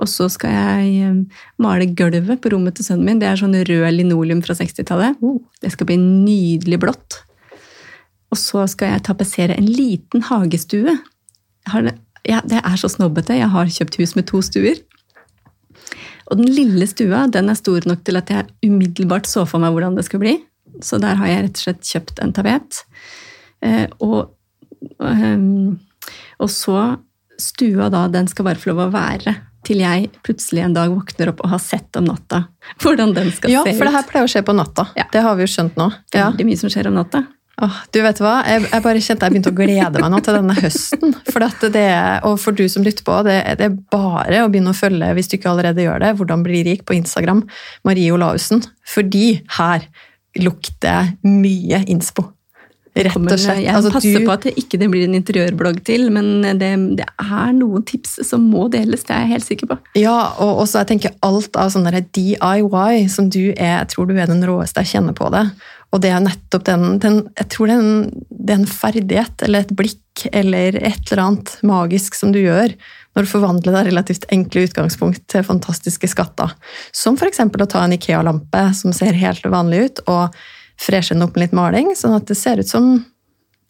og 0.00 0.08
så 0.08 0.28
skal 0.30 0.50
jeg 0.54 1.02
eh, 1.04 1.40
male 1.58 1.86
gulvet 1.98 2.40
på 2.40 2.52
rommet 2.52 2.76
til 2.78 2.86
sønnen 2.86 3.04
min. 3.04 3.18
Det 3.20 3.28
er 3.28 3.40
sånn 3.40 3.54
rød 3.54 3.90
linoleum 3.92 4.42
fra 4.42 4.54
60-tallet. 4.54 5.18
Oh. 5.20 5.40
Det 5.60 5.72
skal 5.74 5.88
bli 5.90 5.96
nydelig 6.00 6.78
blått. 6.80 7.18
Og 8.30 8.38
så 8.38 8.66
skal 8.70 8.94
jeg 8.94 9.04
tapetsere 9.08 9.56
en 9.58 9.66
liten 9.66 10.22
hagestue. 10.22 10.94
Har, 11.66 11.90
ja, 12.24 12.40
det 12.46 12.62
er 12.62 12.76
så 12.78 12.88
snobbete. 12.88 13.36
Jeg 13.36 13.50
har 13.50 13.66
kjøpt 13.66 13.98
hus 14.00 14.14
med 14.16 14.28
to 14.30 14.40
stuer. 14.46 14.78
Og 16.30 16.38
den 16.38 16.46
lille 16.54 16.86
stua 16.86 17.24
den 17.26 17.50
er 17.50 17.58
stor 17.58 17.82
nok 17.90 18.04
til 18.06 18.20
at 18.20 18.30
jeg 18.30 18.70
umiddelbart 18.70 19.26
så 19.26 19.42
for 19.50 19.62
meg 19.62 19.74
hvordan 19.74 19.98
det 19.98 20.06
skulle 20.06 20.22
bli. 20.22 20.36
Så 20.86 21.00
der 21.02 21.18
har 21.20 21.30
jeg 21.30 21.46
rett 21.46 21.60
og 21.60 21.64
slett 21.64 21.92
kjøpt 21.92 22.22
en 22.24 22.34
tapet. 22.36 22.82
Eh, 23.64 23.86
og, 24.00 24.32
ehm, 25.04 25.78
og 26.40 26.50
så 26.52 26.82
stua 27.40 27.88
da, 27.92 28.06
den 28.12 28.28
skal 28.28 28.48
bare 28.48 28.60
få 28.60 28.72
lov 28.72 28.86
å 28.88 28.92
være 28.94 29.36
til 29.66 29.82
jeg 29.82 30.08
plutselig 30.24 30.62
en 30.64 30.76
dag 30.76 30.92
våkner 30.92 31.34
opp 31.34 31.42
og 31.44 31.52
har 31.52 31.60
sett 31.60 31.98
om 32.00 32.06
natta 32.08 32.46
hvordan 32.80 33.12
den 33.16 33.28
skal 33.34 33.52
Ja, 33.52 33.64
se 33.66 33.74
for 33.76 33.88
det 33.88 33.92
her 33.92 34.06
pleier 34.08 34.28
å 34.28 34.30
skje 34.32 34.40
på 34.46 34.54
natta. 34.56 34.86
Ja. 34.96 35.04
Det 35.12 35.20
har 35.24 35.36
vi 35.36 35.44
jo 35.44 35.52
skjønt 35.52 35.76
nå. 35.80 35.90
Ja. 36.14 36.30
Veldig 36.30 36.48
mye 36.48 36.60
som 36.60 36.72
skjer 36.72 36.88
om 36.88 36.96
natta. 36.96 37.26
Åh, 37.60 37.80
du 37.92 37.98
vet 38.00 38.20
hva? 38.24 38.38
Jeg, 38.48 38.62
jeg 38.70 38.84
bare 38.86 39.00
kjente 39.04 39.26
jeg 39.26 39.34
begynte 39.34 39.50
å 39.52 39.56
glede 39.58 40.00
meg 40.00 40.12
nå 40.14 40.20
til 40.24 40.36
denne 40.38 40.54
høsten. 40.56 41.12
For 41.28 41.44
at 41.44 41.64
det, 41.74 41.88
og 42.24 42.38
for 42.40 42.56
du 42.56 42.64
som 42.72 42.86
lytter 42.86 43.04
på, 43.04 43.18
det, 43.26 43.36
det 43.60 43.66
er 43.66 43.74
bare 43.92 44.46
å 44.46 44.48
begynne 44.52 44.72
å 44.72 44.78
følge, 44.78 45.10
hvis 45.18 45.28
du 45.28 45.36
ikke 45.36 45.50
allerede 45.52 45.84
gjør 45.84 46.00
det, 46.00 46.14
Hvordan 46.16 46.44
bli 46.46 46.62
rik 46.64 46.86
på 46.88 46.96
Instagram, 46.96 47.42
Marie 47.84 48.14
Olaussen. 48.16 48.64
Fordi 48.88 49.42
her 49.58 49.84
lukter 50.38 51.16
mye 51.26 51.82
innspo. 51.90 52.28
Rett 52.90 53.14
og 53.16 53.38
slett. 53.38 53.60
Jeg 53.62 53.72
Altså, 53.74 53.92
passer 53.92 54.18
du- 54.18 54.26
på 54.26 54.32
at 54.32 54.42
det 54.42 54.54
ikke 54.58 54.88
blir 54.90 55.04
en 55.04 55.14
interiørblogg 55.14 55.84
til, 55.84 56.10
men 56.10 56.42
det, 56.58 56.96
det 56.98 57.06
er 57.20 57.52
noen 57.52 57.84
tips 57.86 58.18
som 58.26 58.50
må 58.50 58.68
deles, 58.68 59.04
det 59.04 59.14
er 59.14 59.20
jeg 59.20 59.28
helt 59.28 59.44
sikker 59.46 59.66
på. 59.70 59.78
Ja, 59.94 60.32
og 60.42 60.58
også 60.66 60.80
jeg 60.82 60.88
tenker 60.98 61.14
alt 61.22 61.56
av 61.56 61.70
sånn 61.70 61.86
DIY 61.86 63.08
som 63.08 63.28
du 63.30 63.52
er, 63.56 63.78
jeg 63.86 63.88
tror 63.88 64.08
du 64.08 64.16
er 64.18 64.26
den 64.26 64.42
råeste 64.42 64.82
jeg 64.82 64.90
kjenner 64.96 65.14
på 65.14 65.30
det. 65.30 65.50
Og 65.90 66.02
det 66.04 66.12
er 66.14 66.22
nettopp 66.22 66.64
den, 66.68 66.84
den 67.02 67.16
jeg 67.34 67.48
tror 67.50 67.70
det 67.70 67.74
er, 67.74 67.82
en, 67.82 68.24
det 68.30 68.54
er 68.54 68.60
en 68.60 68.70
ferdighet 68.70 69.44
eller 69.46 69.64
et 69.64 69.74
blikk 69.74 70.26
eller 70.30 70.76
et 70.78 71.10
eller 71.10 71.22
annet 71.24 71.54
magisk 71.66 72.18
som 72.18 72.34
du 72.34 72.38
gjør 72.42 72.74
når 73.16 73.26
du 73.26 73.30
forvandler 73.30 73.74
det 73.74 73.84
relativt 73.88 74.26
enkle 74.30 74.64
utgangspunkt 74.68 75.24
til 75.32 75.46
fantastiske 75.46 76.10
skatter. 76.12 76.52
Som 76.94 77.18
f.eks. 77.18 77.42
å 77.42 77.70
ta 77.70 77.82
en 77.82 77.94
Ikea-lampe 77.96 78.64
som 78.78 78.94
ser 78.94 79.18
helt 79.18 79.46
vanlig 79.50 79.80
ut, 79.82 80.02
og 80.06 80.36
freshe 80.80 81.16
den 81.16 81.26
opp 81.26 81.34
med 81.34 81.48
litt 81.48 81.56
maling, 81.56 81.90
sånn 81.98 82.14
at 82.16 82.28
det 82.30 82.38
ser 82.38 82.62
ut 82.62 82.70
som 82.70 82.92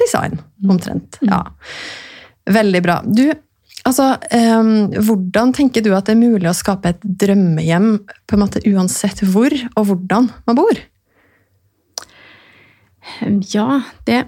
design, 0.00 0.36
omtrent. 0.68 1.16
Ja. 1.24 1.40
Veldig 2.50 2.84
bra. 2.84 3.00
Du, 3.04 3.24
altså, 3.88 4.12
eh, 4.28 5.00
hvordan 5.00 5.56
tenker 5.56 5.84
du 5.84 5.94
at 5.96 6.08
det 6.08 6.18
er 6.18 6.22
mulig 6.22 6.52
å 6.52 6.56
skape 6.56 6.92
et 6.92 7.10
drømmehjem 7.24 7.94
på 8.28 8.36
en 8.36 8.44
måte 8.44 8.64
uansett 8.68 9.24
hvor 9.24 9.56
og 9.72 9.88
hvordan 9.88 10.28
man 10.44 10.60
bor? 10.60 10.84
Ja, 13.52 13.82
det 14.06 14.24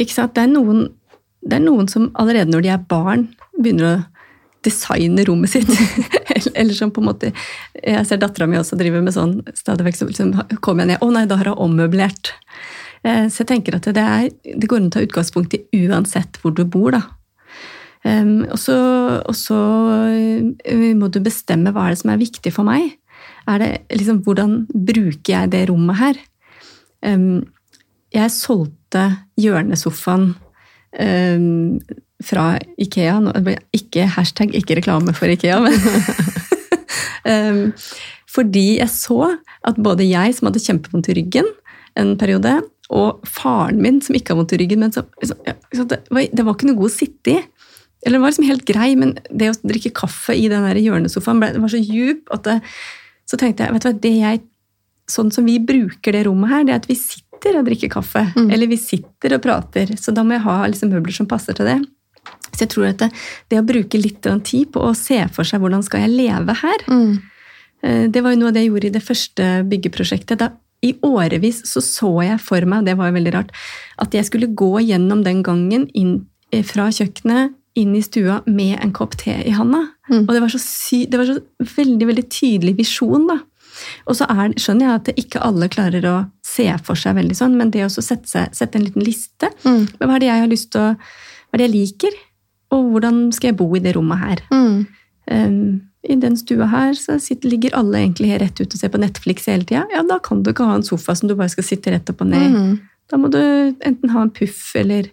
Ikke 0.00 0.14
sant, 0.16 0.34
det 0.36 0.46
er 0.46 0.52
noen, 0.52 0.86
det 1.44 1.58
er 1.58 1.64
noen 1.64 1.88
som 1.92 2.08
allerede 2.18 2.52
når 2.52 2.64
de 2.64 2.72
er 2.72 2.88
barn, 2.88 3.28
begynner 3.58 3.88
å 3.88 3.96
designe 4.64 5.24
rommet 5.28 5.52
sitt. 5.52 5.68
eller, 6.54 6.74
som 6.76 6.92
på 6.92 7.00
en 7.02 7.08
måte 7.08 7.30
Jeg 7.80 8.04
ser 8.08 8.20
dattera 8.20 8.48
mi 8.48 8.58
også 8.60 8.78
driver 8.80 9.04
med 9.04 9.16
sånn 9.16 9.38
stadig 9.56 9.86
vekk. 9.88 10.02
Liksom, 10.10 10.34
kommer 10.64 10.84
jeg 10.84 10.94
ned 10.94 11.04
Å 11.04 11.10
nei, 11.14 11.24
da 11.28 11.40
har 11.40 11.52
hun 11.52 11.64
ommøblert. 11.68 12.34
Eh, 13.04 13.26
Så 13.28 13.44
jeg 13.44 13.52
tenker 13.54 13.76
at 13.78 13.88
det, 13.88 14.04
er, 14.04 14.28
det 14.44 14.68
går 14.68 14.82
an 14.82 14.90
å 14.90 14.94
ta 14.96 15.04
utgangspunkt 15.04 15.56
i 15.56 15.86
uansett 15.86 16.40
hvor 16.40 16.56
du 16.56 16.64
bor, 16.68 16.92
da. 16.96 17.04
Og 18.00 18.56
så, 18.56 18.76
uh, 19.36 20.92
må 20.96 21.10
du 21.12 21.20
bestemme 21.20 21.72
hva 21.74 21.86
er 21.86 21.94
det 21.94 22.00
som 22.00 22.12
er 22.14 22.22
viktig 22.22 22.52
for 22.54 22.64
meg. 22.64 22.94
Er 23.48 23.60
det 23.60 23.70
liksom, 23.92 24.22
Hvordan 24.24 24.64
bruker 24.72 25.34
jeg 25.34 25.52
det 25.52 25.66
rommet 25.70 26.00
her? 26.00 26.20
Jeg 27.00 28.32
solgte 28.34 29.04
hjørnesofaen 29.40 30.34
fra 32.20 32.46
Ikea. 32.82 33.16
Ikke 33.76 34.08
hashtag 34.16 34.54
ikke 34.58 34.80
reklame 34.80 35.14
for 35.16 35.30
Ikea, 35.30 35.60
men 35.64 35.72
Fordi 38.34 38.66
jeg 38.78 38.90
så 38.92 39.36
at 39.66 39.78
både 39.82 40.06
jeg, 40.06 40.34
som 40.36 40.46
hadde 40.48 40.62
kjempevondt 40.62 41.10
i 41.10 41.16
ryggen 41.18 41.48
en 41.98 42.14
periode, 42.18 42.60
og 42.90 43.22
faren 43.28 43.80
min, 43.82 44.00
som 44.02 44.16
ikke 44.18 44.34
har 44.34 44.40
vondt 44.40 44.54
i 44.56 44.60
ryggen 44.60 44.82
men 44.82 44.94
som, 44.94 45.06
liksom, 45.22 45.38
så 45.76 45.86
det, 45.90 46.00
var, 46.10 46.26
ikke 46.26 46.70
noe 46.70 46.78
god 46.78 46.90
å 46.90 46.94
sitte 46.94 47.34
i. 47.36 47.42
Eller 48.02 48.16
det 48.16 48.22
var 48.22 48.32
liksom 48.32 48.48
helt 48.48 48.66
grei, 48.66 48.88
men 48.98 49.14
det 49.28 49.52
å 49.52 49.58
drikke 49.60 49.92
kaffe 49.94 50.34
i 50.34 50.48
den 50.50 50.64
der 50.66 50.80
hjørnesofaen 50.80 51.42
ble, 51.42 51.52
var 51.60 51.72
så 51.72 51.82
djup 51.82 52.32
at 52.34 52.46
det, 52.48 52.56
så 53.30 53.38
tenkte 53.38 53.66
jeg 53.66 53.76
vet 53.76 53.84
du 53.84 53.90
hva, 53.90 53.98
det 54.06 54.14
jeg, 54.16 54.42
sånn 55.10 55.32
som 55.34 55.46
vi 55.48 55.58
bruker 55.62 56.16
det 56.16 56.24
rommet 56.28 56.52
her, 56.52 56.66
det 56.66 56.74
er 56.74 56.82
at 56.82 56.90
vi 56.90 56.98
sitter 56.98 57.58
og 57.60 57.66
drikker 57.68 57.92
kaffe. 57.92 58.22
Eller 58.52 58.70
vi 58.70 58.78
sitter 58.80 59.36
og 59.36 59.42
prater. 59.44 59.94
Så 60.00 60.14
da 60.16 60.24
må 60.26 60.36
jeg 60.36 60.44
ha 60.46 60.60
liksom 60.66 60.92
møbler 60.92 61.16
som 61.16 61.28
passer 61.30 61.56
til 61.56 61.68
det. 61.68 61.78
Så 62.50 62.64
jeg 62.64 62.72
tror 62.72 62.88
at 62.90 63.02
det, 63.02 63.10
det 63.50 63.60
å 63.60 63.66
bruke 63.66 64.00
litt 64.00 64.26
tid 64.44 64.72
på 64.74 64.82
å 64.84 64.96
se 64.98 65.20
for 65.32 65.48
seg 65.48 65.62
hvordan 65.62 65.84
skal 65.86 66.04
jeg 66.04 66.16
leve 66.16 66.56
her, 66.60 66.82
mm. 66.90 67.12
det 68.12 68.24
var 68.24 68.34
jo 68.34 68.40
noe 68.42 68.50
av 68.50 68.56
det 68.56 68.64
jeg 68.64 68.72
gjorde 68.72 68.90
i 68.90 68.96
det 68.96 69.06
første 69.06 69.46
byggeprosjektet. 69.70 70.42
Da 70.42 70.50
i 70.84 70.94
årevis 71.04 71.60
så 71.68 71.82
så 71.84 72.10
jeg 72.24 72.40
for 72.42 72.64
meg, 72.64 72.82
og 72.82 72.88
det 72.88 72.96
var 72.98 73.10
jo 73.10 73.16
veldig 73.18 73.32
rart, 73.34 73.50
at 74.00 74.14
jeg 74.16 74.28
skulle 74.28 74.52
gå 74.56 74.72
gjennom 74.88 75.24
den 75.26 75.42
gangen 75.44 75.86
inn 75.96 76.14
eh, 76.52 76.64
fra 76.66 76.88
kjøkkenet 76.94 77.56
inn 77.80 77.92
i 77.94 78.02
stua 78.02 78.40
med 78.50 78.78
en 78.80 78.92
kopp 78.96 79.14
te 79.20 79.34
i 79.46 79.52
handa. 79.54 79.84
Og 80.24 80.32
det 80.34 80.40
var 80.42 80.52
så, 80.52 80.58
sy 80.62 81.04
det 81.06 81.20
var 81.20 81.28
så 81.28 81.36
veldig, 81.76 82.08
veldig 82.08 82.24
tydelig 82.32 82.74
visjon, 82.80 83.28
da. 83.28 83.38
Og 84.06 84.16
så 84.18 84.26
er, 84.30 84.54
skjønner 84.60 84.86
jeg 84.86 85.00
at 85.00 85.10
ikke 85.24 85.42
alle 85.46 85.68
klarer 85.72 86.06
å 86.08 86.16
se 86.46 86.66
for 86.86 86.98
seg 86.98 87.16
veldig 87.18 87.36
sånn, 87.36 87.56
men 87.58 87.70
det 87.74 87.84
å 87.86 87.90
sette, 87.92 88.28
seg, 88.30 88.54
sette 88.56 88.78
en 88.78 88.86
liten 88.88 89.04
liste 89.04 89.50
Mm. 89.64 89.86
med 89.98 90.08
Hva 90.08 90.14
er 90.16 90.20
det 90.20 90.28
jeg 90.30 90.40
har 90.40 90.50
lyst 90.50 90.70
til 90.72 90.80
å 90.80 90.88
Hva 90.96 91.54
er 91.54 91.58
det 91.58 91.66
jeg 91.68 91.74
liker? 91.76 92.18
Og 92.70 92.90
hvordan 92.92 93.32
skal 93.34 93.50
jeg 93.50 93.56
bo 93.58 93.66
i 93.74 93.80
det 93.82 93.96
rommet 93.96 94.18
her? 94.18 94.42
Mm. 94.54 94.86
Um, 95.30 95.80
I 96.08 96.14
den 96.22 96.36
stua 96.38 96.66
her 96.70 96.94
så 96.94 97.18
sitter, 97.20 97.50
ligger 97.50 97.74
alle 97.76 97.98
egentlig 97.98 98.38
rett 98.40 98.60
ut 98.60 98.72
og 98.72 98.78
ser 98.78 98.88
på 98.94 99.00
Netflix 99.02 99.46
hele 99.50 99.66
tida. 99.66 99.82
Ja, 99.92 100.02
da 100.06 100.18
kan 100.22 100.42
du 100.42 100.52
ikke 100.52 100.64
ha 100.68 100.76
en 100.78 100.86
sofa 100.86 101.16
som 101.18 101.28
du 101.28 101.34
bare 101.34 101.50
skal 101.50 101.66
sitte 101.66 101.90
rett 101.92 102.08
opp 102.10 102.22
og 102.22 102.30
ned 102.30 102.46
i. 102.46 102.54
Mm. 102.54 102.78
Da 103.10 103.18
må 103.18 103.28
du 103.30 103.40
enten 103.82 104.12
ha 104.14 104.22
en 104.22 104.30
puff 104.30 104.70
eller 104.78 105.10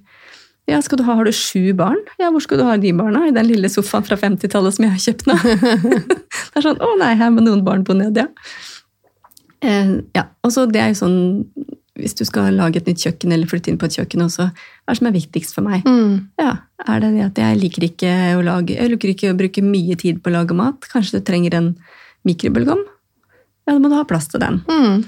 ja, 0.67 0.81
skal 0.83 0.99
du 0.99 1.05
ha, 1.07 1.15
Har 1.15 1.27
du 1.27 1.31
sju 1.31 1.71
barn? 1.77 1.99
Ja, 2.19 2.29
hvor 2.33 2.43
skal 2.43 2.59
du 2.59 2.65
ha 2.67 2.75
de 2.79 2.91
barna? 2.95 3.23
I 3.27 3.35
den 3.35 3.47
lille 3.47 3.69
sofaen 3.71 4.05
fra 4.07 4.17
50-tallet 4.19 4.75
som 4.75 4.85
jeg 4.87 4.93
har 4.95 5.03
kjøpt 5.05 5.27
nå? 5.29 5.37
det 6.03 6.59
er 6.59 6.65
sånn, 6.65 6.81
Å 6.83 6.89
nei, 6.99 7.13
her 7.19 7.31
må 7.33 7.43
noen 7.45 7.63
barn 7.67 7.85
bo 7.87 7.95
ned, 7.97 8.19
ja. 8.19 8.27
Eh, 9.63 9.93
ja, 10.13 10.27
og 10.45 10.53
så 10.53 10.67
det 10.69 10.81
er 10.83 10.91
jo 10.91 10.99
sånn 10.99 11.15
Hvis 11.97 12.13
du 12.19 12.21
skal 12.29 12.51
lage 12.53 12.77
et 12.77 12.85
nytt 12.85 13.01
kjøkken 13.01 13.31
eller 13.33 13.49
flytte 13.49 13.71
inn 13.71 13.79
på 13.81 13.87
et 13.87 13.95
kjøkken 13.97 14.21
også, 14.27 14.51
hva 14.51 14.91
er 14.91 14.93
det 14.93 14.99
som 14.99 15.09
er 15.09 15.15
viktigst 15.15 15.55
for 15.55 15.65
meg? 15.65 15.87
Mm. 15.87 16.27
Ja, 16.37 16.51
Er 16.85 17.01
det 17.01 17.15
det 17.15 17.23
at 17.31 17.41
jeg 17.41 17.61
liker 17.63 17.87
ikke 17.87 18.11
å 18.37 18.43
lage 18.45 18.75
Jeg 18.75 18.91
liker 18.93 19.13
ikke 19.15 19.31
å 19.33 19.39
bruke 19.39 19.63
mye 19.65 19.97
tid 19.97 20.19
på 20.21 20.29
å 20.29 20.35
lage 20.35 20.57
mat? 20.57 20.85
Kanskje 20.91 21.21
du 21.21 21.25
trenger 21.25 21.57
en 21.57 21.71
mikrobølgeovn? 22.27 22.83
Ja, 23.67 23.73
da 23.73 23.79
må 23.83 23.89
du 23.91 23.97
ha 23.97 24.05
plass 24.07 24.29
til 24.31 24.39
den. 24.43 24.61
Mm. 24.69 25.01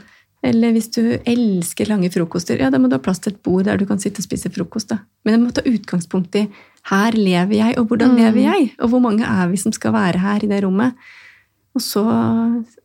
Eller 0.45 0.71
hvis 0.71 0.87
du 0.95 1.01
elsker 1.27 1.89
lange 1.89 2.07
frokoster, 2.13 2.61
ja, 2.61 2.69
da 2.71 2.79
må 2.79 2.87
du 2.87 2.95
ha 2.95 3.01
plass 3.03 3.19
til 3.19 3.33
et 3.33 3.41
bord 3.43 3.65
der 3.67 3.79
du 3.79 3.85
kan 3.89 3.99
sitte 3.99 4.21
og 4.23 4.27
spise 4.27 4.51
frokost. 4.55 4.93
da. 4.93 5.01
Men 5.25 5.35
jeg 5.35 5.41
må 5.43 5.51
ta 5.55 5.65
utgangspunkt 5.67 6.37
i 6.39 6.45
her 6.89 7.17
lever 7.17 7.57
jeg, 7.57 7.75
og 7.77 7.89
hvordan 7.89 8.15
lever 8.15 8.45
jeg? 8.45 8.69
Og 8.79 8.93
hvor 8.93 9.03
mange 9.03 9.27
er 9.27 9.49
vi 9.51 9.59
som 9.59 9.75
skal 9.75 9.93
være 9.93 10.21
her 10.23 10.45
i 10.45 10.49
det 10.49 10.61
rommet? 10.63 10.95
Og 11.75 11.83
så, 11.83 12.03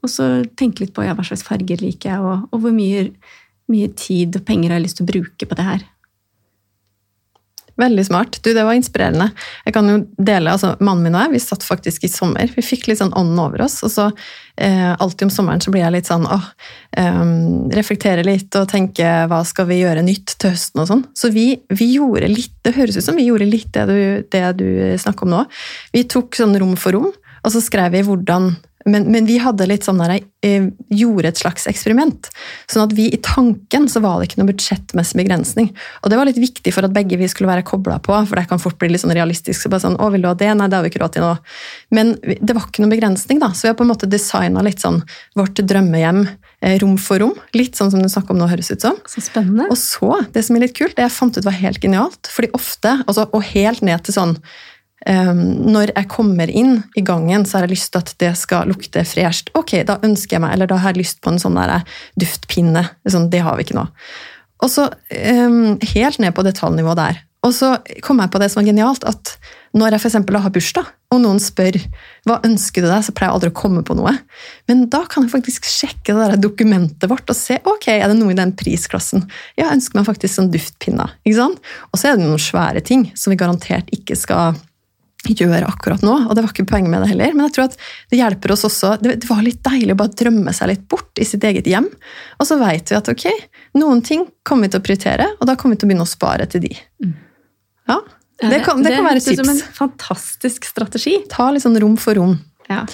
og 0.03 0.11
så 0.11 0.27
tenke 0.59 0.83
litt 0.85 0.95
på 0.97 1.07
ja, 1.07 1.15
hva 1.15 1.25
slags 1.25 1.47
farger 1.47 1.81
liker 1.81 2.11
jeg, 2.11 2.21
og, 2.21 2.49
og 2.51 2.65
hvor 2.65 2.75
mye, 2.75 3.07
mye 3.71 3.89
tid 3.97 4.37
og 4.37 4.45
penger 4.45 4.75
har 4.75 4.81
jeg 4.81 4.89
lyst 4.89 5.01
til 5.01 5.07
å 5.07 5.13
bruke 5.15 5.49
på 5.49 5.59
det 5.59 5.69
her. 5.71 5.87
Veldig 7.81 8.05
smart. 8.07 8.39
Du, 8.45 8.53
det 8.55 8.63
var 8.63 8.77
inspirerende. 8.79 9.33
Jeg 9.67 9.75
kan 9.75 9.89
jo 9.91 9.97
dele, 10.15 10.53
altså 10.53 10.77
Mannen 10.79 11.09
min 11.09 11.17
og 11.17 11.25
jeg 11.25 11.35
vi 11.35 11.41
satt 11.43 11.65
faktisk 11.67 12.05
i 12.07 12.11
sommer. 12.11 12.51
Vi 12.55 12.63
fikk 12.63 12.87
litt 12.87 13.01
sånn 13.01 13.15
ånden 13.19 13.41
over 13.43 13.65
oss. 13.65 13.81
og 13.83 13.91
så 13.91 14.05
eh, 14.55 14.93
Alltid 14.93 15.27
om 15.27 15.33
sommeren 15.35 15.63
så 15.65 15.73
blir 15.75 15.83
jeg 15.83 15.97
litt 15.97 16.11
sånn 16.11 16.29
åh, 16.31 16.47
eh, 17.01 17.25
reflektere 17.75 18.27
litt 18.27 18.55
og 18.61 18.69
tenke 18.71 19.09
hva 19.31 19.43
skal 19.49 19.67
vi 19.71 19.81
gjøre 19.81 20.07
nytt 20.07 20.37
til 20.39 20.55
høsten 20.55 20.85
og 20.85 20.91
sånn. 20.93 21.03
Så 21.19 21.33
vi, 21.35 21.49
vi 21.75 21.91
gjorde 21.97 22.31
litt 22.31 22.55
Det 22.65 22.77
høres 22.79 22.97
ut 22.97 23.07
som 23.07 23.19
vi 23.19 23.27
gjorde 23.27 23.51
litt 23.51 23.73
det 23.75 23.89
du, 23.91 23.99
det 24.31 24.45
du 24.61 24.69
snakker 25.01 25.27
om 25.27 25.35
nå. 25.35 25.43
Vi 25.93 26.07
tok 26.11 26.39
sånn 26.39 26.55
rom 26.61 26.79
for 26.81 26.95
rom, 26.95 27.11
og 27.45 27.53
så 27.53 27.61
skrev 27.61 27.93
vi 27.93 28.07
hvordan 28.07 28.55
Men, 28.85 29.07
men 29.13 29.27
vi 29.29 29.39
hadde 29.41 29.67
litt 29.69 29.87
sånn 29.87 30.01
der, 30.03 30.19
eh, 30.45 30.67
gjorde 30.93 31.31
et 31.31 31.41
slags 31.41 31.65
eksperiment. 31.71 32.29
Sånn 32.71 32.85
at 32.85 32.93
vi 32.97 33.07
i 33.15 33.21
tanken 33.25 33.89
så 33.89 34.03
var 34.05 34.21
det 34.21 34.29
ikke 34.29 34.43
noe 34.43 34.51
budsjettmessig 34.51 35.17
begrensning. 35.23 35.71
Og 36.03 36.13
det 36.13 36.19
var 36.21 36.29
litt 36.29 36.41
viktig 36.41 36.75
for 36.75 36.85
at 36.85 36.95
begge 36.95 37.17
vi 37.21 37.29
skulle 37.31 37.49
være 37.49 37.65
kobla 37.67 37.97
på, 38.05 38.13
for 38.29 38.37
det 38.37 38.47
kan 38.51 38.61
fort 38.61 38.77
bli 38.81 38.91
litt 38.93 39.05
sånn 39.05 39.15
realistisk. 39.17 39.63
så 39.63 39.73
bare 39.73 39.87
sånn, 39.87 39.97
å, 39.97 40.11
vil 40.13 40.25
du 40.25 40.29
ha 40.29 40.35
det? 40.37 40.51
Nei, 40.53 40.69
det 40.69 40.79
har 40.79 40.85
vi 40.85 40.93
ikke 40.93 41.05
råd 41.05 41.17
til 41.17 41.25
nå. 41.25 41.33
Men 41.97 42.13
det 42.21 42.53
var 42.53 42.69
ikke 42.69 42.85
noen 42.85 42.93
begrensning, 42.93 43.41
da. 43.41 43.53
Så 43.57 43.67
vi 43.67 43.73
har 43.73 43.79
på 43.81 43.87
en 43.87 43.93
måte 43.95 44.11
designa 44.11 44.65
litt 44.67 44.85
sånn 44.85 45.01
vårt 45.39 45.65
drømmehjem 45.65 46.27
eh, 46.27 46.77
rom 46.85 46.99
for 47.01 47.25
rom. 47.25 47.35
Litt 47.57 47.81
sånn 47.81 47.93
som 47.95 48.05
du 48.05 48.11
snakker 48.13 48.37
om 48.37 48.43
nå, 48.43 48.51
høres 48.53 48.73
ut 48.75 48.85
som. 48.85 49.01
Så 49.09 49.25
spennende. 49.25 49.71
Og 49.73 49.81
så, 49.81 50.13
det 50.37 50.45
som 50.45 50.59
er 50.59 50.67
litt 50.67 50.77
kult, 50.77 50.97
det 50.99 51.09
jeg 51.09 51.17
fant 51.17 51.41
ut 51.41 51.49
var 51.49 51.57
helt 51.57 51.81
genialt, 51.81 52.29
fordi 52.29 52.53
ofte, 52.57 52.99
altså, 53.09 53.31
og 53.33 53.49
helt 53.55 53.85
ned 53.87 54.05
til 54.05 54.19
sånn 54.21 54.39
når 55.05 55.93
jeg 55.93 56.09
kommer 56.13 56.49
inn 56.49 56.79
i 56.97 57.05
gangen, 57.05 57.45
så 57.45 57.59
har 57.59 57.67
jeg 57.67 57.75
lyst 57.75 57.93
til 57.93 58.01
at 58.01 58.15
det 58.23 58.31
skal 58.41 58.71
lukte 58.71 59.05
fresht. 59.09 59.51
Ok, 59.59 59.77
da 59.85 59.99
ønsker 60.07 60.39
jeg 60.39 60.45
meg, 60.45 60.55
eller 60.57 60.71
da 60.71 60.79
har 60.81 60.95
jeg 60.95 61.05
lyst 61.05 61.21
på 61.25 61.33
en 61.33 61.41
sånn 61.43 61.59
der 61.61 61.85
duftpinne. 62.21 62.87
Sånn, 63.05 63.29
det 63.33 63.45
har 63.45 63.59
vi 63.59 63.67
ikke 63.67 63.77
nå. 63.77 63.85
Og 64.65 64.73
så 64.73 64.89
ehm, 65.13 65.77
helt 65.93 66.21
ned 66.23 66.33
på 66.37 66.45
detaljnivå 66.47 66.97
der. 66.97 67.21
Og 67.45 67.53
så 67.53 67.75
kom 68.05 68.23
jeg 68.23 68.33
på 68.33 68.41
det 68.41 68.49
som 68.49 68.63
var 68.63 68.71
genialt, 68.71 69.05
at 69.05 69.35
når 69.77 69.97
jeg 69.97 70.05
for 70.05 70.39
har 70.41 70.53
bursdag, 70.55 70.93
og 71.13 71.21
noen 71.21 71.41
spør 71.43 71.77
hva 72.27 72.39
ønsker 72.47 72.83
du 72.83 72.89
deg, 72.89 73.05
så 73.05 73.13
pleier 73.15 73.31
jeg 73.31 73.37
aldri 73.37 73.51
å 73.53 73.57
komme 73.59 73.83
på 73.87 73.97
noe. 73.99 74.15
Men 74.71 74.87
da 74.91 75.03
kan 75.11 75.27
jeg 75.27 75.35
faktisk 75.35 75.69
sjekke 75.69 76.15
det 76.15 76.31
der 76.33 76.41
dokumentet 76.41 77.11
vårt 77.11 77.29
og 77.29 77.37
se 77.37 77.59
ok, 77.61 77.91
er 77.93 78.07
det 78.09 78.17
noe 78.19 78.33
i 78.33 78.39
den 78.39 78.55
prisklassen. 78.57 79.27
Jeg 79.61 79.71
ønsker 79.71 79.99
meg 79.99 80.09
faktisk 80.09 80.39
sånn 80.39 80.53
duftpinner. 80.55 81.19
ikke 81.27 81.43
sant? 81.43 81.61
Og 81.93 82.01
så 82.01 82.11
er 82.11 82.17
det 82.17 82.25
noen 82.25 82.41
svære 82.41 82.83
ting 82.87 83.11
som 83.19 83.35
vi 83.35 83.41
garantert 83.41 83.93
ikke 83.95 84.17
skal 84.19 84.57
gjøre 85.33 85.67
akkurat 85.67 86.03
nå, 86.05 86.15
og 86.29 86.35
det 86.37 86.45
var 86.45 86.53
ikke 86.53 86.67
poenget 86.69 86.93
med 86.93 87.03
det 87.03 87.11
heller. 87.15 87.33
Men 87.33 87.47
jeg 87.47 87.55
tror 87.57 87.71
at 87.71 87.79
det 88.13 88.19
hjelper 88.21 88.53
oss 88.53 88.65
også 88.69 88.95
Det, 89.01 89.17
det 89.23 89.31
var 89.31 89.43
litt 89.47 89.63
deilig 89.65 89.95
å 89.95 90.01
bare 90.03 90.13
drømme 90.21 90.53
seg 90.53 90.69
litt 90.69 90.85
bort 90.89 91.23
i 91.23 91.25
sitt 91.25 91.45
eget 91.45 91.67
hjem. 91.67 91.89
Og 92.39 92.49
så 92.49 92.59
vet 92.61 92.93
vi 92.93 92.99
at 92.99 93.09
ok, 93.09 93.25
noen 93.81 94.03
ting 94.05 94.27
kommer 94.45 94.69
vi 94.69 94.75
til 94.75 94.83
å 94.83 94.85
prioritere, 94.85 95.31
og 95.41 95.49
da 95.49 95.57
kommer 95.57 95.75
vi 95.75 95.83
til 95.83 95.89
å 95.89 95.93
begynne 95.95 96.09
å 96.09 96.13
spare 96.13 96.47
til 96.51 96.67
de. 96.67 96.75
Ja, 97.89 98.01
det 98.43 98.65
kan, 98.67 98.83
det 98.83 98.97
kan 98.97 99.07
være 99.07 99.15
høres 99.15 99.29
ut 99.29 99.39
et 99.39 99.41
som 99.41 99.53
en 99.53 99.63
fantastisk 99.77 100.67
strategi. 100.69 101.19
Ta 101.31 101.49
litt 101.55 101.65
sånn 101.65 101.79
rom 101.81 101.97
for 102.01 102.19
rom. 102.19 102.37
Ja, 102.69 102.85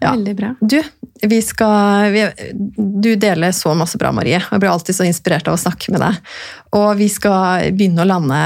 Ja. 0.00 0.14
Veldig 0.14 0.32
bra. 0.36 0.54
Du, 0.60 0.78
vi 1.28 1.42
skal, 1.44 2.10
vi, 2.10 2.22
du 3.02 3.10
deler 3.20 3.52
så 3.52 3.74
masse 3.76 3.98
bra, 4.00 4.12
Marie. 4.16 4.38
Jeg 4.40 4.62
blir 4.62 4.70
alltid 4.70 4.96
så 4.96 5.04
inspirert 5.04 5.48
av 5.48 5.58
å 5.58 5.60
snakke 5.60 5.92
med 5.92 6.00
deg. 6.00 6.16
Og 6.78 6.94
vi 6.96 7.08
skal 7.12 7.68
begynne 7.76 8.00
å 8.00 8.08
lande, 8.08 8.38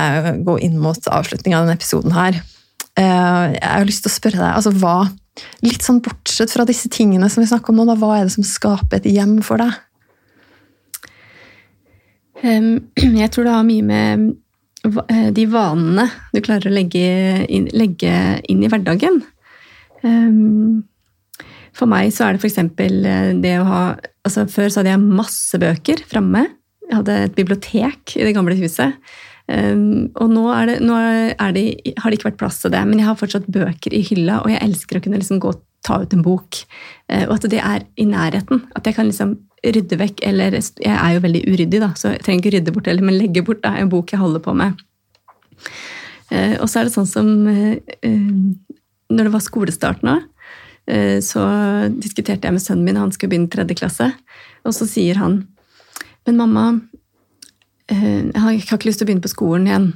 gå 0.43 0.57
inn 0.67 0.75
mot 0.83 0.99
avslutningen 0.99 1.61
av 1.61 1.69
denne 1.69 1.79
episoden 1.79 2.17
her. 2.17 2.41
Eh, 2.99 3.55
Jeg 3.55 3.71
har 3.71 3.89
lyst 3.89 4.05
til 4.05 4.13
å 4.13 4.15
spørre 4.15 4.41
deg, 4.41 4.53
altså 4.55 4.73
hva, 4.79 5.09
litt 5.67 5.83
sånn 5.83 6.03
bortsett 6.05 6.53
fra 6.55 6.67
disse 6.69 6.91
tingene 6.93 7.29
som 7.33 7.43
vi 7.43 7.51
snakker 7.51 7.73
om 7.73 7.81
nå, 7.81 7.89
da, 7.91 7.99
hva 7.99 8.19
er 8.19 8.29
det 8.29 8.37
som 8.37 8.47
skaper 8.47 9.01
et 9.01 9.11
hjem 9.11 9.41
for 9.47 9.63
deg? 9.63 9.75
Jeg 12.45 13.31
tror 13.33 13.47
det 13.47 13.55
har 13.55 13.67
mye 13.67 13.85
med 13.89 14.25
eh, 15.09 15.29
de 15.35 15.47
vanene 15.49 16.11
du 16.35 16.43
klarer 16.45 16.69
å 16.69 16.75
legge 16.75 17.07
inn, 17.49 17.71
legge 17.73 18.13
inn 18.51 18.61
i 18.63 18.69
hverdagen. 18.69 19.23
For 21.75 21.91
meg 21.91 22.11
så 22.13 22.27
er 22.27 22.37
det 22.37 22.43
f.eks. 22.45 22.59
det 23.41 23.55
å 23.57 23.69
ha 23.69 23.85
altså 24.25 24.45
Før 24.51 24.69
så 24.69 24.81
hadde 24.81 24.93
jeg 24.93 25.17
masse 25.21 25.59
bøker 25.61 26.03
framme. 26.09 26.45
Jeg 26.85 26.99
hadde 26.99 27.17
et 27.27 27.37
bibliotek 27.37 28.15
i 28.19 28.27
det 28.27 28.35
gamle 28.37 28.57
huset. 28.59 29.01
Um, 29.45 30.09
og 30.17 30.31
nå, 30.33 30.43
det, 30.71 30.79
nå 30.81 30.97
det, 31.53 31.65
har 32.01 32.09
det 32.09 32.17
ikke 32.17 32.31
vært 32.31 32.41
plass 32.41 32.63
til 32.63 32.73
det, 32.73 32.81
men 32.89 33.01
jeg 33.01 33.09
har 33.11 33.19
fortsatt 33.21 33.49
bøker 33.53 33.93
i 33.93 34.01
hylla, 34.09 34.41
og 34.41 34.53
jeg 34.53 34.63
elsker 34.65 34.99
å 34.99 35.05
kunne 35.05 35.21
liksom 35.21 35.41
gå 35.43 35.51
og 35.53 35.61
ta 35.85 35.99
ut 36.01 36.15
en 36.17 36.25
bok. 36.25 36.63
Uh, 37.13 37.27
og 37.27 37.37
at 37.37 37.49
det 37.53 37.61
er 37.61 37.85
i 38.01 38.07
nærheten. 38.09 38.65
At 38.79 38.89
jeg 38.89 38.97
kan 38.97 39.11
liksom 39.11 39.37
rydde 39.65 39.97
vekk, 40.01 40.23
eller 40.29 40.57
Jeg 40.57 40.93
er 40.93 41.15
jo 41.15 41.25
veldig 41.25 41.43
uryddig, 41.49 41.81
da, 41.81 41.93
så 41.97 42.15
jeg 42.15 42.25
trenger 42.25 42.45
ikke 42.45 42.57
rydde 42.59 42.75
bort 42.75 42.89
heller, 42.89 43.05
men 43.05 43.19
legge 43.21 43.45
bort 43.45 43.63
da, 43.65 43.75
en 43.81 43.93
bok 43.93 44.13
jeg 44.13 44.21
holder 44.21 44.45
på 44.45 44.57
med. 44.57 44.81
Uh, 46.33 46.57
og 46.61 46.69
så 46.69 46.81
er 46.81 46.89
det 46.89 46.95
sånn 46.95 47.09
som 47.09 47.29
uh, 47.47 48.09
Når 49.13 49.29
det 49.29 49.33
var 49.33 49.45
skolestart 49.45 50.01
nå, 50.05 50.17
eh, 50.91 51.21
så 51.23 51.43
diskuterte 51.93 52.49
jeg 52.49 52.57
med 52.57 52.65
sønnen 52.65 52.87
min, 52.89 52.99
han 52.99 53.13
skulle 53.13 53.35
begynne 53.35 53.53
tredje 53.53 53.77
klasse, 53.79 54.09
og 54.65 54.75
så 54.75 54.89
sier 54.89 55.21
han 55.21 55.43
Men 56.27 56.41
mamma, 56.41 56.65
jeg 57.91 58.41
har 58.41 58.57
ikke 58.57 58.89
lyst 58.89 59.03
til 59.03 59.07
å 59.07 59.11
begynne 59.11 59.25
på 59.25 59.33
skolen 59.33 59.69
igjen. 59.69 59.89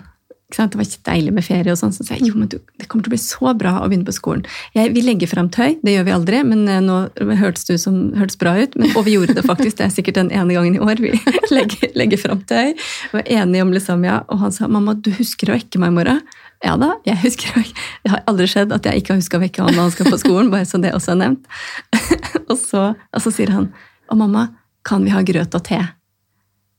Det 0.49 0.78
var 0.78 0.86
ikke 0.86 1.05
deilig 1.05 1.32
med 1.36 1.45
ferie, 1.45 1.72
og 1.74 1.76
sånn, 1.76 1.93
så 1.93 2.07
sa 2.07 2.16
jeg 2.16 2.30
jo, 2.30 2.39
men 2.41 2.49
du, 2.49 2.57
det 2.80 2.86
kommer 2.89 3.05
til 3.05 3.11
å 3.11 3.14
bli 3.14 3.20
så 3.20 3.51
bra 3.61 3.74
å 3.82 3.89
begynne 3.91 4.09
på 4.09 4.14
skolen. 4.16 4.47
Jeg, 4.72 4.95
vi 4.97 5.03
legger 5.05 5.28
fram 5.28 5.51
tøy, 5.53 5.74
det 5.84 5.93
gjør 5.93 6.07
vi 6.07 6.14
aldri, 6.14 6.39
men 6.49 6.62
eh, 6.72 6.80
nå 6.80 6.97
hørtes 7.36 7.68
du 7.68 7.74
som 7.80 7.99
hørtes 8.16 8.41
bra 8.41 8.55
ut. 8.57 8.78
Men, 8.80 8.95
og 8.97 9.05
vi 9.05 9.18
gjorde 9.18 9.36
det 9.36 9.45
faktisk, 9.45 9.76
det 9.76 9.84
er 9.84 9.93
sikkert 9.93 10.16
den 10.22 10.32
ene 10.32 10.57
gangen 10.57 10.78
i 10.78 10.80
år 10.80 11.03
vi 11.05 11.12
legger, 11.57 11.93
legger 12.01 12.22
fram 12.22 12.41
tøy. 12.49 12.72
Jeg 12.72 13.12
var 13.12 13.28
enige 13.28 13.66
om 13.66 13.74
liksom, 13.76 14.09
og 14.09 14.41
han 14.41 14.57
sa 14.57 14.70
mamma, 14.72 14.97
du 14.97 15.12
husker 15.18 15.53
å 15.53 15.59
vekke 15.59 15.82
meg 15.84 15.93
i 15.93 15.99
morgen. 16.01 16.24
Ja 16.64 16.78
da, 16.80 16.95
jeg 17.07 17.20
husker 17.26 17.53
å 17.53 17.61
vekke. 17.61 17.86
Det 18.07 18.14
har 18.14 18.24
aldri 18.32 18.49
skjedd 18.49 18.72
at 18.74 18.89
jeg 18.89 19.03
ikke 19.03 19.14
har 19.14 19.20
huska 19.20 19.36
å 19.36 19.45
vekke 19.45 19.68
han 19.68 19.76
når 19.76 19.84
han 19.84 19.95
skal 19.99 20.11
på 20.14 20.22
skolen, 20.24 20.49
bare 20.55 20.70
så 20.70 20.80
det 20.80 20.97
også 20.97 21.12
er 21.12 21.20
nevnt. 21.26 21.53
og, 22.49 22.57
så, 22.57 22.89
og 22.97 23.26
så 23.26 23.36
sier 23.36 23.53
han, 23.53 23.68
og 24.09 24.24
mamma, 24.24 24.49
kan 24.89 25.05
vi 25.05 25.12
ha 25.12 25.20
grøt 25.20 25.53
og 25.53 25.68
te? 25.68 25.84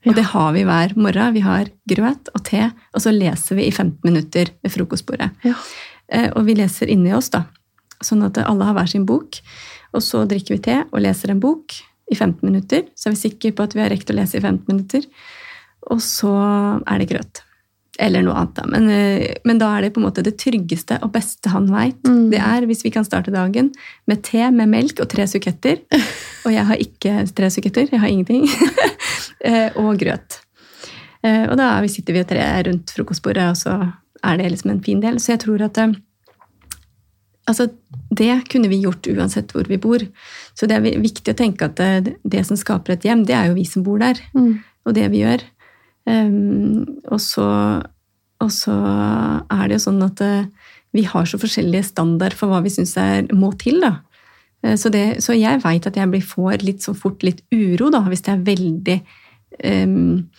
Og 0.07 0.15
det 0.15 0.23
har 0.31 0.53
vi 0.55 0.63
hver 0.63 0.93
morgen. 0.95 1.33
Vi 1.35 1.41
har 1.43 1.67
grøt 1.91 2.29
og 2.33 2.43
te, 2.47 2.69
og 2.95 3.01
så 3.03 3.11
leser 3.11 3.57
vi 3.59 3.65
i 3.67 3.71
15 3.73 3.99
minutter 4.07 4.51
ved 4.63 4.71
frokostbordet. 4.71 5.31
Ja. 5.43 5.55
Eh, 6.07 6.29
Og 6.35 6.45
vi 6.47 6.55
leser 6.55 6.87
inni 6.89 7.11
oss, 7.13 7.29
da. 7.29 7.43
Sånn 8.01 8.23
at 8.23 8.37
alle 8.37 8.63
har 8.69 8.77
hver 8.77 8.87
sin 8.87 9.05
bok. 9.05 9.41
Og 9.93 10.01
så 10.05 10.23
drikker 10.29 10.55
vi 10.55 10.61
te 10.69 10.77
og 10.87 11.01
leser 11.03 11.33
en 11.33 11.41
bok 11.43 11.75
i 12.11 12.15
15 12.15 12.39
minutter. 12.47 12.87
Så 12.95 13.09
er 13.09 13.17
vi 13.17 13.23
sikre 13.27 13.51
på 13.51 13.63
at 13.67 13.75
vi 13.75 13.81
har 13.83 13.91
rekt 13.91 14.09
å 14.09 14.15
lese 14.15 14.37
i 14.39 14.41
15 14.41 14.63
minutter. 14.71 15.03
Og 15.91 15.99
så 16.03 16.31
er 16.87 16.99
det 17.01 17.09
grøt. 17.11 17.43
Eller 17.99 18.23
noe 18.23 18.37
annet, 18.39 18.55
da. 18.55 18.65
Men, 18.71 18.89
eh, 18.89 19.35
men 19.43 19.59
da 19.59 19.73
er 19.75 19.83
det 19.83 19.93
på 19.95 19.99
en 19.99 20.05
måte 20.07 20.23
det 20.23 20.37
tryggeste 20.39 21.01
og 21.03 21.11
beste 21.11 21.51
han 21.51 21.67
veit. 21.71 21.99
Mm. 22.07 22.29
Det 22.31 22.39
er 22.39 22.67
hvis 22.69 22.83
vi 22.85 22.93
kan 22.95 23.03
starte 23.07 23.33
dagen 23.33 23.73
med 24.07 24.23
te 24.23 24.45
med 24.55 24.71
melk 24.71 25.01
og 25.03 25.09
tre 25.11 25.27
suketter. 25.27 25.81
Og 26.47 26.53
jeg 26.55 26.63
har 26.65 26.79
ikke 26.79 27.13
tre 27.35 27.49
suketter, 27.51 27.89
jeg 27.91 27.99
har 27.99 28.11
ingenting. 28.11 28.47
Eh, 29.39 29.71
og 29.79 29.95
grøt. 29.95 30.35
Eh, 31.23 31.45
Og 31.47 31.53
da 31.55 31.69
er 31.77 31.85
sitter 31.87 32.11
vi 32.17 32.25
tre 32.27 32.43
rundt 32.67 32.91
frokostbordet, 32.91 33.45
og 33.47 33.55
så 33.55 33.75
er 34.19 34.35
det 34.35 34.49
liksom 34.51 34.73
en 34.73 34.81
fin 34.83 34.99
del. 34.99 35.15
Så 35.15 35.31
jeg 35.31 35.39
tror 35.45 35.63
at 35.63 35.79
Altså, 37.47 37.69
det 38.11 38.49
kunne 38.51 38.67
vi 38.69 38.81
gjort 38.83 39.07
uansett 39.07 39.55
hvor 39.55 39.63
vi 39.71 39.79
bor. 39.81 40.03
Så 40.53 40.67
det 40.67 40.75
er 40.75 40.99
viktig 41.01 41.31
å 41.31 41.39
tenke 41.39 41.69
at 41.69 41.79
det, 41.79 42.17
det 42.27 42.43
som 42.45 42.59
skaper 42.59 42.97
et 42.97 43.07
hjem, 43.07 43.23
det 43.25 43.33
er 43.33 43.47
jo 43.47 43.55
vi 43.55 43.63
som 43.65 43.85
bor 43.87 43.97
der. 44.03 44.19
Mm. 44.35 44.59
Og 44.85 44.93
det 44.93 45.07
vi 45.15 45.23
gjør. 45.23 45.41
Um, 46.07 46.85
og, 47.11 47.19
så, 47.21 47.45
og 48.41 48.51
så 48.53 48.75
er 49.51 49.67
det 49.67 49.77
jo 49.77 49.85
sånn 49.89 50.03
at 50.05 50.21
eh, 50.25 50.45
vi 50.95 51.03
har 51.05 51.27
så 51.29 51.37
forskjellige 51.41 51.91
standard 51.91 52.33
for 52.37 52.49
hva 52.49 52.63
vi 52.65 52.71
syns 52.73 52.95
må 53.37 53.51
til. 53.61 53.81
da. 53.83 53.99
Eh, 54.63 54.75
Så, 54.75 54.89
det, 54.89 55.21
så 55.23 55.37
jeg 55.37 55.61
veit 55.63 55.87
at 55.87 55.97
jeg 55.97 56.09
blir, 56.09 56.25
får 56.25 56.65
litt 56.65 56.85
så 56.85 56.95
fort 56.97 57.23
litt 57.23 57.43
uro 57.53 57.91
da, 57.93 58.01
hvis 58.07 58.25
det 58.25 58.33
er 58.33 58.47
veldig 58.47 58.97
um, 59.85 60.29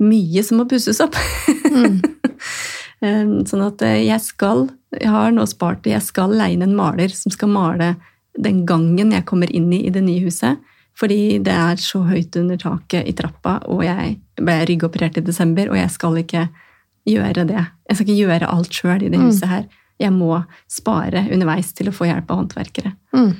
mye 0.00 0.42
som 0.46 0.60
må 0.60 0.68
pusses 0.70 1.00
opp. 1.04 1.16
Mm. 1.70 2.00
Em, 3.00 3.46
sånn 3.48 3.62
at 3.64 3.80
eh, 3.80 4.02
jeg 4.04 4.20
skal, 4.20 4.66
jeg 4.92 5.08
har 5.08 5.30
nå 5.32 5.46
spart 5.48 5.86
det, 5.86 5.94
jeg 5.94 6.04
skal 6.04 6.34
leie 6.36 6.52
inn 6.52 6.66
en 6.66 6.76
maler 6.76 7.08
som 7.16 7.32
skal 7.32 7.48
male 7.48 7.94
den 8.36 8.66
gangen 8.68 9.14
jeg 9.14 9.24
kommer 9.24 9.48
inn 9.48 9.70
i, 9.72 9.86
i 9.88 9.92
det 9.94 10.02
nye 10.04 10.20
huset. 10.26 10.60
Fordi 11.00 11.38
det 11.42 11.52
er 11.54 11.76
så 11.80 12.02
høyt 12.04 12.36
under 12.36 12.58
taket 12.60 13.06
i 13.08 13.12
trappa, 13.16 13.58
og 13.72 13.80
jeg 13.86 14.18
ble 14.36 14.56
ryggoperert 14.68 15.16
i 15.16 15.24
desember, 15.24 15.70
og 15.72 15.78
jeg 15.80 15.90
skal 15.94 16.18
ikke 16.20 16.42
gjøre 17.08 17.46
det. 17.48 17.62
Jeg 17.88 17.96
skal 17.96 18.06
ikke 18.06 18.18
gjøre 18.26 18.50
alt 18.52 18.76
sjøl 18.76 19.02
i 19.06 19.08
det 19.08 19.18
Mm. 19.18 19.26
huset 19.30 19.48
her. 19.48 19.64
Jeg 20.00 20.12
må 20.12 20.44
spare 20.68 21.26
underveis 21.32 21.72
til 21.72 21.88
å 21.88 21.92
få 21.96 22.04
hjelp 22.08 22.30
av 22.30 22.36
håndverkere. 22.42 22.92
Mm. 23.16 23.32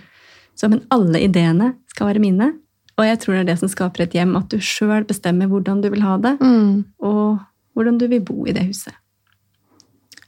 Så, 0.56 0.68
men 0.70 0.82
alle 0.90 1.20
ideene 1.24 1.74
skal 1.88 2.06
være 2.08 2.20
mine. 2.20 2.50
Og 2.98 3.04
jeg 3.06 3.18
tror 3.20 3.32
det 3.34 3.40
er 3.40 3.52
det 3.52 3.58
som 3.61 3.68
skaper 3.68 4.02
et 4.02 4.12
hjem, 4.16 4.34
at 4.36 4.48
du 4.52 4.56
sjøl 4.58 5.04
bestemmer 5.08 5.48
hvordan 5.48 5.80
du 5.82 5.88
vil 5.90 6.02
ha 6.02 6.16
det, 6.18 6.38
Mm. 6.40 6.84
og 7.00 7.38
hvordan 7.76 7.98
du 7.98 8.06
vil 8.08 8.20
bo 8.20 8.44
i 8.46 8.52
det 8.52 8.66
huset. 8.66 8.92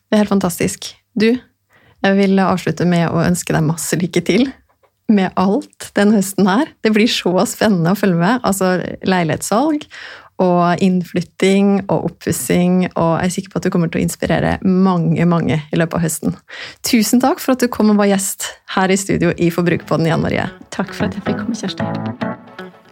Det 0.08 0.16
er 0.16 0.22
helt 0.24 0.28
fantastisk. 0.32 0.94
Du, 1.18 1.38
jeg 2.04 2.16
vil 2.16 2.36
avslutte 2.38 2.86
med 2.86 3.08
å 3.10 3.24
ønske 3.24 3.52
deg 3.52 3.62
masse 3.64 3.96
lykke 3.96 4.24
til 4.24 4.52
med 5.10 5.32
alt 5.40 5.90
den 5.98 6.14
høsten 6.14 6.48
her. 6.48 6.70
Det 6.84 6.92
blir 6.94 7.10
så 7.10 7.34
spennende 7.48 7.92
å 7.92 7.98
følge 7.98 8.20
med. 8.20 8.42
Altså 8.46 8.74
leilighetssalg 9.08 9.86
og 10.42 10.82
innflytting 10.82 11.84
og 11.84 12.08
oppussing, 12.08 12.86
og 12.96 13.12
jeg 13.20 13.28
er 13.28 13.34
sikker 13.36 13.52
på 13.52 13.60
at 13.60 13.66
du 13.66 13.70
kommer 13.74 13.92
til 13.92 14.00
å 14.00 14.06
inspirere 14.06 14.56
mange, 14.64 15.26
mange 15.28 15.60
i 15.70 15.78
løpet 15.78 15.98
av 16.00 16.06
høsten. 16.06 16.36
Tusen 16.88 17.22
takk 17.22 17.42
for 17.42 17.54
at 17.54 17.62
du 17.62 17.70
kom 17.72 17.92
og 17.94 18.00
var 18.00 18.10
gjest 18.10 18.50
her 18.74 18.90
i 18.90 18.98
studio 18.98 19.34
i 19.36 19.52
Forbrukerpodden, 19.54 20.10
Jan 20.10 20.24
Marie. 20.24 20.48
Takk 20.74 20.94
for 20.96 21.06
at 21.06 21.18
jeg 21.18 21.26
fikk 21.28 21.44
komme, 21.44 21.58
Kjersti. 21.58 22.31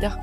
dire 0.00 0.18